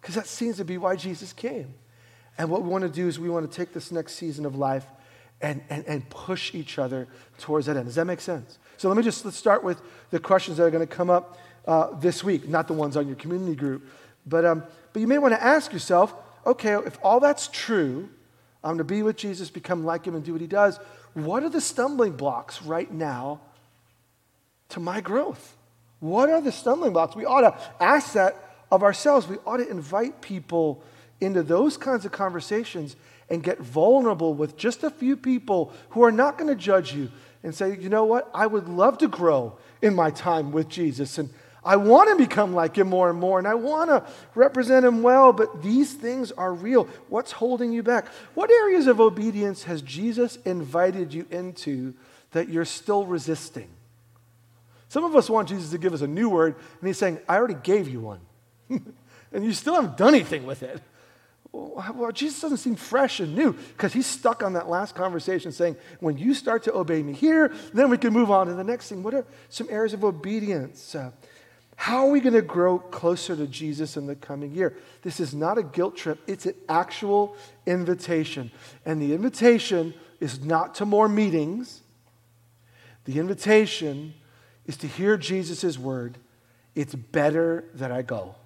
Because 0.00 0.14
that 0.14 0.26
seems 0.26 0.56
to 0.56 0.64
be 0.64 0.78
why 0.78 0.96
Jesus 0.96 1.32
came. 1.32 1.74
And 2.38 2.50
what 2.50 2.62
we 2.62 2.68
want 2.68 2.82
to 2.82 2.90
do 2.90 3.08
is 3.08 3.18
we 3.18 3.28
want 3.28 3.50
to 3.50 3.56
take 3.56 3.72
this 3.72 3.92
next 3.92 4.14
season 4.14 4.46
of 4.46 4.56
life 4.56 4.86
and, 5.40 5.62
and, 5.68 5.84
and 5.86 6.08
push 6.08 6.54
each 6.54 6.78
other 6.78 7.06
towards 7.38 7.66
that 7.66 7.76
end. 7.76 7.86
Does 7.86 7.96
that 7.96 8.06
make 8.06 8.20
sense? 8.20 8.58
So 8.76 8.88
let 8.88 8.96
me 8.96 9.02
just 9.02 9.24
let's 9.24 9.36
start 9.36 9.62
with 9.62 9.80
the 10.10 10.18
questions 10.18 10.56
that 10.56 10.64
are 10.64 10.70
going 10.70 10.86
to 10.86 10.92
come 10.92 11.10
up 11.10 11.38
uh, 11.66 11.94
this 11.98 12.24
week, 12.24 12.48
not 12.48 12.68
the 12.68 12.74
ones 12.74 12.96
on 12.96 13.06
your 13.06 13.16
community 13.16 13.54
group. 13.54 13.86
But, 14.26 14.44
um, 14.44 14.64
but 14.92 15.00
you 15.00 15.06
may 15.06 15.18
want 15.18 15.34
to 15.34 15.42
ask 15.42 15.72
yourself 15.72 16.14
okay, 16.44 16.74
if 16.74 16.98
all 17.04 17.20
that's 17.20 17.46
true, 17.46 18.08
I'm 18.64 18.70
going 18.70 18.78
to 18.78 18.84
be 18.84 19.04
with 19.04 19.16
Jesus, 19.16 19.48
become 19.48 19.84
like 19.84 20.04
him, 20.04 20.16
and 20.16 20.24
do 20.24 20.32
what 20.32 20.40
he 20.40 20.48
does 20.48 20.80
what 21.14 21.42
are 21.42 21.48
the 21.48 21.60
stumbling 21.60 22.12
blocks 22.12 22.62
right 22.62 22.90
now 22.90 23.40
to 24.70 24.80
my 24.80 25.00
growth? 25.00 25.56
What 26.00 26.30
are 26.30 26.40
the 26.40 26.52
stumbling 26.52 26.92
blocks? 26.92 27.14
We 27.14 27.24
ought 27.24 27.42
to 27.42 27.56
ask 27.80 28.14
that 28.14 28.36
of 28.70 28.82
ourselves. 28.82 29.28
We 29.28 29.36
ought 29.46 29.58
to 29.58 29.68
invite 29.68 30.20
people 30.22 30.82
into 31.20 31.42
those 31.42 31.76
kinds 31.76 32.04
of 32.04 32.12
conversations 32.12 32.96
and 33.28 33.42
get 33.42 33.58
vulnerable 33.60 34.34
with 34.34 34.56
just 34.56 34.82
a 34.82 34.90
few 34.90 35.16
people 35.16 35.72
who 35.90 36.02
are 36.02 36.12
not 36.12 36.38
going 36.38 36.48
to 36.48 36.56
judge 36.56 36.94
you 36.94 37.10
and 37.42 37.54
say, 37.54 37.76
you 37.78 37.88
know 37.88 38.04
what? 38.04 38.30
I 38.34 38.46
would 38.46 38.68
love 38.68 38.98
to 38.98 39.08
grow 39.08 39.58
in 39.80 39.94
my 39.94 40.10
time 40.10 40.52
with 40.52 40.68
Jesus. 40.68 41.18
And 41.18 41.30
I 41.64 41.76
want 41.76 42.10
to 42.10 42.16
become 42.16 42.54
like 42.54 42.76
him 42.76 42.88
more 42.88 43.08
and 43.08 43.18
more, 43.18 43.38
and 43.38 43.46
I 43.46 43.54
want 43.54 43.90
to 43.90 44.04
represent 44.34 44.84
him 44.84 45.02
well, 45.02 45.32
but 45.32 45.62
these 45.62 45.94
things 45.94 46.32
are 46.32 46.52
real. 46.52 46.88
What's 47.08 47.32
holding 47.32 47.72
you 47.72 47.82
back? 47.82 48.06
What 48.34 48.50
areas 48.50 48.88
of 48.88 49.00
obedience 49.00 49.62
has 49.64 49.80
Jesus 49.80 50.36
invited 50.44 51.14
you 51.14 51.26
into 51.30 51.94
that 52.32 52.48
you're 52.48 52.64
still 52.64 53.06
resisting? 53.06 53.68
Some 54.88 55.04
of 55.04 55.14
us 55.14 55.30
want 55.30 55.48
Jesus 55.48 55.70
to 55.70 55.78
give 55.78 55.94
us 55.94 56.02
a 56.02 56.06
new 56.06 56.28
word, 56.28 56.56
and 56.80 56.86
he's 56.88 56.98
saying, 56.98 57.20
I 57.28 57.36
already 57.36 57.54
gave 57.54 57.88
you 57.88 58.00
one. 58.00 58.20
and 58.68 59.44
you 59.44 59.52
still 59.52 59.74
haven't 59.74 59.96
done 59.96 60.14
anything 60.14 60.44
with 60.44 60.62
it. 60.62 60.82
Well, 61.52 62.12
Jesus 62.12 62.40
doesn't 62.40 62.58
seem 62.58 62.76
fresh 62.76 63.20
and 63.20 63.36
new 63.36 63.52
because 63.52 63.92
he's 63.92 64.06
stuck 64.06 64.42
on 64.42 64.54
that 64.54 64.68
last 64.68 64.94
conversation 64.94 65.52
saying, 65.52 65.76
when 66.00 66.16
you 66.16 66.32
start 66.32 66.62
to 66.64 66.74
obey 66.74 67.02
me 67.02 67.12
here, 67.12 67.54
then 67.74 67.90
we 67.90 67.98
can 67.98 68.12
move 68.12 68.30
on 68.30 68.46
to 68.46 68.54
the 68.54 68.64
next 68.64 68.88
thing. 68.88 69.02
What 69.02 69.12
are 69.12 69.26
some 69.50 69.68
areas 69.70 69.92
of 69.92 70.02
obedience? 70.02 70.94
Uh, 70.94 71.10
how 71.82 72.06
are 72.06 72.10
we 72.12 72.20
going 72.20 72.32
to 72.32 72.42
grow 72.42 72.78
closer 72.78 73.34
to 73.34 73.44
Jesus 73.44 73.96
in 73.96 74.06
the 74.06 74.14
coming 74.14 74.52
year? 74.52 74.76
This 75.02 75.18
is 75.18 75.34
not 75.34 75.58
a 75.58 75.64
guilt 75.64 75.96
trip, 75.96 76.20
it's 76.28 76.46
an 76.46 76.54
actual 76.68 77.36
invitation. 77.66 78.52
And 78.86 79.02
the 79.02 79.12
invitation 79.12 79.92
is 80.20 80.44
not 80.44 80.76
to 80.76 80.86
more 80.86 81.08
meetings, 81.08 81.80
the 83.04 83.18
invitation 83.18 84.14
is 84.64 84.76
to 84.76 84.86
hear 84.86 85.16
Jesus' 85.16 85.76
word 85.76 86.18
it's 86.76 86.94
better 86.94 87.64
that 87.74 87.90
I 87.90 88.02
go. 88.02 88.36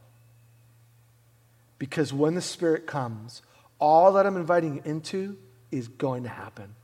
Because 1.78 2.14
when 2.14 2.36
the 2.36 2.40
Spirit 2.40 2.86
comes, 2.86 3.42
all 3.78 4.14
that 4.14 4.24
I'm 4.24 4.38
inviting 4.38 4.80
into 4.86 5.36
is 5.70 5.88
going 5.88 6.22
to 6.22 6.30
happen. 6.30 6.74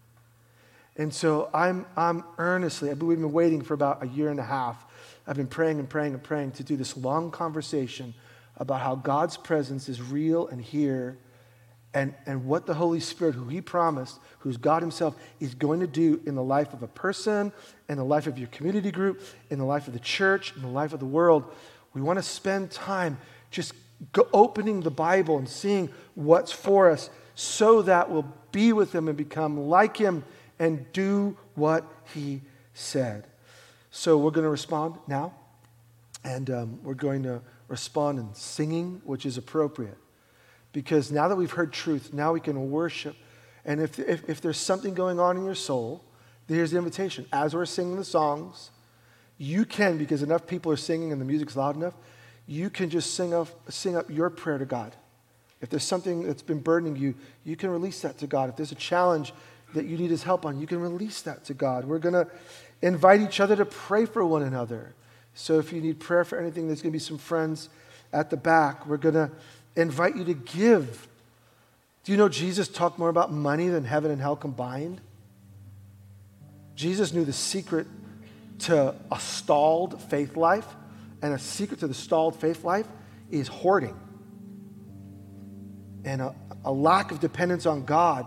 And 0.98 1.14
so 1.14 1.48
I'm, 1.55 1.86
I'm 1.96 2.24
earnestly, 2.36 2.90
I 2.90 2.94
believe 2.94 3.20
we've 3.20 3.26
been 3.26 3.32
waiting 3.32 3.62
for 3.62 3.72
about 3.72 4.03
a 4.03 4.07
year 4.09 4.28
and 4.28 4.38
a 4.38 4.44
half 4.44 4.84
I've 5.27 5.37
been 5.37 5.47
praying 5.47 5.79
and 5.79 5.89
praying 5.89 6.14
and 6.14 6.23
praying 6.23 6.53
to 6.53 6.64
do 6.64 6.77
this 6.77 6.97
long 6.97 7.31
conversation 7.31 8.14
about 8.57 8.81
how 8.81 8.97
God's 8.97 9.37
presence 9.37 9.89
is 9.89 10.03
real 10.03 10.49
and 10.49 10.61
here 10.61 11.18
and, 11.95 12.14
and 12.27 12.47
what 12.47 12.66
the 12.66 12.75
Holy 12.75 13.01
Spirit, 13.01 13.35
who 13.35 13.49
He 13.49 13.61
promised, 13.61 14.18
who's 14.41 14.57
God 14.57 14.83
Himself, 14.83 15.14
is 15.41 15.55
going 15.55 15.81
to 15.81 15.87
do 15.87 16.20
in 16.25 16.35
the 16.35 16.43
life 16.43 16.73
of 16.73 16.83
a 16.83 16.89
person, 16.89 17.53
in 17.89 17.99
the 17.99 18.05
life 18.05 18.27
of 18.27 18.39
your 18.39 18.49
community 18.49 18.91
group, 18.91 19.23
in 19.51 19.59
the 19.59 19.64
life 19.64 19.87
of 19.87 19.93
the 19.93 20.01
church, 20.01 20.55
in 20.57 20.62
the 20.62 20.68
life 20.68 20.93
of 20.93 21.01
the 21.01 21.07
world. 21.07 21.45
We 21.93 22.01
want 22.01 22.18
to 22.18 22.23
spend 22.23 22.70
time 22.70 23.18
just 23.51 23.75
opening 24.33 24.81
the 24.81 24.91
Bible 24.91 25.39
and 25.39 25.49
seeing 25.49 25.91
what's 26.14 26.51
for 26.51 26.91
us 26.91 27.11
so 27.35 27.83
that 27.83 28.11
we'll 28.11 28.33
be 28.53 28.73
with 28.73 28.95
Him 28.95 29.09
and 29.09 29.16
become 29.16 29.68
like 29.68 29.97
Him 29.97 30.25
and 30.59 30.91
do 30.93 31.37
what 31.55 31.85
He 32.14 32.41
said. 32.75 33.27
So 33.95 34.16
we're 34.16 34.30
going 34.30 34.45
to 34.45 34.51
respond 34.51 34.97
now, 35.07 35.34
and 36.24 36.49
um, 36.49 36.82
we're 36.82 36.95
going 36.95 37.22
to 37.24 37.43
respond 37.68 38.18
in 38.18 38.34
singing, 38.34 39.03
which 39.05 39.26
is 39.26 39.36
appropriate. 39.36 39.99
Because 40.72 41.12
now 41.12 41.28
that 41.28 41.36
we've 41.36 41.51
heard 41.51 41.74
truth, 41.74 42.11
now 42.11 42.32
we 42.32 42.40
can 42.40 42.70
worship. 42.70 43.14
And 43.66 43.82
if, 43.82 43.99
if, 43.99 44.26
if 44.30 44.40
there's 44.40 44.57
something 44.57 44.95
going 44.95 45.20
on 45.20 45.36
in 45.36 45.45
your 45.45 45.55
soul, 45.55 46.03
here's 46.49 46.70
the 46.70 46.78
invitation. 46.78 47.26
As 47.34 47.55
we're 47.55 47.66
singing 47.66 47.97
the 47.97 48.05
songs, 48.05 48.70
you 49.36 49.66
can, 49.66 49.99
because 49.99 50.22
enough 50.22 50.47
people 50.47 50.72
are 50.72 50.76
singing 50.76 51.12
and 51.12 51.20
the 51.20 51.26
music's 51.26 51.55
loud 51.55 51.76
enough, 51.76 51.95
you 52.47 52.70
can 52.70 52.88
just 52.88 53.12
sing 53.12 53.34
up, 53.34 53.49
sing 53.70 53.95
up 53.95 54.09
your 54.11 54.30
prayer 54.30 54.57
to 54.57 54.64
God. 54.64 54.97
If 55.61 55.68
there's 55.68 55.84
something 55.84 56.22
that's 56.22 56.43
been 56.43 56.61
burdening 56.61 56.97
you, 56.97 57.14
you 57.45 57.57
can 57.57 57.68
release 57.68 58.01
that 58.01 58.16
to 58.18 58.26
God. 58.26 58.49
If 58.49 58.57
there's 58.57 58.72
a 58.72 58.76
challenge 58.76 59.34
that 59.74 59.84
you 59.84 59.99
need 59.99 60.11
His 60.11 60.22
help 60.22 60.47
on, 60.47 60.59
you 60.59 60.66
can 60.66 60.80
release 60.80 61.20
that 61.22 61.45
to 61.45 61.55
God. 61.55 61.84
We're 61.84 61.99
going 61.99 62.14
to 62.14 62.26
invite 62.83 63.20
each 63.20 63.41
other 63.41 63.57
to 63.57 63.64
pray 63.64 64.05
for 64.05 64.24
one 64.24 64.43
another. 64.43 64.95
So 65.35 65.59
if 65.59 65.72
you 65.72 65.80
need 65.80 66.01
prayer 66.01 66.24
for 66.24 66.39
anything, 66.39 66.66
there's 66.66 66.83
going 66.83 66.93
to 66.93 66.97
be 66.97 67.03
some 67.03 67.18
friends 67.18 67.68
at 68.12 68.30
the 68.30 68.37
back. 68.37 68.87
We're 68.87 68.99
going 68.99 69.14
to 69.14 69.30
invite 69.76 70.16
you 70.16 70.24
to 70.24 70.35
give. 70.35 71.09
Do 72.05 72.12
you 72.12 72.18
know 72.18 72.28
Jesus 72.28 72.68
talked 72.68 72.99
more 72.99 73.09
about 73.09 73.33
money 73.33 73.68
than 73.68 73.85
heaven 73.85 74.11
and 74.11 74.20
hell 74.20 74.37
combined? 74.37 75.01
Jesus 76.74 77.12
knew 77.12 77.24
the 77.24 77.33
secret 77.33 77.87
to 78.61 78.95
a 79.11 79.20
stalled 79.20 80.01
faith 80.03 80.37
life, 80.37 80.66
and 81.22 81.33
a 81.33 81.39
secret 81.39 81.80
to 81.80 81.87
the 81.87 81.95
stalled 81.95 82.39
faith 82.41 82.64
life 82.64 82.87
is 83.30 83.49
hoarding 83.49 83.97
and 86.05 86.20
a, 86.20 86.35
a 86.64 86.72
lack 86.72 87.11
of 87.11 87.20
dependence 87.20 87.66
on 87.66 87.85
God 87.85 88.26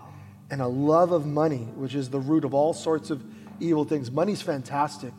and 0.49 0.61
a 0.61 0.67
love 0.67 1.11
of 1.11 1.25
money, 1.25 1.67
which 1.75 1.95
is 1.95 2.09
the 2.09 2.19
root 2.19 2.45
of 2.45 2.53
all 2.53 2.73
sorts 2.73 3.09
of 3.09 3.23
evil 3.59 3.85
things. 3.85 4.11
Money's 4.11 4.41
fantastic, 4.41 5.13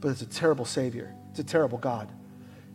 but 0.00 0.08
it's 0.08 0.22
a 0.22 0.26
terrible 0.26 0.64
Savior. 0.64 1.14
It's 1.30 1.38
a 1.38 1.44
terrible 1.44 1.78
God. 1.78 2.10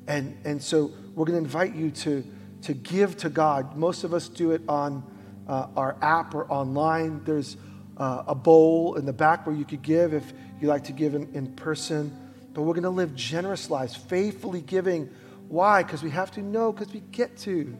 And, 0.07 0.37
and 0.45 0.61
so 0.61 0.91
we're 1.15 1.25
going 1.25 1.39
to 1.39 1.43
invite 1.43 1.75
you 1.75 1.91
to, 1.91 2.23
to 2.63 2.73
give 2.73 3.17
to 3.17 3.29
God. 3.29 3.75
Most 3.75 4.03
of 4.03 4.13
us 4.13 4.29
do 4.29 4.51
it 4.51 4.61
on 4.67 5.03
uh, 5.47 5.67
our 5.75 5.97
app 6.01 6.33
or 6.33 6.49
online. 6.51 7.21
There's 7.23 7.57
uh, 7.97 8.23
a 8.27 8.35
bowl 8.35 8.95
in 8.95 9.05
the 9.05 9.13
back 9.13 9.45
where 9.45 9.55
you 9.55 9.65
could 9.65 9.81
give 9.81 10.13
if 10.13 10.33
you 10.61 10.67
like 10.67 10.85
to 10.85 10.93
give 10.93 11.15
in, 11.15 11.33
in 11.33 11.53
person. 11.55 12.15
But 12.53 12.63
we're 12.63 12.73
going 12.73 12.83
to 12.83 12.89
live 12.89 13.15
generous 13.15 13.69
lives, 13.69 13.95
faithfully 13.95 14.61
giving 14.61 15.09
Why? 15.47 15.83
Because 15.83 16.03
we 16.03 16.09
have 16.11 16.31
to? 16.31 16.41
No, 16.41 16.71
because 16.71 16.93
we 16.93 16.99
get 16.99 17.37
to. 17.39 17.77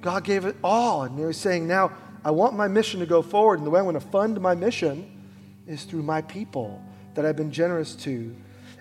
God 0.00 0.24
gave 0.24 0.44
it 0.44 0.56
all. 0.62 1.02
And 1.02 1.18
He 1.18 1.24
was 1.24 1.38
saying, 1.38 1.66
now 1.66 1.92
I 2.24 2.30
want 2.30 2.54
my 2.54 2.68
mission 2.68 3.00
to 3.00 3.06
go 3.06 3.22
forward. 3.22 3.58
And 3.58 3.66
the 3.66 3.70
way 3.70 3.78
I'm 3.78 3.86
going 3.86 3.94
to 3.94 4.00
fund 4.00 4.40
my 4.40 4.54
mission 4.54 5.13
is 5.66 5.84
through 5.84 6.02
my 6.02 6.22
people 6.22 6.82
that 7.14 7.24
I've 7.24 7.36
been 7.36 7.52
generous 7.52 7.94
to. 7.96 8.34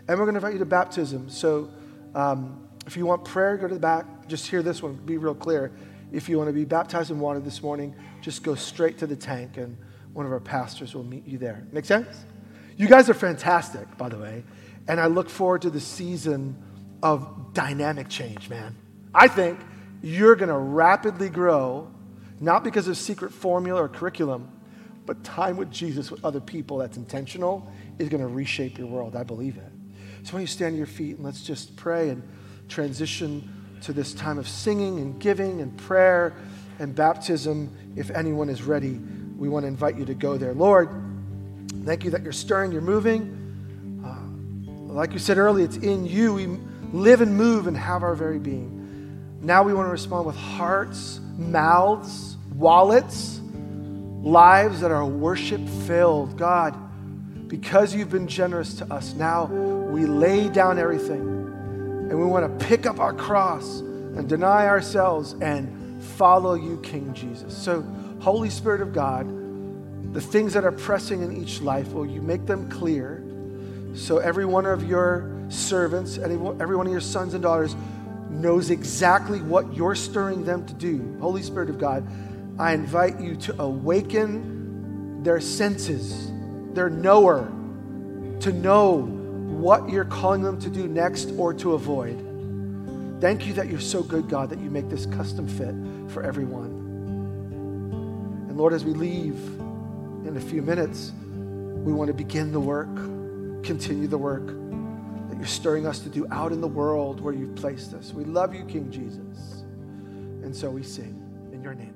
And 0.07 0.19
we're 0.19 0.25
going 0.25 0.33
to 0.33 0.39
invite 0.39 0.53
you 0.53 0.59
to 0.59 0.65
baptism. 0.65 1.29
So 1.29 1.69
um, 2.15 2.67
if 2.85 2.97
you 2.97 3.05
want 3.05 3.23
prayer, 3.23 3.57
go 3.57 3.67
to 3.67 3.73
the 3.73 3.79
back. 3.79 4.05
Just 4.27 4.47
hear 4.47 4.61
this 4.61 4.81
one, 4.83 4.95
be 4.95 5.17
real 5.17 5.35
clear. 5.35 5.71
If 6.11 6.29
you 6.29 6.37
want 6.37 6.49
to 6.49 6.53
be 6.53 6.65
baptized 6.65 7.11
in 7.11 7.19
water 7.19 7.39
this 7.39 7.63
morning, 7.63 7.95
just 8.21 8.43
go 8.43 8.55
straight 8.55 8.97
to 8.99 9.07
the 9.07 9.15
tank 9.15 9.57
and 9.57 9.77
one 10.13 10.25
of 10.25 10.31
our 10.31 10.39
pastors 10.39 10.93
will 10.93 11.03
meet 11.03 11.25
you 11.25 11.37
there. 11.37 11.65
Make 11.71 11.85
sense? 11.85 12.25
You 12.77 12.87
guys 12.87 13.09
are 13.09 13.13
fantastic, 13.13 13.97
by 13.97 14.09
the 14.09 14.17
way. 14.17 14.43
And 14.87 14.99
I 14.99 15.07
look 15.07 15.29
forward 15.29 15.63
to 15.63 15.69
the 15.69 15.79
season 15.79 16.55
of 17.01 17.53
dynamic 17.53 18.09
change, 18.09 18.49
man. 18.49 18.75
I 19.13 19.27
think 19.27 19.59
you're 20.01 20.35
going 20.35 20.49
to 20.49 20.57
rapidly 20.57 21.29
grow, 21.29 21.91
not 22.39 22.63
because 22.63 22.87
of 22.87 22.97
secret 22.97 23.31
formula 23.31 23.83
or 23.83 23.89
curriculum, 23.89 24.51
but 25.05 25.23
time 25.23 25.57
with 25.57 25.71
Jesus, 25.71 26.09
with 26.09 26.23
other 26.23 26.39
people 26.39 26.77
that's 26.77 26.97
intentional, 26.97 27.71
is 27.99 28.09
going 28.09 28.21
to 28.21 28.27
reshape 28.27 28.77
your 28.77 28.87
world. 28.87 29.15
I 29.15 29.23
believe 29.23 29.57
it. 29.57 29.71
So 30.23 30.33
when 30.33 30.41
you 30.41 30.47
stand 30.47 30.73
to 30.73 30.77
your 30.77 30.87
feet 30.87 31.17
and 31.17 31.25
let's 31.25 31.43
just 31.43 31.75
pray 31.75 32.09
and 32.09 32.23
transition 32.69 33.49
to 33.81 33.93
this 33.93 34.13
time 34.13 34.37
of 34.39 34.47
singing 34.47 34.99
and 34.99 35.19
giving 35.19 35.61
and 35.61 35.77
prayer 35.77 36.33
and 36.79 36.95
baptism. 36.95 37.69
If 37.95 38.09
anyone 38.11 38.49
is 38.49 38.63
ready, 38.63 38.99
we 39.37 39.49
want 39.49 39.63
to 39.63 39.67
invite 39.67 39.97
you 39.97 40.05
to 40.05 40.13
go 40.13 40.37
there. 40.37 40.53
Lord, 40.53 40.89
thank 41.83 42.03
you 42.03 42.11
that 42.11 42.23
you're 42.23 42.31
stirring, 42.31 42.71
you're 42.71 42.81
moving. 42.81 43.39
Uh, 44.03 44.93
like 44.93 45.11
you 45.11 45.19
said 45.19 45.37
earlier, 45.37 45.65
it's 45.65 45.77
in 45.77 46.05
you. 46.05 46.33
We 46.33 46.47
live 46.93 47.21
and 47.21 47.35
move 47.35 47.67
and 47.67 47.75
have 47.75 48.03
our 48.03 48.15
very 48.15 48.39
being. 48.39 48.79
Now 49.41 49.63
we 49.63 49.73
want 49.73 49.87
to 49.87 49.91
respond 49.91 50.25
with 50.25 50.37
hearts, 50.37 51.19
mouths, 51.37 52.37
wallets, 52.55 53.41
lives 54.23 54.79
that 54.79 54.89
are 54.89 55.05
worship 55.05 55.61
filled. 55.85 56.37
God, 56.37 56.75
because 57.47 57.93
you've 57.93 58.09
been 58.09 58.27
generous 58.27 58.73
to 58.75 58.91
us, 58.91 59.13
now 59.13 59.45
we 59.45 60.05
lay 60.05 60.49
down 60.49 60.79
everything 60.79 61.19
and 61.19 62.19
we 62.19 62.25
want 62.25 62.59
to 62.59 62.65
pick 62.65 62.85
up 62.85 62.99
our 62.99 63.13
cross 63.13 63.79
and 63.79 64.27
deny 64.27 64.67
ourselves 64.67 65.33
and 65.41 66.01
follow 66.03 66.55
you, 66.55 66.79
King 66.81 67.13
Jesus. 67.13 67.55
So, 67.55 67.81
Holy 68.19 68.49
Spirit 68.49 68.81
of 68.81 68.93
God, 68.93 69.27
the 70.13 70.21
things 70.21 70.53
that 70.53 70.63
are 70.63 70.71
pressing 70.71 71.21
in 71.21 71.35
each 71.35 71.61
life, 71.61 71.91
will 71.91 72.05
you 72.05 72.21
make 72.21 72.45
them 72.45 72.69
clear 72.69 73.23
so 73.95 74.17
every 74.17 74.45
one 74.45 74.65
of 74.65 74.87
your 74.87 75.29
servants, 75.49 76.17
every 76.17 76.37
one 76.75 76.87
of 76.87 76.91
your 76.91 77.01
sons 77.01 77.33
and 77.33 77.43
daughters 77.43 77.75
knows 78.29 78.71
exactly 78.71 79.41
what 79.41 79.73
you're 79.75 79.95
stirring 79.95 80.43
them 80.43 80.65
to 80.65 80.73
do. 80.73 81.17
Holy 81.19 81.43
Spirit 81.43 81.69
of 81.69 81.77
God, 81.77 82.07
I 82.59 82.73
invite 82.73 83.19
you 83.19 83.35
to 83.35 83.61
awaken 83.61 85.23
their 85.23 85.39
senses, 85.39 86.31
their 86.73 86.89
knower, 86.89 87.47
to 88.41 88.51
know 88.51 89.01
what 89.63 89.89
you're 89.89 90.05
calling 90.05 90.41
them 90.43 90.59
to 90.59 90.69
do 90.69 90.87
next 90.87 91.31
or 91.37 91.53
to 91.55 91.73
avoid. 91.73 92.19
Thank 93.21 93.47
you 93.47 93.53
that 93.53 93.69
you're 93.69 93.79
so 93.79 94.03
good, 94.03 94.27
God, 94.29 94.49
that 94.49 94.59
you 94.59 94.69
make 94.69 94.89
this 94.89 95.05
custom 95.05 95.47
fit 95.47 95.73
for 96.11 96.23
everyone. 96.23 96.81
And 98.49 98.57
Lord, 98.57 98.73
as 98.73 98.83
we 98.83 98.93
leave 98.93 99.35
in 100.27 100.35
a 100.35 100.41
few 100.41 100.61
minutes, 100.61 101.11
we 101.23 101.91
want 101.93 102.09
to 102.09 102.13
begin 102.13 102.51
the 102.51 102.59
work, 102.59 102.93
continue 103.63 104.07
the 104.07 104.17
work 104.17 104.45
that 104.45 105.37
you're 105.37 105.45
stirring 105.45 105.87
us 105.87 105.99
to 105.99 106.09
do 106.09 106.27
out 106.31 106.51
in 106.51 106.61
the 106.61 106.67
world 106.67 107.21
where 107.21 107.33
you've 107.33 107.55
placed 107.55 107.93
us. 107.93 108.13
We 108.13 108.25
love 108.25 108.53
you, 108.53 108.63
King 108.65 108.91
Jesus. 108.91 109.63
And 110.43 110.55
so 110.55 110.69
we 110.69 110.83
sing 110.83 111.19
in 111.51 111.63
your 111.63 111.73
name. 111.73 111.92